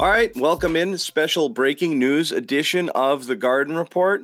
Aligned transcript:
All 0.00 0.08
right, 0.08 0.34
welcome 0.34 0.76
in 0.76 0.96
special 0.96 1.50
breaking 1.50 1.98
news 1.98 2.32
edition 2.32 2.88
of 2.94 3.26
the 3.26 3.36
Garden 3.36 3.76
Report 3.76 4.22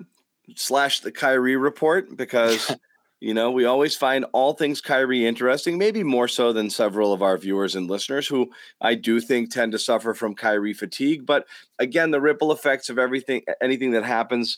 slash 0.55 1.01
the 1.01 1.13
Kyrie 1.13 1.57
Report 1.57 2.17
because 2.17 2.75
you 3.21 3.35
know 3.35 3.51
we 3.51 3.67
always 3.67 3.95
find 3.95 4.25
all 4.33 4.55
things 4.55 4.81
Kyrie 4.81 5.27
interesting, 5.27 5.77
maybe 5.77 6.03
more 6.03 6.29
so 6.29 6.55
than 6.55 6.71
several 6.71 7.13
of 7.13 7.21
our 7.21 7.37
viewers 7.37 7.75
and 7.75 7.91
listeners 7.91 8.27
who 8.27 8.51
I 8.81 8.95
do 8.95 9.21
think 9.21 9.51
tend 9.51 9.73
to 9.73 9.79
suffer 9.79 10.15
from 10.15 10.35
Kyrie 10.35 10.73
fatigue. 10.73 11.27
But 11.27 11.47
again, 11.79 12.11
the 12.11 12.23
ripple 12.23 12.53
effects 12.53 12.89
of 12.89 12.99
everything, 12.99 13.43
anything 13.61 13.91
that 13.91 14.05
happens 14.05 14.57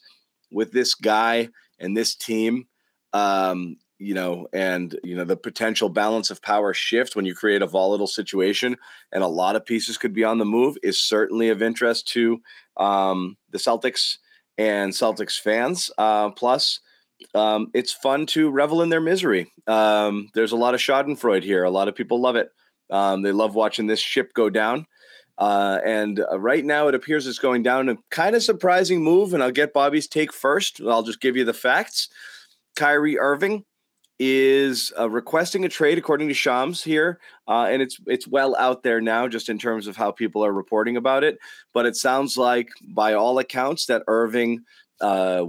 with 0.52 0.70
this 0.70 0.94
guy 0.94 1.48
and 1.80 1.96
this 1.96 2.14
team, 2.14 2.68
um, 3.12 3.76
you 3.98 4.14
know, 4.14 4.46
and 4.52 4.98
you 5.02 5.16
know 5.16 5.24
the 5.24 5.36
potential 5.36 5.88
balance 5.88 6.30
of 6.30 6.42
power 6.42 6.72
shift 6.72 7.16
when 7.16 7.24
you 7.24 7.34
create 7.34 7.62
a 7.62 7.66
volatile 7.66 8.06
situation, 8.06 8.76
and 9.12 9.24
a 9.24 9.28
lot 9.28 9.56
of 9.56 9.66
pieces 9.66 9.98
could 9.98 10.12
be 10.12 10.24
on 10.24 10.38
the 10.38 10.44
move, 10.44 10.76
is 10.82 11.02
certainly 11.02 11.48
of 11.48 11.62
interest 11.62 12.08
to 12.08 12.40
um, 12.76 13.36
the 13.50 13.58
Celtics 13.58 14.18
and 14.56 14.92
Celtics 14.92 15.40
fans. 15.40 15.90
Uh, 15.98 16.30
plus, 16.30 16.80
um, 17.34 17.70
it's 17.74 17.92
fun 17.92 18.26
to 18.26 18.50
revel 18.50 18.82
in 18.82 18.88
their 18.88 19.00
misery. 19.00 19.50
Um, 19.66 20.28
there's 20.34 20.52
a 20.52 20.56
lot 20.56 20.74
of 20.74 20.80
Schadenfreude 20.80 21.42
here. 21.42 21.64
A 21.64 21.70
lot 21.70 21.88
of 21.88 21.94
people 21.94 22.20
love 22.20 22.36
it. 22.36 22.50
Um, 22.90 23.22
they 23.22 23.32
love 23.32 23.54
watching 23.54 23.86
this 23.86 24.00
ship 24.00 24.32
go 24.34 24.48
down. 24.48 24.86
Uh, 25.36 25.78
and 25.84 26.20
uh, 26.20 26.38
right 26.38 26.64
now, 26.64 26.88
it 26.88 26.94
appears 26.94 27.26
it's 27.26 27.38
going 27.38 27.62
down 27.62 27.88
a 27.88 27.96
kind 28.10 28.34
of 28.34 28.42
surprising 28.42 29.02
move. 29.02 29.34
And 29.34 29.42
I'll 29.42 29.52
get 29.52 29.72
Bobby's 29.72 30.08
take 30.08 30.32
first. 30.32 30.80
I'll 30.80 31.02
just 31.02 31.20
give 31.20 31.36
you 31.36 31.44
the 31.44 31.52
facts. 31.52 32.08
Kyrie 32.76 33.18
Irving 33.18 33.64
is 34.18 34.92
uh, 34.98 35.08
requesting 35.08 35.64
a 35.64 35.68
trade, 35.68 35.96
according 35.96 36.28
to 36.28 36.34
Shams 36.34 36.82
here, 36.82 37.20
uh, 37.46 37.68
and 37.70 37.80
it's 37.80 37.98
it's 38.06 38.26
well 38.26 38.56
out 38.58 38.82
there 38.82 39.00
now, 39.00 39.28
just 39.28 39.48
in 39.48 39.58
terms 39.58 39.86
of 39.86 39.96
how 39.96 40.10
people 40.10 40.44
are 40.44 40.52
reporting 40.52 40.96
about 40.96 41.22
it. 41.22 41.38
But 41.72 41.86
it 41.86 41.96
sounds 41.96 42.36
like, 42.36 42.68
by 42.82 43.14
all 43.14 43.38
accounts, 43.38 43.86
that 43.86 44.02
Irving 44.08 44.64
uh, 45.00 45.46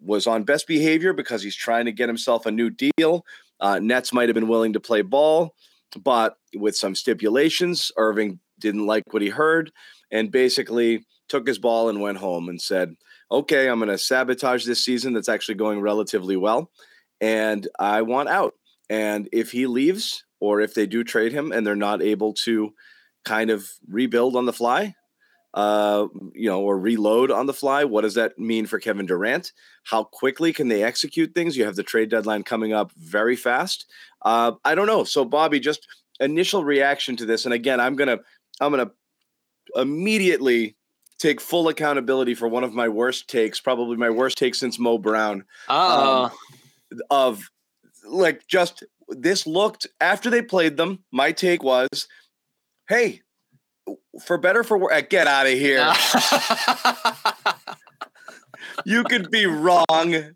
was 0.00 0.26
on 0.26 0.44
best 0.44 0.66
behavior 0.66 1.12
because 1.12 1.42
he's 1.42 1.56
trying 1.56 1.84
to 1.84 1.92
get 1.92 2.08
himself 2.08 2.46
a 2.46 2.50
new 2.50 2.70
deal. 2.70 3.24
Uh, 3.60 3.78
Nets 3.78 4.12
might 4.12 4.28
have 4.28 4.34
been 4.34 4.48
willing 4.48 4.72
to 4.72 4.80
play 4.80 5.02
ball, 5.02 5.54
but 6.02 6.36
with 6.54 6.76
some 6.76 6.94
stipulations, 6.94 7.92
Irving 7.98 8.40
didn't 8.58 8.86
like 8.86 9.12
what 9.12 9.22
he 9.22 9.28
heard 9.28 9.72
and 10.10 10.32
basically 10.32 11.04
took 11.28 11.46
his 11.46 11.58
ball 11.58 11.90
and 11.90 12.00
went 12.00 12.18
home 12.18 12.48
and 12.48 12.60
said, 12.60 12.96
"Okay, 13.30 13.68
I'm 13.68 13.78
going 13.78 13.90
to 13.90 13.98
sabotage 13.98 14.64
this 14.64 14.82
season 14.82 15.12
that's 15.12 15.28
actually 15.28 15.56
going 15.56 15.82
relatively 15.82 16.36
well." 16.36 16.70
And 17.20 17.66
I 17.78 18.02
want 18.02 18.28
out. 18.28 18.54
And 18.88 19.28
if 19.32 19.52
he 19.52 19.66
leaves, 19.66 20.24
or 20.40 20.60
if 20.60 20.74
they 20.74 20.86
do 20.86 21.04
trade 21.04 21.32
him 21.32 21.52
and 21.52 21.66
they're 21.66 21.76
not 21.76 22.02
able 22.02 22.32
to 22.32 22.72
kind 23.24 23.50
of 23.50 23.68
rebuild 23.88 24.36
on 24.36 24.46
the 24.46 24.52
fly, 24.52 24.94
uh, 25.52 26.06
you 26.34 26.48
know, 26.48 26.60
or 26.60 26.78
reload 26.78 27.30
on 27.30 27.46
the 27.46 27.52
fly, 27.52 27.84
what 27.84 28.02
does 28.02 28.14
that 28.14 28.38
mean 28.38 28.66
for 28.66 28.78
Kevin 28.78 29.06
Durant? 29.06 29.52
How 29.84 30.04
quickly 30.04 30.52
can 30.52 30.68
they 30.68 30.82
execute 30.82 31.34
things? 31.34 31.56
You 31.56 31.64
have 31.64 31.76
the 31.76 31.82
trade 31.82 32.08
deadline 32.08 32.42
coming 32.42 32.72
up 32.72 32.92
very 32.92 33.36
fast. 33.36 33.86
Uh, 34.22 34.52
I 34.64 34.74
don't 34.74 34.86
know. 34.86 35.04
So, 35.04 35.24
Bobby, 35.24 35.60
just 35.60 35.86
initial 36.20 36.64
reaction 36.64 37.16
to 37.16 37.26
this, 37.26 37.44
and 37.44 37.54
again, 37.54 37.80
I'm 37.80 37.96
gonna, 37.96 38.18
I'm 38.60 38.70
gonna 38.70 38.92
immediately 39.76 40.76
take 41.18 41.40
full 41.40 41.68
accountability 41.68 42.34
for 42.34 42.48
one 42.48 42.64
of 42.64 42.72
my 42.72 42.88
worst 42.88 43.28
takes, 43.28 43.60
probably 43.60 43.96
my 43.96 44.10
worst 44.10 44.38
take 44.38 44.54
since 44.54 44.78
Mo 44.78 44.98
Brown. 44.98 45.44
Oh, 45.68 46.24
Um, 46.24 46.30
of 47.10 47.50
like 48.06 48.46
just 48.46 48.84
this 49.08 49.46
looked 49.46 49.86
after 50.00 50.30
they 50.30 50.42
played 50.42 50.76
them. 50.76 51.04
My 51.12 51.32
take 51.32 51.62
was, 51.62 52.08
hey, 52.88 53.22
for 54.24 54.38
better 54.38 54.62
for 54.64 54.78
worse, 54.78 55.02
get 55.08 55.26
out 55.26 55.46
of 55.46 55.52
here. 55.52 55.92
you 58.84 59.04
could 59.04 59.30
be 59.30 59.46
wrong 59.46 60.34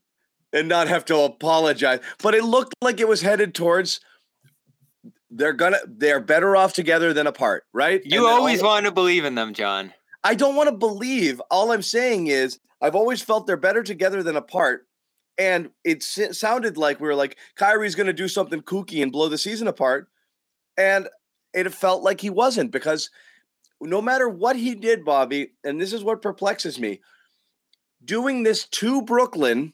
and 0.53 0.69
not 0.69 0.89
have 0.89 1.05
to 1.07 1.19
apologize. 1.19 2.01
But 2.23 2.35
it 2.35 2.45
looked 2.45 2.75
like 2.81 3.01
it 3.01 3.09
was 3.09 3.21
headed 3.21 3.55
towards 3.55 4.01
they're 5.31 5.53
gonna 5.53 5.79
they're 5.87 6.21
better 6.21 6.57
off 6.57 6.73
together 6.73 7.13
than 7.13 7.27
apart, 7.27 7.65
right? 7.73 8.01
you 8.05 8.27
always 8.27 8.63
all- 8.63 8.69
want 8.69 8.87
to 8.87 8.93
believe 8.93 9.25
in 9.25 9.35
them, 9.35 9.53
John. 9.53 9.93
I 10.23 10.35
don't 10.35 10.57
want 10.57 10.71
to 10.71 10.77
believe. 10.77 11.41
All 11.51 11.73
I'm 11.73 11.83
saying 11.83 12.29
is 12.29 12.59
I've 12.81 12.95
always 12.95 13.21
felt 13.21 13.47
they're 13.47 13.57
better 13.59 13.83
together 13.83 14.23
than 14.23 14.37
apart. 14.37 14.87
And 15.37 15.71
it 15.83 16.03
sounded 16.03 16.77
like 16.77 17.01
we 17.01 17.09
were 17.09 17.15
like 17.15 17.37
Kyrie's 17.57 17.97
going 17.97 18.07
to 18.07 18.13
do 18.13 18.29
something 18.29 18.63
kooky 18.63 19.03
and 19.03 19.11
blow 19.11 19.29
the 19.29 19.39
season 19.39 19.67
apart, 19.67 20.09
and 20.77 21.09
it 21.53 21.73
felt 21.75 22.03
like 22.03 22.21
he 22.21 22.31
wasn't 22.31 22.71
because 22.71 23.11
no 23.81 24.01
matter 24.01 24.29
what 24.29 24.57
he 24.57 24.75
did, 24.75 25.05
Bobby, 25.05 25.53
and 25.65 25.81
this 25.81 25.93
is 25.93 26.05
what 26.05 26.23
perplexes 26.23 26.79
me, 26.79 27.01
doing 28.05 28.43
this 28.43 28.67
to 28.67 29.03
Brooklyn 29.03 29.73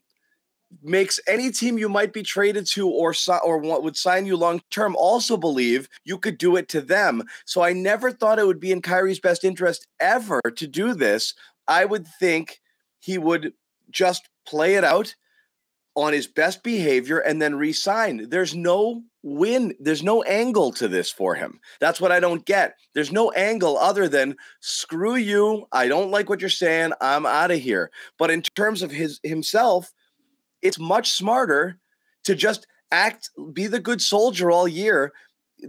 makes 0.82 1.18
any 1.26 1.50
team 1.50 1.78
you 1.78 1.88
might 1.88 2.12
be 2.12 2.22
traded 2.22 2.64
to 2.64 2.88
or 2.88 3.12
or 3.44 3.58
what 3.58 3.82
would 3.82 3.96
sign 3.96 4.24
you 4.24 4.36
long 4.36 4.62
term 4.70 4.94
also 4.96 5.36
believe 5.36 5.88
you 6.04 6.16
could 6.16 6.38
do 6.38 6.56
it 6.56 6.68
to 6.68 6.80
them. 6.80 7.24
So 7.44 7.62
I 7.62 7.72
never 7.72 8.12
thought 8.12 8.38
it 8.38 8.46
would 8.46 8.60
be 8.60 8.72
in 8.72 8.82
Kyrie's 8.82 9.20
best 9.20 9.44
interest 9.44 9.86
ever 9.98 10.40
to 10.56 10.66
do 10.66 10.94
this. 10.94 11.34
I 11.66 11.84
would 11.84 12.06
think 12.06 12.60
he 13.00 13.18
would 13.18 13.52
just 13.90 14.28
play 14.46 14.74
it 14.74 14.84
out 14.84 15.16
on 15.96 16.12
his 16.12 16.26
best 16.26 16.62
behavior 16.62 17.18
and 17.18 17.40
then 17.42 17.54
resign. 17.56 18.28
There's 18.28 18.54
no 18.54 19.02
win. 19.22 19.74
There's 19.80 20.02
no 20.02 20.22
angle 20.22 20.72
to 20.72 20.88
this 20.88 21.10
for 21.10 21.34
him. 21.34 21.60
That's 21.80 22.00
what 22.00 22.12
I 22.12 22.20
don't 22.20 22.44
get. 22.44 22.76
There's 22.94 23.12
no 23.12 23.30
angle 23.32 23.76
other 23.76 24.08
than 24.08 24.36
screw 24.60 25.16
you. 25.16 25.66
I 25.72 25.88
don't 25.88 26.10
like 26.10 26.28
what 26.28 26.40
you're 26.40 26.50
saying. 26.50 26.92
I'm 27.00 27.26
out 27.26 27.50
of 27.50 27.60
here. 27.60 27.90
But 28.18 28.30
in 28.30 28.42
terms 28.54 28.82
of 28.82 28.90
his 28.90 29.20
himself, 29.22 29.92
it's 30.62 30.78
much 30.78 31.10
smarter 31.10 31.78
to 32.24 32.34
just 32.34 32.66
act, 32.90 33.30
be 33.52 33.66
the 33.66 33.80
good 33.80 34.00
soldier 34.00 34.50
all 34.50 34.68
year. 34.68 35.12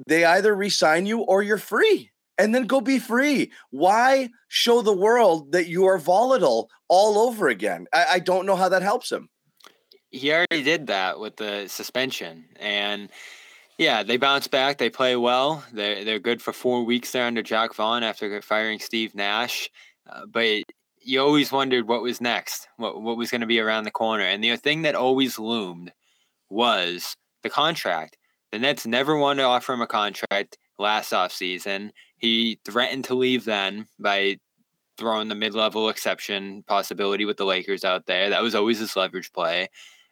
They 0.07 0.23
either 0.23 0.55
resign 0.55 1.05
you 1.05 1.21
or 1.21 1.43
you're 1.43 1.57
free. 1.57 2.11
And 2.37 2.55
then 2.55 2.65
go 2.65 2.81
be 2.81 2.97
free. 2.97 3.51
Why 3.69 4.29
show 4.47 4.81
the 4.81 4.95
world 4.95 5.51
that 5.51 5.67
you 5.67 5.85
are 5.85 5.99
volatile 5.99 6.69
all 6.87 7.19
over 7.19 7.49
again? 7.49 7.85
I, 7.93 8.05
I 8.13 8.19
don't 8.19 8.45
know 8.45 8.55
how 8.55 8.69
that 8.69 8.81
helps 8.81 9.11
him. 9.11 9.29
He 10.11 10.31
already 10.31 10.63
did 10.63 10.87
that 10.87 11.19
with 11.19 11.37
the 11.37 11.67
suspension, 11.67 12.45
and 12.59 13.09
yeah, 13.77 14.03
they 14.03 14.17
bounce 14.17 14.47
back. 14.47 14.77
They 14.77 14.89
play 14.89 15.15
well. 15.15 15.63
They're 15.73 16.03
they're 16.03 16.19
good 16.19 16.41
for 16.41 16.53
four 16.53 16.83
weeks 16.83 17.11
there 17.11 17.25
under 17.25 17.41
Jacque 17.41 17.73
Vaughn 17.73 18.03
after 18.03 18.41
firing 18.41 18.79
Steve 18.79 19.15
Nash. 19.15 19.69
Uh, 20.09 20.25
but 20.25 20.63
you 20.99 21.21
always 21.21 21.51
wondered 21.51 21.87
what 21.87 22.01
was 22.01 22.19
next, 22.21 22.67
what 22.77 23.01
what 23.01 23.17
was 23.17 23.31
going 23.31 23.41
to 23.41 23.47
be 23.47 23.59
around 23.59 23.85
the 23.85 23.91
corner, 23.91 24.23
and 24.23 24.43
the 24.43 24.55
thing 24.57 24.81
that 24.83 24.95
always 24.95 25.39
loomed 25.39 25.93
was 26.49 27.15
the 27.43 27.49
contract. 27.49 28.17
The 28.51 28.59
Nets 28.59 28.85
never 28.85 29.15
wanted 29.15 29.43
to 29.43 29.47
offer 29.47 29.73
him 29.73 29.81
a 29.81 29.87
contract 29.87 30.57
last 30.77 31.13
offseason. 31.13 31.91
He 32.17 32.59
threatened 32.65 33.05
to 33.05 33.15
leave 33.15 33.45
then 33.45 33.87
by 33.97 34.37
throwing 34.97 35.29
the 35.29 35.35
mid-level 35.35 35.89
exception 35.89 36.63
possibility 36.67 37.23
with 37.23 37.37
the 37.37 37.45
Lakers 37.45 37.85
out 37.85 38.05
there. 38.07 38.29
That 38.29 38.43
was 38.43 38.53
always 38.53 38.79
his 38.79 38.95
leverage 38.95 39.31
play. 39.31 39.69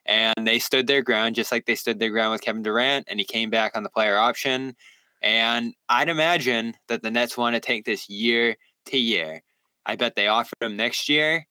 And 0.10 0.48
they 0.48 0.58
stood 0.58 0.88
their 0.88 1.04
ground 1.04 1.36
just 1.36 1.52
like 1.52 1.68
they 1.68 1.76
stood 1.76 2.00
their 2.00 2.10
ground 2.10 2.32
with 2.32 2.42
Kevin 2.42 2.64
Durant, 2.64 3.06
and 3.08 3.20
he 3.20 3.26
came 3.26 3.52
back 3.52 3.78
on 3.78 3.84
the 3.84 3.90
player 3.90 4.18
option. 4.18 4.76
And 5.22 5.76
I'd 5.88 6.10
imagine 6.10 6.74
that 6.88 7.04
the 7.04 7.12
Nets 7.12 7.38
want 7.38 7.54
to 7.54 7.60
take 7.60 7.86
this 7.86 8.10
year 8.10 8.56
to 8.88 8.98
year. 8.98 9.44
I 9.86 9.96
bet 9.96 10.16
they 10.16 10.28
offered 10.28 10.58
him 10.62 10.76
next 10.76 11.10
year, 11.10 11.46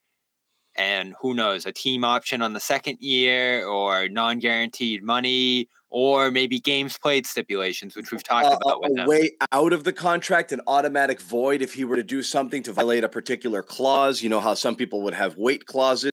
and 0.75 1.15
who 1.21 1.35
knows, 1.35 1.67
a 1.67 1.73
team 1.73 2.03
option 2.03 2.43
on 2.43 2.53
the 2.53 2.61
second 2.61 2.99
year, 3.01 3.65
or 3.65 4.09
non-guaranteed 4.09 5.05
money, 5.05 5.69
or 5.91 6.33
maybe 6.33 6.59
games 6.59 6.99
played 6.99 7.27
stipulations, 7.27 7.95
which 7.95 8.11
we've 8.11 8.25
talked 8.25 8.47
Uh, 8.47 8.59
about 8.61 8.83
with 8.83 8.99
a 8.99 9.07
way 9.07 9.31
out 9.53 9.73
of 9.73 9.85
the 9.85 9.93
contract, 9.93 10.51
an 10.51 10.61
automatic 10.67 11.21
void 11.21 11.63
if 11.63 11.75
he 11.75 11.85
were 11.85 11.97
to 11.97 12.03
do 12.03 12.25
something 12.25 12.65
to 12.65 12.73
violate 12.73 13.05
a 13.05 13.09
particular 13.09 13.63
clause. 13.63 14.21
You 14.21 14.31
know 14.31 14.41
how 14.41 14.55
some 14.55 14.75
people 14.75 15.03
would 15.03 15.15
have 15.15 15.37
weight 15.37 15.67
clauses 15.67 16.11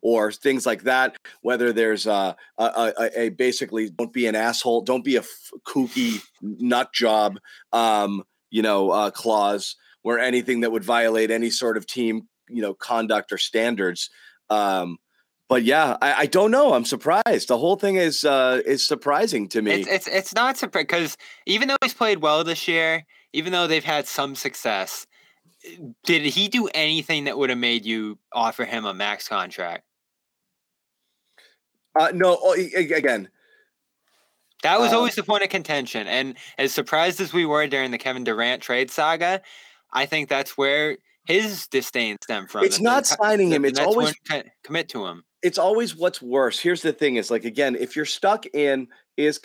or 0.00 0.32
things 0.32 0.66
like 0.66 0.82
that. 0.82 1.16
Whether 1.42 1.72
there's 1.72 2.06
a, 2.06 2.36
a, 2.58 2.92
a, 2.98 3.20
a 3.20 3.28
basically 3.30 3.90
don't 3.90 4.12
be 4.12 4.26
an 4.26 4.34
asshole, 4.34 4.82
don't 4.82 5.04
be 5.04 5.16
a 5.16 5.20
f- 5.20 5.50
kooky 5.66 6.22
nut 6.40 6.92
job, 6.92 7.38
um, 7.72 8.22
you 8.50 8.62
know, 8.62 8.90
uh, 8.90 9.10
clause 9.10 9.76
where 10.02 10.18
anything 10.18 10.60
that 10.60 10.72
would 10.72 10.84
violate 10.84 11.30
any 11.30 11.50
sort 11.50 11.76
of 11.76 11.86
team, 11.86 12.28
you 12.48 12.62
know, 12.62 12.74
conduct 12.74 13.32
or 13.32 13.38
standards. 13.38 14.10
Um, 14.50 14.98
but 15.48 15.64
yeah, 15.64 15.96
I, 16.00 16.14
I 16.20 16.26
don't 16.26 16.50
know. 16.50 16.72
I'm 16.72 16.84
surprised. 16.84 17.48
The 17.48 17.58
whole 17.58 17.76
thing 17.76 17.96
is 17.96 18.24
uh, 18.24 18.62
is 18.64 18.86
surprising 18.86 19.48
to 19.48 19.62
me. 19.62 19.72
It's 19.72 19.88
it's 19.88 20.08
it's 20.08 20.34
not 20.34 20.56
surprising 20.56 20.86
because 20.86 21.16
even 21.46 21.68
though 21.68 21.76
he's 21.82 21.94
played 21.94 22.22
well 22.22 22.42
this 22.42 22.66
year, 22.66 23.04
even 23.32 23.52
though 23.52 23.66
they've 23.66 23.84
had 23.84 24.06
some 24.08 24.34
success, 24.34 25.06
did 26.04 26.22
he 26.22 26.48
do 26.48 26.68
anything 26.74 27.24
that 27.24 27.36
would 27.38 27.50
have 27.50 27.58
made 27.58 27.84
you 27.84 28.18
offer 28.32 28.64
him 28.64 28.84
a 28.84 28.94
max 28.94 29.28
contract? 29.28 29.84
Uh, 31.98 32.10
no, 32.14 32.38
oh, 32.40 32.52
again, 32.74 33.28
That 34.62 34.78
was 34.78 34.92
Uh, 34.92 34.96
always 34.98 35.14
the 35.16 35.24
point 35.24 35.42
of 35.42 35.48
contention. 35.50 36.06
And 36.06 36.36
as 36.56 36.72
surprised 36.72 37.20
as 37.20 37.32
we 37.32 37.44
were 37.44 37.66
during 37.66 37.90
the 37.90 37.98
Kevin 37.98 38.22
Durant 38.24 38.62
trade 38.62 38.90
saga, 38.90 39.42
I 39.92 40.06
think 40.06 40.28
that's 40.28 40.56
where 40.56 40.98
his 41.26 41.66
disdain 41.66 42.16
stemmed 42.22 42.48
from. 42.50 42.64
It's 42.64 42.78
not 42.80 43.04
Co- 43.04 43.16
signing 43.24 43.50
him, 43.50 43.64
it's 43.64 43.78
always- 43.80 44.14
commit 44.62 44.88
to 44.90 45.06
him. 45.06 45.24
it's 45.42 45.58
always 45.58 45.96
what's 45.96 46.22
worse. 46.22 46.60
Here's 46.60 46.82
the 46.82 46.92
thing: 46.92 47.16
is 47.16 47.28
like 47.30 47.44
again, 47.44 47.74
if 47.74 47.96
you're 47.96 48.04
stuck 48.06 48.46
in 48.54 48.86
is 49.16 49.38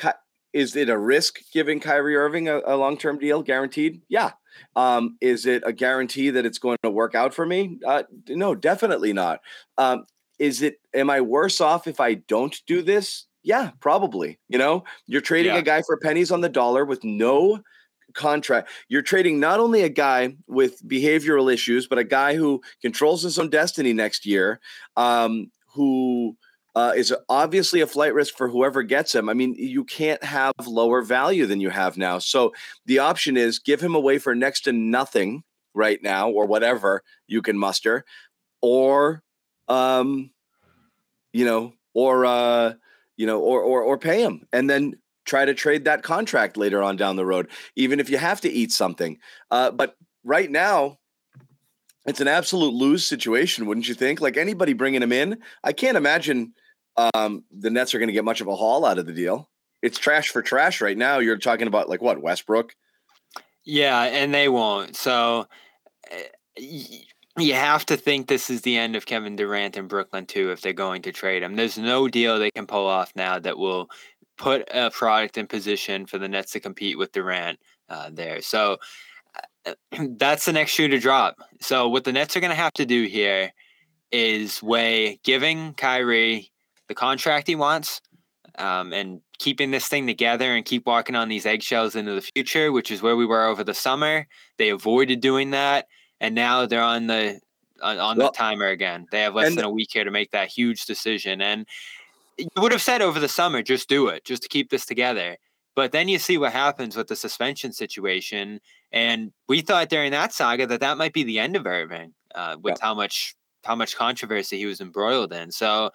is 0.58 0.76
it 0.76 0.90
a 0.90 0.98
risk 0.98 1.40
giving 1.54 1.80
Kyrie 1.80 2.16
Irving 2.16 2.50
a, 2.50 2.62
a 2.66 2.76
long 2.76 2.98
term 2.98 3.20
deal 3.20 3.44
guaranteed? 3.44 4.02
Yeah. 4.10 4.32
Um, 4.76 5.18
is 5.22 5.46
it 5.46 5.62
a 5.68 5.72
guarantee 5.72 6.32
that 6.32 6.46
it's 6.48 6.58
going 6.58 6.78
to 6.82 6.90
work 6.90 7.14
out 7.14 7.32
for 7.32 7.46
me? 7.46 7.78
Uh, 7.86 8.04
no, 8.28 8.56
definitely 8.56 9.14
not. 9.14 9.42
Um, 9.78 10.06
is 10.40 10.64
it? 10.64 10.80
Am 10.96 11.12
I 11.12 11.22
worse 11.22 11.62
off 11.62 11.86
if 11.86 12.00
I 12.00 12.16
don't 12.16 12.56
do 12.66 12.82
this? 12.82 13.28
Yeah, 13.44 13.70
probably. 13.80 14.40
You 14.50 14.58
know, 14.58 14.84
you're 15.06 15.22
trading 15.22 15.54
Yeah. 15.54 15.60
a 15.60 15.64
guy 15.64 15.84
for 15.84 15.96
pennies 15.98 16.32
on 16.32 16.42
the 16.42 16.50
dollar 16.50 16.86
with 16.86 17.04
no 17.04 17.62
contract. 18.14 18.70
You're 18.90 19.04
trading 19.04 19.40
not 19.40 19.60
only 19.60 19.84
a 19.84 19.90
guy 19.90 20.36
with 20.48 20.82
behavioral 20.88 21.54
issues, 21.54 21.86
but 21.88 22.00
a 22.00 22.04
guy 22.04 22.36
who 22.36 22.62
controls 22.82 23.22
his 23.22 23.38
own 23.38 23.52
destiny 23.52 23.94
next 23.94 24.26
year, 24.26 24.60
um, 24.96 25.52
who 25.68 26.36
uh, 26.78 26.94
is 26.96 27.12
obviously 27.28 27.82
a 27.82 27.88
flight 27.88 28.14
risk 28.14 28.38
for 28.38 28.50
whoever 28.50 28.84
gets 28.84 29.16
him. 29.16 29.30
I 29.30 29.34
mean, 29.34 29.56
you 29.58 29.84
can't 29.84 30.24
have 30.24 30.54
lower 30.68 31.02
value 31.02 31.48
than 31.48 31.60
you 31.60 31.72
have 31.72 31.98
now. 31.98 32.20
So 32.20 32.54
the 32.86 33.00
option 33.00 33.36
is 33.36 33.58
give 33.58 33.82
him 33.82 33.96
away 33.96 34.20
for 34.20 34.36
next 34.36 34.62
to 34.66 34.72
nothing 34.72 35.42
right 35.74 35.98
now, 36.04 36.30
or 36.30 36.46
whatever 36.46 37.02
you 37.26 37.42
can 37.42 37.58
muster, 37.58 38.06
or, 38.62 39.24
um, 39.68 40.30
you 41.34 41.46
know, 41.46 41.74
or 41.96 42.28
uh, 42.28 42.74
you 43.16 43.26
know, 43.26 43.40
or 43.40 43.60
or 43.60 43.82
or 43.82 43.98
pay 43.98 44.22
him, 44.22 44.46
and 44.54 44.70
then 44.70 45.00
try 45.26 45.46
to 45.46 45.56
trade 45.56 45.86
that 45.86 46.04
contract 46.04 46.58
later 46.58 46.84
on 46.84 46.96
down 46.96 47.16
the 47.16 47.26
road, 47.26 47.48
even 47.76 48.00
if 48.00 48.08
you 48.08 48.20
have 48.20 48.42
to 48.42 48.52
eat 48.52 48.72
something. 48.72 49.18
Uh, 49.50 49.72
but 49.72 49.96
right 50.24 50.52
now, 50.52 51.00
it's 52.06 52.22
an 52.22 52.28
absolute 52.28 52.76
lose 52.76 53.04
situation, 53.04 53.66
wouldn't 53.66 53.88
you 53.88 53.96
think? 53.96 54.22
Like 54.22 54.38
anybody 54.38 54.74
bringing 54.74 55.02
him 55.02 55.12
in, 55.12 55.40
I 55.64 55.74
can't 55.74 55.98
imagine 55.98 56.54
um, 56.98 57.44
the 57.52 57.70
Nets 57.70 57.94
are 57.94 58.00
going 58.00 58.08
to 58.08 58.14
get 58.14 58.26
much 58.26 58.42
of 58.42 58.48
a 58.48 58.56
haul 58.56 58.86
out 58.86 58.98
of 58.98 59.06
the 59.06 59.14
deal. 59.14 59.50
It's 59.82 60.00
trash 60.00 60.30
for 60.30 60.42
trash 60.42 60.82
right 60.82 60.98
now. 60.98 61.20
You're 61.20 61.38
talking 61.38 61.68
about 61.68 61.90
like 61.90 62.02
what 62.02 62.22
Westbrook. 62.22 62.76
Yeah, 63.64 64.04
and 64.04 64.34
they 64.34 64.50
won't. 64.50 64.96
So 64.96 65.46
uh, 66.12 66.16
you 67.38 67.54
have 67.54 67.86
to 67.88 67.98
think 67.98 68.28
this 68.28 68.50
is 68.50 68.62
the 68.62 68.78
end 68.78 68.96
of 68.96 69.06
Kevin 69.06 69.36
Durant 69.36 69.78
in 69.78 69.88
Brooklyn 69.88 70.26
too 70.26 70.52
if 70.52 70.62
they're 70.62 70.74
going 70.74 71.04
to 71.04 71.12
trade 71.12 71.44
him. 71.44 71.56
There's 71.56 71.78
no 71.78 72.08
deal 72.08 72.40
they 72.40 72.52
can 72.52 72.66
pull 72.66 72.88
off 72.88 73.12
now 73.16 73.38
that 73.40 73.58
will 73.58 73.90
put 74.38 74.68
a 74.74 74.90
product 74.90 75.38
in 75.38 75.48
position 75.48 76.06
for 76.06 76.18
the 76.18 76.28
Nets 76.28 76.52
to 76.54 76.60
compete 76.60 76.98
with 76.98 77.12
Durant 77.12 77.60
uh, 77.90 78.10
there. 78.12 78.42
So 78.42 78.78
uh, 79.66 79.74
that's 80.18 80.46
the 80.46 80.54
next 80.54 80.72
shoe 80.72 80.88
to 80.88 81.00
drop. 81.00 81.38
So 81.62 81.90
what 81.90 82.04
the 82.04 82.14
Nets 82.14 82.36
are 82.36 82.40
going 82.40 82.52
to 82.52 82.56
have 82.56 82.74
to 82.74 82.86
do 82.86 83.06
here 83.06 83.52
is 84.12 84.64
weigh 84.64 85.20
giving 85.24 85.74
Kyrie 85.74 86.52
the 86.88 86.96
contract 86.96 87.48
he 87.48 87.56
wants 87.56 88.02
um, 88.58 88.94
and 88.94 89.22
keeping 89.40 89.72
this 89.72 89.88
thing 89.88 90.08
together 90.08 90.56
and 90.56 90.66
keep 90.66 90.86
walking 90.86 91.16
on 91.16 91.30
these 91.30 91.46
eggshells 91.46 91.96
into 91.96 92.14
the 92.14 92.22
future, 92.22 92.72
which 92.72 92.92
is 92.92 93.02
where 93.02 93.16
we 93.16 93.26
were 93.26 93.46
over 93.46 93.64
the 93.64 93.74
summer. 93.74 94.28
They 94.58 94.70
avoided 94.70 95.22
doing 95.22 95.52
that, 95.52 95.88
and 96.20 96.34
now 96.34 96.66
they're 96.66 96.82
on 96.82 97.08
the 97.08 97.40
on, 97.82 98.00
on 98.00 98.18
Well, 98.18 98.32
the 98.32 98.38
timer 98.38 98.68
again. 98.68 99.06
They 99.12 99.22
have 99.22 99.36
less 99.36 99.54
than 99.54 99.64
a 99.64 99.70
week 99.70 99.90
here 99.92 100.04
to 100.04 100.12
make 100.12 100.32
that 100.32 100.50
huge 100.50 100.86
decision, 100.86 101.42
and 101.42 101.68
you 102.38 102.48
would 102.58 102.72
have 102.72 102.82
said 102.82 103.02
over 103.02 103.20
the 103.20 103.28
summer, 103.28 103.62
just 103.62 103.90
do 103.90 104.08
it, 104.08 104.26
just 104.26 104.44
to 104.44 104.50
keep 104.50 104.70
this 104.70 104.86
together. 104.86 105.38
But 105.76 105.92
then 105.92 106.08
you 106.08 106.18
see 106.18 106.40
what 106.40 106.54
happens 106.54 106.96
with 106.96 107.08
the 107.08 107.16
suspension 107.16 107.72
situation, 107.72 108.60
and 108.92 109.32
we 109.48 109.62
thought 109.62 109.90
during 109.90 110.12
that 110.12 110.34
saga 110.34 110.66
that 110.68 110.80
that 110.80 110.98
might 110.98 111.14
be 111.14 111.24
the 111.24 111.40
end 111.40 111.56
of 111.56 111.68
Irving, 111.68 112.14
uh, 112.34 112.58
with 112.62 112.80
how 112.82 112.96
much 112.96 113.36
how 113.64 113.76
much 113.76 113.96
controversy 113.96 114.58
he 114.58 114.66
was 114.66 114.82
embroiled 114.82 115.34
in. 115.34 115.52
So 115.52 115.92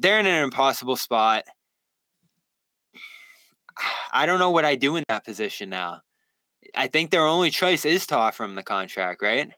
they're 0.00 0.18
in 0.18 0.26
an 0.26 0.42
impossible 0.42 0.96
spot. 0.96 1.44
I 4.12 4.26
don't 4.26 4.38
know 4.38 4.50
what 4.50 4.64
I 4.64 4.74
do 4.74 4.96
in 4.96 5.04
that 5.08 5.24
position 5.24 5.70
now. 5.70 6.00
I 6.74 6.88
think 6.88 7.10
their 7.10 7.26
only 7.26 7.50
choice 7.50 7.84
is 7.84 8.06
to 8.08 8.16
offer 8.16 8.44
him 8.44 8.54
the 8.54 8.62
contract, 8.62 9.22
right? 9.22 9.50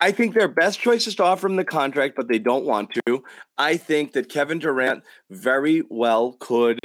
I 0.00 0.10
think 0.10 0.34
their 0.34 0.48
best 0.48 0.80
choice 0.80 1.06
is 1.06 1.14
to 1.16 1.24
offer 1.24 1.46
him 1.46 1.56
the 1.56 1.64
contract, 1.64 2.16
but 2.16 2.28
they 2.28 2.38
don't 2.38 2.66
want 2.66 2.90
to. 3.06 3.22
I 3.56 3.76
think 3.76 4.12
that 4.12 4.28
Kevin 4.28 4.58
Durant 4.58 5.02
very 5.30 5.82
well 5.88 6.36
could, 6.40 6.78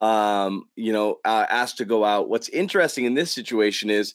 um, 0.00 0.64
you 0.76 0.92
know, 0.92 1.18
uh, 1.24 1.46
ask 1.50 1.76
to 1.76 1.84
go 1.84 2.04
out. 2.04 2.28
What's 2.28 2.48
interesting 2.50 3.04
in 3.04 3.14
this 3.14 3.32
situation 3.32 3.90
is 3.90 4.14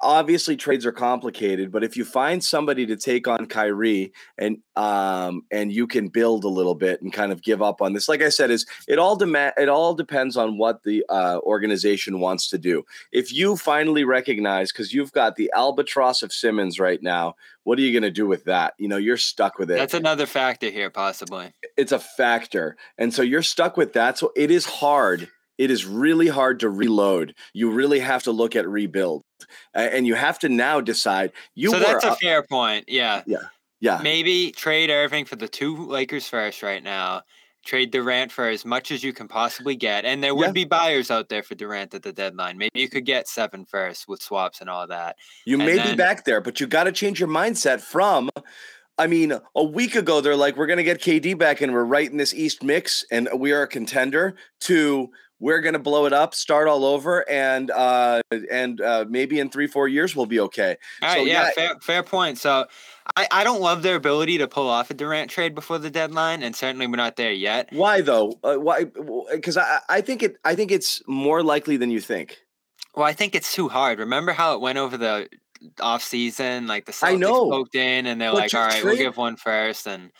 obviously 0.00 0.56
trades 0.56 0.84
are 0.86 0.92
complicated, 0.92 1.72
but 1.72 1.84
if 1.84 1.96
you 1.96 2.04
find 2.04 2.42
somebody 2.42 2.86
to 2.86 2.96
take 2.96 3.26
on 3.26 3.46
Kyrie 3.46 4.12
and 4.38 4.58
um 4.76 5.42
and 5.50 5.72
you 5.72 5.86
can 5.86 6.08
build 6.08 6.44
a 6.44 6.48
little 6.48 6.74
bit 6.74 7.00
and 7.02 7.12
kind 7.12 7.32
of 7.32 7.42
give 7.42 7.62
up 7.62 7.80
on 7.80 7.92
this, 7.92 8.08
like 8.08 8.22
I 8.22 8.28
said, 8.28 8.50
is 8.50 8.66
it 8.88 8.98
all 8.98 9.16
demand 9.16 9.54
it 9.56 9.68
all 9.68 9.94
depends 9.94 10.36
on 10.36 10.58
what 10.58 10.82
the 10.84 11.04
uh, 11.08 11.38
organization 11.42 12.20
wants 12.20 12.48
to 12.48 12.58
do. 12.58 12.84
If 13.12 13.32
you 13.32 13.56
finally 13.56 14.04
recognize, 14.04 14.72
because 14.72 14.92
you've 14.92 15.12
got 15.12 15.36
the 15.36 15.50
albatross 15.54 16.22
of 16.22 16.32
Simmons 16.32 16.78
right 16.78 17.02
now, 17.02 17.36
what 17.64 17.78
are 17.78 17.82
you 17.82 17.92
going 17.92 18.02
to 18.02 18.10
do 18.10 18.26
with 18.26 18.44
that? 18.44 18.74
You 18.78 18.88
know, 18.88 18.96
you're 18.96 19.16
stuck 19.16 19.58
with 19.58 19.70
it 19.70 19.74
That's 19.76 19.94
another 19.94 20.26
factor 20.26 20.70
here, 20.70 20.90
possibly. 20.90 21.52
it's 21.76 21.92
a 21.92 21.98
factor. 21.98 22.76
And 22.98 23.12
so 23.12 23.22
you're 23.22 23.42
stuck 23.42 23.76
with 23.76 23.92
that. 23.94 24.18
So 24.18 24.32
it 24.36 24.50
is 24.50 24.66
hard. 24.66 25.28
It 25.58 25.70
is 25.70 25.86
really 25.86 26.28
hard 26.28 26.60
to 26.60 26.68
reload. 26.68 27.34
You 27.54 27.70
really 27.70 28.00
have 28.00 28.22
to 28.24 28.32
look 28.32 28.56
at 28.56 28.68
rebuild. 28.68 29.22
And 29.74 30.06
you 30.06 30.14
have 30.14 30.38
to 30.40 30.48
now 30.48 30.80
decide 30.80 31.32
you 31.54 31.70
so 31.70 31.78
that's 31.78 32.04
a 32.04 32.12
up- 32.12 32.20
fair 32.20 32.42
point. 32.42 32.84
Yeah. 32.88 33.22
yeah. 33.26 33.38
Yeah. 33.80 34.00
Maybe 34.02 34.52
trade 34.52 34.90
Irving 34.90 35.24
for 35.26 35.36
the 35.36 35.48
two 35.48 35.86
Lakers 35.86 36.28
first 36.28 36.62
right 36.62 36.82
now. 36.82 37.22
Trade 37.64 37.90
Durant 37.90 38.30
for 38.30 38.48
as 38.48 38.64
much 38.64 38.90
as 38.92 39.02
you 39.02 39.12
can 39.12 39.26
possibly 39.28 39.74
get. 39.76 40.04
And 40.04 40.22
there 40.22 40.34
would 40.34 40.46
Yeah. 40.46 40.52
be 40.52 40.64
buyers 40.64 41.10
out 41.10 41.28
there 41.28 41.42
for 41.42 41.54
Durant 41.56 41.92
at 41.94 42.02
the 42.02 42.12
deadline. 42.12 42.56
Maybe 42.56 42.78
you 42.80 42.88
could 42.88 43.04
get 43.04 43.26
seven 43.28 43.64
first 43.66 44.06
with 44.08 44.22
swaps 44.22 44.60
and 44.60 44.70
all 44.70 44.86
that. 44.86 45.16
You 45.44 45.56
and 45.60 45.66
may 45.66 45.90
be 45.90 45.96
back 45.96 46.24
there, 46.24 46.40
but 46.40 46.60
you 46.60 46.66
got 46.66 46.84
to 46.84 46.92
change 46.92 47.18
your 47.18 47.28
mindset 47.28 47.80
from 47.80 48.30
I 48.98 49.06
mean, 49.08 49.34
a 49.54 49.62
week 49.62 49.94
ago 49.94 50.22
they're 50.22 50.36
like 50.36 50.56
we're 50.56 50.66
going 50.66 50.78
to 50.78 50.82
get 50.84 51.02
KD 51.02 51.36
back 51.36 51.60
and 51.60 51.70
we're 51.72 51.84
right 51.84 52.10
in 52.10 52.16
this 52.16 52.32
East 52.32 52.62
mix 52.62 53.04
and 53.10 53.28
we 53.36 53.52
are 53.52 53.62
a 53.62 53.68
contender 53.68 54.36
to 54.60 55.10
we're 55.38 55.60
going 55.60 55.74
to 55.74 55.78
blow 55.78 56.06
it 56.06 56.12
up, 56.12 56.34
start 56.34 56.66
all 56.68 56.84
over 56.84 57.28
and 57.28 57.70
uh 57.70 58.22
and 58.50 58.80
uh 58.80 59.04
maybe 59.08 59.38
in 59.38 59.50
3-4 59.50 59.90
years 59.92 60.16
we'll 60.16 60.26
be 60.26 60.40
okay. 60.40 60.76
All 61.02 61.08
right, 61.08 61.18
So, 61.18 61.24
yeah, 61.24 61.42
yeah. 61.44 61.50
fair 61.50 61.74
fair 61.80 62.02
point. 62.02 62.38
So 62.38 62.66
I, 63.16 63.28
I 63.30 63.44
don't 63.44 63.60
love 63.60 63.82
their 63.82 63.96
ability 63.96 64.38
to 64.38 64.48
pull 64.48 64.68
off 64.68 64.90
a 64.90 64.94
Durant 64.94 65.30
trade 65.30 65.54
before 65.54 65.78
the 65.78 65.90
deadline, 65.90 66.42
and 66.42 66.56
certainly 66.56 66.86
we're 66.88 66.96
not 66.96 67.16
there 67.16 67.32
yet. 67.32 67.68
Why 67.70 68.00
though? 68.00 68.38
Uh, 68.42 68.56
why? 68.56 68.84
Because 69.30 69.56
I, 69.56 69.78
I 69.88 70.00
think 70.00 70.22
it. 70.24 70.36
I 70.44 70.56
think 70.56 70.72
it's 70.72 71.00
more 71.06 71.42
likely 71.44 71.76
than 71.76 71.90
you 71.90 72.00
think. 72.00 72.38
Well, 72.96 73.04
I 73.06 73.12
think 73.12 73.34
it's 73.36 73.54
too 73.54 73.68
hard. 73.68 73.98
Remember 74.00 74.32
how 74.32 74.54
it 74.54 74.60
went 74.60 74.78
over 74.78 74.96
the 74.96 75.28
off 75.80 76.02
season? 76.02 76.66
Like 76.66 76.86
the 76.86 76.92
Celtics 76.92 77.08
I 77.08 77.14
know, 77.16 77.50
poked 77.50 77.74
in 77.76 78.06
and 78.06 78.20
they're 78.20 78.32
but 78.32 78.38
like, 78.40 78.54
all 78.54 78.62
right, 78.66 78.82
we'll 78.82 78.94
trade- 78.96 79.04
give 79.04 79.16
one 79.16 79.36
first. 79.36 79.86
And 79.86 80.10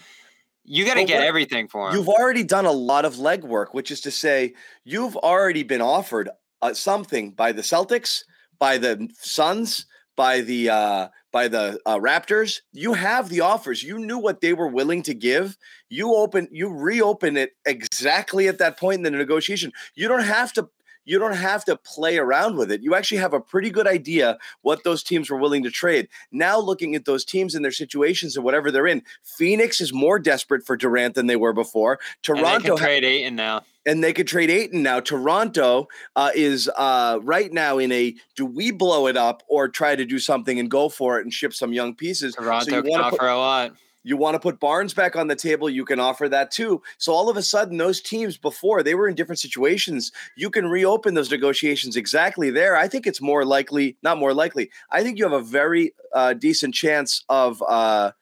You 0.67 0.85
got 0.85 0.95
to 0.95 1.05
get 1.05 1.19
what- 1.19 1.27
everything 1.27 1.69
for 1.69 1.89
him. 1.89 1.97
You've 1.97 2.09
already 2.09 2.43
done 2.43 2.67
a 2.67 2.73
lot 2.73 3.05
of 3.05 3.15
legwork, 3.15 3.69
which 3.73 3.91
is 3.91 4.01
to 4.03 4.11
say, 4.11 4.55
you've 4.85 5.17
already 5.17 5.63
been 5.63 5.81
offered 5.81 6.29
uh, 6.61 6.75
something 6.75 7.31
by 7.31 7.53
the 7.53 7.63
Celtics, 7.63 8.25
by 8.59 8.79
the 8.79 9.09
Suns, 9.19 9.87
by 10.17 10.41
the 10.41 10.71
uh, 10.71 11.09
by 11.31 11.49
the 11.49 11.79
uh, 11.87 11.99
Raptors. 11.99 12.61
You 12.73 12.95
have 12.95 13.29
the 13.29 13.41
offers. 13.41 13.83
You 13.83 13.99
knew 13.99 14.19
what 14.19 14.41
they 14.41 14.55
were 14.55 14.69
willing 14.69 15.03
to 15.03 15.15
give. 15.15 15.57
You 15.91 16.15
open, 16.15 16.49
you 16.51 16.69
reopen 16.73 17.37
it 17.37 17.51
exactly 17.67 18.49
at 18.49 18.59
that 18.59 18.79
point 18.79 18.97
in 18.97 19.03
the 19.03 19.11
negotiation. 19.11 19.73
You 19.95 20.09
don't 20.09 20.25
have 20.25 20.53
to. 20.55 20.69
You 21.07 21.19
don't 21.19 21.37
have 21.37 21.65
to 21.65 21.77
play 21.77 22.19
around 22.19 22.57
with 22.57 22.71
it. 22.71 22.83
You 22.83 22.95
actually 22.95 23.19
have 23.19 23.33
a 23.33 23.41
pretty 23.41 23.71
good 23.71 23.87
idea 23.87 24.37
what 24.63 24.85
those 24.85 25.03
teams 25.03 25.31
were 25.31 25.39
willing 25.39 25.63
to 25.63 25.71
trade. 25.71 26.09
Now, 26.31 26.59
looking 26.59 26.95
at 26.95 27.07
those 27.07 27.25
teams 27.25 27.55
and 27.55 27.65
their 27.65 27.73
situations 27.73 28.37
and 28.37 28.45
whatever 28.45 28.71
they're 28.71 28.87
in, 28.87 29.03
Phoenix 29.23 29.81
is 29.81 29.93
more 29.93 30.19
desperate 30.19 30.67
for 30.67 30.77
Durant 30.77 31.15
than 31.15 31.27
they 31.27 31.37
were 31.37 31.55
before. 31.55 32.01
and 32.29 32.39
they 32.39 32.43
Toronto 32.43 32.77
trade 32.77 33.05
Ayton 33.05 33.37
now. 33.37 33.63
and 33.87 34.03
they 34.03 34.13
could 34.13 34.27
trade 34.27 34.51
Ayton 34.51 34.83
now. 34.83 35.01
Toronto 35.01 35.89
uh, 36.17 36.31
is 36.35 36.69
uh, 36.77 37.21
right 37.23 37.53
now 37.53 37.79
in 37.79 37.93
a 37.93 38.15
do 38.35 38.45
we 38.45 38.73
blow 38.73 39.07
it 39.07 39.17
up 39.17 39.43
or 39.49 39.69
try 39.69 39.95
to 39.95 40.05
do 40.05 40.19
something 40.19 40.59
and 40.59 40.71
go 40.71 40.89
for 40.89 41.19
it 41.19 41.23
and 41.23 41.33
ship 41.33 41.55
some 41.55 41.73
young 41.73 41.95
pieces? 41.95 42.35
Toronto 42.35 42.77
you 42.77 42.83
can 42.83 43.01
offer 43.01 43.17
put, 43.17 43.29
a 43.29 43.37
lot. 43.37 43.77
You 44.07 44.17
want 44.17 44.37
to 44.37 44.39
put 44.39 44.61
Barnes 44.61 44.95
back 44.95 45.17
on 45.17 45.27
the 45.27 45.35
table, 45.35 45.69
you 45.69 45.85
can 45.85 45.99
offer 45.99 46.29
that 46.29 46.53
too. 46.53 46.81
So 46.97 47.13
all 47.13 47.29
of 47.29 47.37
a 47.37 47.43
sudden, 47.43 47.77
those 47.77 48.01
teams 48.01 48.39
before 48.39 48.85
they 48.85 48.95
were 48.95 49.09
in 49.09 49.17
different 49.17 49.41
situations, 49.41 50.13
you 50.37 50.49
can 50.49 50.69
reopen 50.69 51.15
those 51.15 51.29
negotiations 51.29 51.97
exactly 51.97 52.51
there. 52.51 52.77
I 52.77 52.87
think 52.87 53.09
it's 53.09 53.21
more 53.21 53.45
likely, 53.45 53.97
not 54.05 54.17
more 54.17 54.33
likely. 54.33 54.71
I 54.93 55.03
think 55.03 55.19
you 55.19 55.25
have 55.25 55.33
a 55.33 55.43
very 55.43 55.93
uh, 56.15 56.35
decent 56.35 56.73
chance 56.73 57.25
of 57.29 57.61
uh, 57.67 58.13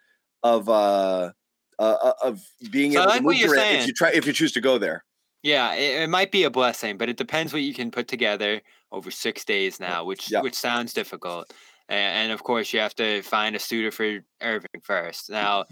of 0.42 0.70
uh, 0.70 1.32
uh, 1.78 2.12
of 2.22 2.40
being 2.70 2.92
So 2.92 3.00
able 3.00 3.08
like 3.10 3.18
to 3.18 3.22
move 3.22 3.36
you're 3.36 3.54
if 3.54 3.86
you 3.86 3.92
try 3.92 4.10
if 4.14 4.26
you 4.26 4.32
choose 4.32 4.52
to 4.52 4.62
go 4.62 4.78
there. 4.78 5.04
Yeah, 5.42 5.74
it, 5.74 6.04
it 6.04 6.08
might 6.08 6.32
be 6.32 6.44
a 6.44 6.50
blessing, 6.50 6.96
but 6.96 7.10
it 7.10 7.18
depends 7.18 7.52
what 7.52 7.60
you 7.60 7.74
can 7.74 7.90
put 7.90 8.08
together 8.08 8.62
over 8.90 9.10
six 9.10 9.44
days 9.44 9.78
now, 9.78 10.02
which 10.02 10.30
Yeah. 10.30 10.40
which 10.40 10.54
sounds 10.54 10.94
difficult. 10.94 11.52
And, 11.88 12.24
and 12.24 12.32
of 12.32 12.42
course, 12.42 12.72
you 12.72 12.80
have 12.80 12.94
to 12.96 13.22
find 13.22 13.54
a 13.54 13.58
suitor 13.58 13.90
for 13.90 14.20
Irving 14.40 14.80
first. 14.82 15.30
Now, 15.30 15.64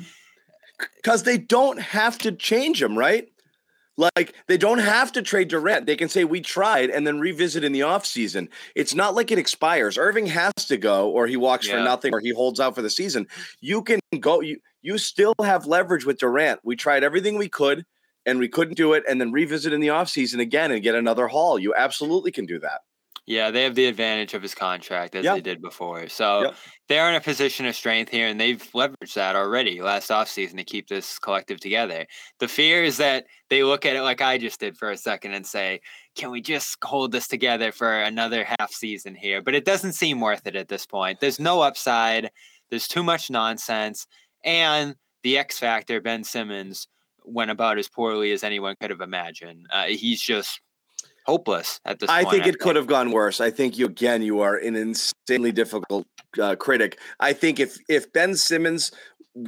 because 0.97 1.23
they 1.23 1.39
don't 1.39 1.81
have 1.81 2.19
to 2.19 2.33
change 2.33 2.83
him, 2.83 2.97
right? 2.97 3.29
Like 3.99 4.35
they 4.49 4.57
don't 4.57 4.79
have 4.79 5.13
to 5.13 5.23
trade 5.23 5.49
Durant. 5.49 5.87
They 5.87 5.97
can 5.97 6.09
say 6.09 6.25
we 6.25 6.41
tried 6.41 6.89
and 6.91 7.07
then 7.07 7.21
revisit 7.21 7.63
in 7.63 7.73
the 7.73 7.81
offseason. 7.81 8.49
It's 8.75 8.95
not 8.95 9.15
like 9.15 9.31
it 9.31 9.39
expires. 9.39 9.99
Irving 9.99 10.27
has 10.27 10.53
to 10.67 10.79
go 10.79 11.11
or 11.11 11.27
he 11.27 11.37
walks 11.37 11.69
for 11.69 11.77
nothing 11.77 12.15
or 12.15 12.21
he 12.21 12.31
holds 12.31 12.59
out 12.59 12.75
for 12.75 12.83
the 12.83 12.91
season. 12.91 13.27
You 13.61 13.83
can 13.83 14.01
go 14.19 14.41
you 14.41 14.59
you 14.81 14.97
still 14.97 15.35
have 15.43 15.67
leverage 15.67 16.07
with 16.07 16.19
Durant. 16.19 16.61
We 16.65 16.75
tried 16.75 17.05
everything 17.05 17.37
we 17.37 17.51
could 17.51 17.85
and 18.25 18.39
we 18.39 18.49
couldn't 18.49 18.77
do 18.77 18.95
it 18.95 19.05
and 19.09 19.21
then 19.21 19.31
revisit 19.31 19.75
in 19.75 19.81
the 19.81 19.89
offseason 19.89 20.41
again 20.41 20.73
and 20.73 20.83
get 20.83 20.95
another 20.95 21.29
haul. 21.29 21.59
You 21.59 21.75
absolutely 21.77 22.33
can 22.33 22.47
do 22.47 22.59
that. 22.61 22.81
Yeah, 23.27 23.51
they 23.51 23.63
have 23.63 23.75
the 23.75 23.87
advantage 23.87 24.35
of 24.35 24.43
his 24.43 24.55
contract 24.55 25.15
as 25.15 25.25
they 25.35 25.41
did 25.41 25.63
before. 25.63 26.09
So 26.09 26.43
Yep. 26.43 26.55
they're 26.89 27.09
in 27.09 27.15
a 27.15 27.21
position 27.21 27.67
of 27.67 27.77
strength 27.77 28.11
here, 28.11 28.27
and 28.27 28.41
they've 28.41 28.63
leveraged 28.73 29.15
that 29.15 29.37
already 29.37 29.81
last 29.81 30.11
offseason 30.11 30.57
to 30.57 30.65
keep 30.65 30.89
this 30.89 31.19
collective 31.19 31.61
together. 31.61 32.07
The 32.41 32.49
fear 32.49 32.83
is 32.83 32.97
that 32.97 33.27
they 33.49 33.63
look 33.63 33.87
at 33.87 33.95
it 33.97 34.03
like 34.03 34.21
I 34.21 34.39
just 34.39 34.59
did 34.61 34.77
for 34.77 34.91
a 34.91 34.97
second 34.97 35.35
and 35.35 35.47
say, 35.47 35.81
can 36.17 36.31
we 36.31 36.41
just 36.41 36.77
hold 36.83 37.13
this 37.13 37.29
together 37.29 37.71
for 37.73 38.01
another 38.01 38.45
half 38.45 38.73
season 38.73 39.15
here? 39.15 39.41
But 39.41 39.55
it 39.55 39.65
doesn't 39.65 39.93
seem 39.93 40.21
worth 40.21 40.47
it 40.47 40.57
at 40.57 40.69
this 40.69 40.85
point. 40.87 41.21
There's 41.21 41.39
no 41.41 41.61
upside, 41.61 42.31
there's 42.71 42.89
too 42.89 43.03
much 43.05 43.31
nonsense, 43.31 44.07
and 44.45 44.97
the 45.23 45.39
X 45.39 45.59
factor, 45.59 46.01
Ben 46.01 46.25
Simmons, 46.25 46.89
went 47.25 47.53
about 47.53 47.79
as 47.79 47.89
poorly 47.89 48.33
as 48.33 48.43
anyone 48.43 48.75
could 48.81 48.91
have 48.91 49.01
imagined. 49.01 49.67
Uh, 49.71 49.85
he's 49.85 50.21
just 50.21 50.61
hopeless 51.27 51.81
at 51.85 51.99
this 52.01 52.11
I 52.11 52.25
point. 52.25 52.35
think 52.43 52.47
it 52.47 52.59
could 52.61 52.77
have 52.77 52.87
gone 52.87 53.11
worse. 53.13 53.41
I 53.41 53.51
think 53.51 53.79
you 53.79 53.87
again 53.87 54.23
you 54.23 54.41
are 54.41 54.57
an 54.57 54.77
insanely 54.77 55.53
difficult 55.53 56.07
uh, 56.41 56.57
critic. 56.57 56.99
I 57.21 57.33
think 57.33 57.61
if 57.61 57.79
if 57.89 58.13
Ben 58.13 58.35
Simmons 58.35 58.91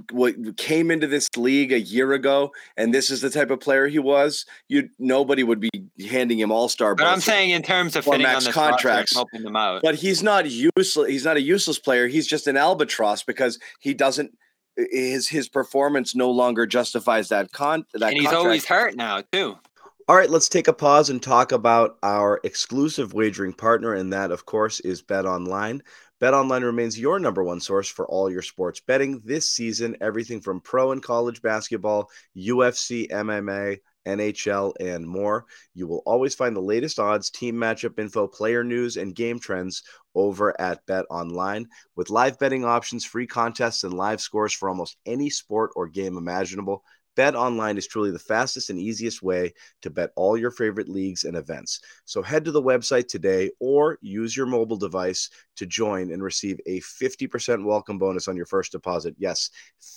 w- 0.09 0.53
came 0.55 0.91
into 0.91 1.07
this 1.07 1.29
league 1.37 1.73
a 1.73 1.81
year 1.81 2.13
ago 2.13 2.53
and 2.77 2.93
this 2.95 3.11
is 3.11 3.21
the 3.21 3.31
type 3.31 3.51
of 3.51 3.61
player 3.61 3.87
he 3.87 3.99
was, 3.99 4.47
you 4.69 4.89
nobody 4.99 5.43
would 5.43 5.61
be 5.61 5.71
handing 6.09 6.39
him 6.39 6.51
all 6.53 6.69
star. 6.69 6.95
But 6.95 7.07
I'm 7.07 7.21
saying 7.21 7.51
in 7.51 7.63
terms 7.63 7.97
of 7.97 8.05
fitting 8.05 8.25
on 8.27 8.33
max 8.35 8.47
the 8.47 8.53
contracts, 8.53 8.83
contracts. 8.83 9.15
helping 9.15 9.43
them 9.43 9.57
out. 9.57 9.83
but 9.83 9.95
he's 9.97 10.23
not 10.23 10.51
useless. 10.51 11.09
He's 11.09 11.25
not 11.25 11.37
a 11.37 11.43
useless 11.43 11.79
player. 11.79 12.07
He's 12.09 12.27
just 12.27 12.47
an 12.47 12.57
albatross 12.57 13.23
because 13.23 13.59
he 13.81 13.95
doesn't. 13.95 14.37
His 14.77 15.29
his 15.29 15.49
performance 15.49 16.17
no 16.17 16.31
longer 16.33 16.67
justifies 16.67 17.29
that 17.29 17.53
con. 17.53 17.85
That 17.95 18.09
and 18.09 18.15
he's 18.15 18.25
contract. 18.25 18.45
always 18.45 18.65
hurt 18.67 18.97
now 18.97 19.23
too. 19.31 19.57
All 20.07 20.17
right, 20.17 20.29
let's 20.29 20.51
take 20.51 20.69
a 20.69 20.73
pause 20.75 21.09
and 21.09 21.23
talk 21.23 21.53
about 21.53 21.97
our 22.03 22.39
exclusive 22.45 23.15
wagering 23.15 23.55
partner, 23.55 23.95
and 23.95 24.13
that, 24.13 24.31
of 24.31 24.45
course, 24.45 24.81
is 24.81 25.01
Bet 25.01 25.25
Online. 25.25 25.83
Bet 26.21 26.35
Online 26.35 26.63
remains 26.63 26.99
your 27.01 27.19
number 27.19 27.43
one 27.43 27.59
source 27.59 27.89
for 27.89 28.07
all 28.07 28.31
your 28.31 28.43
sports 28.43 28.81
betting 28.81 29.23
this 29.25 29.49
season. 29.49 29.97
Everything 30.03 30.43
from 30.43 30.61
pro 30.61 30.93
and 30.93 31.03
college 31.03 31.41
basketball, 31.41 32.11
UFC, 32.37 33.11
MMA, 33.11 33.79
NHL, 34.07 34.75
and 34.79 35.09
more. 35.09 35.47
You 35.73 35.87
will 35.87 36.03
always 36.05 36.35
find 36.35 36.55
the 36.55 36.61
latest 36.61 36.99
odds, 36.99 37.31
team 37.31 37.55
matchup 37.55 37.99
info, 37.99 38.27
player 38.27 38.63
news, 38.63 38.99
and 38.99 39.15
game 39.15 39.39
trends 39.39 39.85
over 40.15 40.59
at 40.61 40.85
Bet 40.85 41.07
Online. 41.09 41.67
With 41.97 42.11
live 42.11 42.39
betting 42.39 42.67
options, 42.67 43.07
free 43.07 43.27
contests, 43.27 43.85
and 43.85 43.95
live 43.95 44.21
scores 44.21 44.53
for 44.53 44.69
almost 44.69 44.99
any 45.07 45.31
sport 45.31 45.71
or 45.77 45.89
game 45.89 46.19
imaginable, 46.19 46.85
Bet 47.17 47.37
Online 47.37 47.79
is 47.79 47.87
truly 47.87 48.11
the 48.11 48.19
fastest 48.19 48.71
and 48.71 48.79
easiest 48.79 49.23
way 49.23 49.53
to 49.83 49.91
bet 49.91 50.11
all 50.17 50.37
your 50.37 50.51
favorite 50.51 50.89
leagues 50.89 51.25
and 51.25 51.37
events. 51.37 51.81
So 52.05 52.23
head 52.23 52.45
to 52.45 52.51
the 52.51 52.63
website 52.63 53.07
today 53.07 53.51
or 53.61 53.99
use 54.01 54.37
your 54.37 54.47
mobile 54.47 54.77
device 54.77 55.31
to 55.57 55.67
join 55.67 56.11
and 56.13 56.23
receive 56.23 56.59
a 56.67 56.81
50% 56.81 57.65
welcome 57.65 57.99
bonus 57.99 58.27
on 58.27 58.37
your 58.37 58.47
first 58.47 58.73
deposit. 58.73 59.15
Yes, 59.19 59.51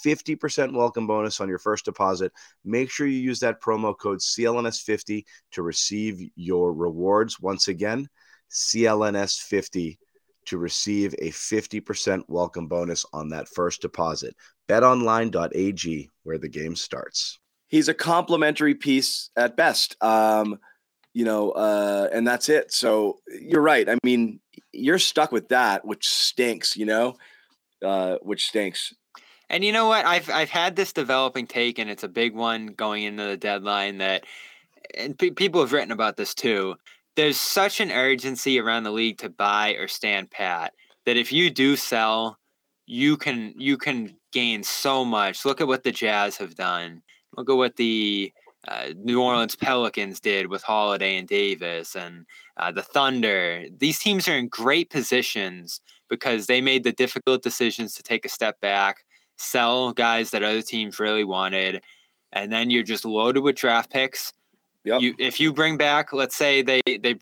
50% 0.06 0.74
welcome 0.74 1.08
bonus 1.08 1.42
on 1.42 1.50
your 1.50 1.60
first 1.60 1.86
deposit. 1.86 2.32
Make 2.64 2.92
sure 2.92 3.08
you 3.08 3.20
use 3.20 3.40
that 3.40 3.62
promo 3.62 3.98
code 3.98 4.20
CLNS50 4.20 5.24
to 5.54 5.62
receive 5.64 6.22
your 6.36 6.74
rewards. 6.74 7.40
Once 7.40 7.68
again, 7.68 8.08
CLNS50 8.52 9.98
to 10.48 10.58
receive 10.58 11.14
a 11.20 11.30
50% 11.30 12.24
welcome 12.28 12.68
bonus 12.68 13.06
on 13.14 13.30
that 13.30 13.48
first 13.48 13.82
deposit. 13.82 14.36
BetOnline.ag, 14.68 16.10
where 16.24 16.38
the 16.38 16.50
game 16.50 16.76
starts. 16.76 17.40
He's 17.68 17.90
a 17.90 17.94
complimentary 17.94 18.76
piece 18.76 19.30
at 19.36 19.58
best. 19.58 20.02
Um, 20.02 20.60
you 21.14 21.26
know, 21.26 21.52
uh, 21.52 22.10
and 22.14 22.28
that's 22.28 22.48
it. 22.48 22.72
So 22.72 23.20
you're 23.28 23.62
right. 23.62 23.90
I 23.90 23.98
mean, 24.04 24.40
you're 24.72 25.00
stuck 25.00 25.32
with 25.32 25.50
that, 25.50 25.86
which 25.86 26.08
stinks, 26.08 26.78
you 26.78 26.86
know, 26.86 27.16
uh, 27.84 28.18
which 28.22 28.48
stinks. 28.48 28.94
And 29.50 29.64
you 29.64 29.72
know 29.72 29.88
what? 29.88 30.06
I've 30.06 30.30
I've 30.30 30.50
had 30.50 30.76
this 30.76 30.94
developing 30.94 31.48
take, 31.48 31.80
and 31.80 31.90
it's 31.90 32.04
a 32.04 32.10
big 32.10 32.36
one 32.36 32.68
going 32.68 33.04
into 33.04 33.24
the 33.24 33.38
deadline. 33.38 34.00
That, 34.00 34.26
and 34.96 35.18
pe- 35.18 35.32
people 35.32 35.62
have 35.62 35.72
written 35.72 35.92
about 35.92 36.18
this 36.18 36.34
too. 36.34 36.76
There's 37.18 37.40
such 37.40 37.80
an 37.80 37.92
urgency 37.92 38.60
around 38.60 38.84
the 38.84 38.92
league 38.92 39.18
to 39.18 39.30
buy 39.30 39.72
or 39.72 39.88
stand 39.88 40.30
pat 40.30 40.74
that 41.08 41.18
if 41.18 41.32
you 41.32 41.50
do 41.50 41.76
sell, 41.76 42.38
you 42.86 43.18
can 43.18 43.56
you 43.58 43.76
can 43.76 44.16
gain 44.32 44.62
so 44.62 45.04
much. 45.04 45.44
Look 45.44 45.60
at 45.60 45.68
what 45.68 45.84
the 45.84 45.92
Jazz 45.92 46.38
have 46.38 46.54
done. 46.54 47.02
Look 47.36 47.50
at 47.50 47.58
what 47.58 47.76
the 47.76 48.32
uh, 48.68 48.90
New 48.98 49.20
Orleans 49.20 49.56
Pelicans 49.56 50.20
did 50.20 50.46
with 50.46 50.62
Holiday 50.62 51.18
and 51.18 51.28
Davis, 51.28 51.96
and 51.96 52.28
uh, 52.58 52.72
the 52.72 52.84
Thunder. 52.84 53.66
These 53.76 53.98
teams 53.98 54.28
are 54.28 54.38
in 54.38 54.48
great 54.48 54.92
positions 54.92 55.82
because 56.10 56.46
they 56.46 56.62
made 56.62 56.84
the 56.84 56.92
difficult 56.92 57.42
decisions 57.42 57.96
to 57.96 58.04
take 58.04 58.26
a 58.26 58.30
step 58.30 58.62
back, 58.62 58.98
sell 59.38 59.92
guys 59.92 60.30
that 60.30 60.44
other 60.44 60.62
teams 60.62 61.00
really 61.00 61.24
wanted, 61.24 61.82
and 62.32 62.52
then 62.52 62.70
you're 62.70 62.84
just 62.84 63.06
loaded 63.06 63.42
with 63.42 63.56
draft 63.56 63.92
picks. 63.92 64.34
Yep. 64.88 65.02
You, 65.02 65.16
if 65.20 65.40
you 65.40 65.52
bring 65.52 65.76
back, 65.76 66.14
let's 66.14 66.36
say 66.36 66.62
they 66.62 66.82
they, 66.86 67.16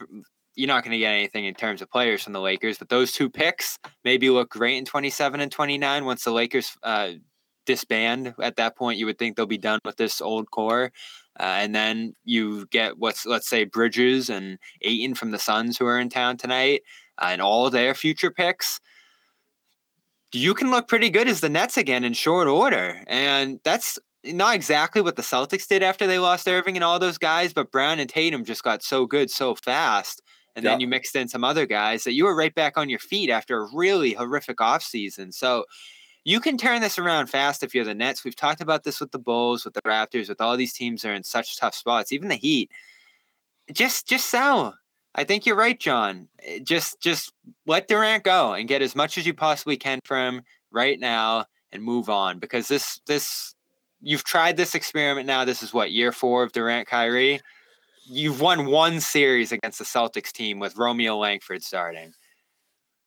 you're 0.54 0.68
not 0.68 0.84
going 0.84 0.92
to 0.92 1.00
get 1.00 1.14
anything 1.14 1.46
in 1.46 1.56
terms 1.56 1.82
of 1.82 1.90
players 1.90 2.24
from 2.24 2.34
the 2.34 2.40
Lakers, 2.40 2.78
but 2.78 2.90
those 2.90 3.12
two 3.12 3.28
picks 3.28 3.78
maybe 4.04 4.30
look 4.30 4.50
great 4.50 4.78
in 4.78 4.86
27 4.86 5.40
and 5.40 5.52
29 5.52 6.06
once 6.06 6.24
the 6.24 6.32
Lakers 6.32 6.78
uh, 6.84 7.12
disband. 7.66 8.36
At 8.40 8.56
that 8.58 8.78
point, 8.78 9.00
you 9.00 9.08
would 9.08 9.18
think 9.18 9.36
they'll 9.36 9.48
be 9.48 9.58
done 9.58 9.80
with 9.84 9.98
this 9.98 10.22
old 10.22 10.52
core. 10.52 10.92
Uh, 11.40 11.58
and 11.60 11.76
then 11.76 12.14
you 12.24 12.68
get 12.68 13.00
what's 13.00 13.26
let's 13.26 13.50
say 13.50 13.66
Bridges 13.66 14.30
and 14.30 14.60
Ayton 14.84 15.16
from 15.16 15.32
the 15.32 15.40
Suns 15.40 15.78
who 15.78 15.88
are 15.88 16.00
in 16.00 16.10
town 16.10 16.38
tonight, 16.38 16.84
uh, 17.18 17.30
and 17.30 17.42
all 17.42 17.70
their 17.70 17.94
future 17.96 18.32
picks. 18.32 18.80
You 20.32 20.54
can 20.54 20.70
look 20.70 20.88
pretty 20.88 21.10
good 21.10 21.28
as 21.28 21.42
the 21.42 21.50
Nets 21.50 21.78
again 21.78 22.04
in 22.04 22.14
short 22.14 22.48
order, 22.48 23.02
and 23.08 23.60
that's 23.64 23.98
not 24.26 24.56
exactly 24.56 25.02
what 25.02 25.16
the 25.16 25.22
Celtics 25.22 25.68
did 25.68 25.84
after 25.84 26.08
they 26.08 26.20
lost 26.20 26.48
Irving 26.48 26.76
and 26.76 26.84
all 26.84 27.00
those 27.00 27.18
guys. 27.18 27.54
But 27.54 27.72
Brown 27.72 28.00
and 28.00 28.10
Tatum 28.10 28.44
just 28.46 28.64
got 28.64 28.84
so 28.84 29.06
good 29.06 29.30
so 29.30 29.56
fast, 29.56 30.22
and 30.56 30.66
then 30.66 30.80
you 30.80 30.88
mixed 30.88 31.16
in 31.16 31.28
some 31.28 31.44
other 31.44 31.66
guys 31.66 32.04
that 32.04 32.14
you 32.14 32.26
were 32.26 32.36
right 32.36 32.54
back 32.54 32.78
on 32.78 32.90
your 32.90 33.00
feet 33.00 33.30
after 33.30 33.62
a 33.62 33.70
really 33.74 34.14
horrific 34.14 34.58
offseason. 34.58 35.34
So 35.34 35.66
you 36.24 36.40
can 36.40 36.58
turn 36.58 36.82
this 36.82 36.98
around 36.98 37.28
fast 37.28 37.64
if 37.64 37.76
you're 37.76 37.86
the 37.86 37.94
Nets. 37.94 38.24
We've 38.24 38.36
talked 38.36 38.62
about 38.62 38.84
this 38.84 39.00
with 39.00 39.12
the 39.12 39.20
Bulls, 39.20 39.64
with 39.64 39.76
the 39.76 39.82
Raptors, 39.84 40.28
with 40.28 40.42
all 40.42 40.58
these 40.58 40.74
teams 40.74 41.02
that 41.02 41.10
are 41.10 41.14
in 41.14 41.24
such 41.24 41.58
tough 41.58 41.76
spots. 41.76 42.12
Even 42.12 42.30
the 42.30 42.36
Heat. 42.36 42.72
Just 43.72 44.08
just 44.08 44.30
sell. 44.30 44.78
I 45.16 45.24
think 45.24 45.46
you're 45.46 45.56
right, 45.56 45.80
John. 45.80 46.28
Just 46.64 47.02
just 47.02 47.32
let 47.66 47.88
Durant 47.88 48.24
go 48.24 48.54
and 48.54 48.68
get 48.68 48.82
as 48.82 48.96
much 48.96 49.18
as 49.18 49.26
you 49.26 49.34
possibly 49.34 49.78
can 49.78 50.00
from 50.04 50.36
him 50.36 50.44
right 50.72 51.00
now 51.00 51.46
and 51.72 51.84
move 51.84 52.10
on 52.10 52.40
because 52.40 52.68
this 52.68 53.00
this 53.08 53.55
you've 54.02 54.24
tried 54.24 54.58
this 54.58 54.76
experiment 54.76 55.28
now. 55.28 55.46
This 55.46 55.64
is 55.64 55.74
what 55.74 55.92
year 55.92 56.12
four 56.12 56.44
of 56.44 56.52
Durant 56.52 56.88
Kyrie. 56.88 57.40
You've 58.08 58.40
won 58.42 58.68
one 58.68 59.00
series 59.00 59.52
against 59.52 59.80
the 59.80 59.86
Celtics 59.86 60.32
team 60.32 60.60
with 60.60 60.78
Romeo 60.78 61.18
Langford 61.18 61.64
starting. 61.64 62.14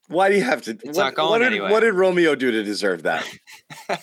Why 0.08 0.30
do 0.30 0.36
you 0.36 0.42
have 0.42 0.62
to? 0.62 0.70
It's 0.70 0.84
what, 0.84 0.96
not 0.96 1.14
going 1.14 1.30
what 1.30 1.38
did, 1.38 1.46
anywhere. 1.48 1.70
what 1.70 1.80
did 1.80 1.92
Romeo 1.92 2.34
do 2.34 2.50
to 2.50 2.64
deserve 2.64 3.02
that? 3.02 3.26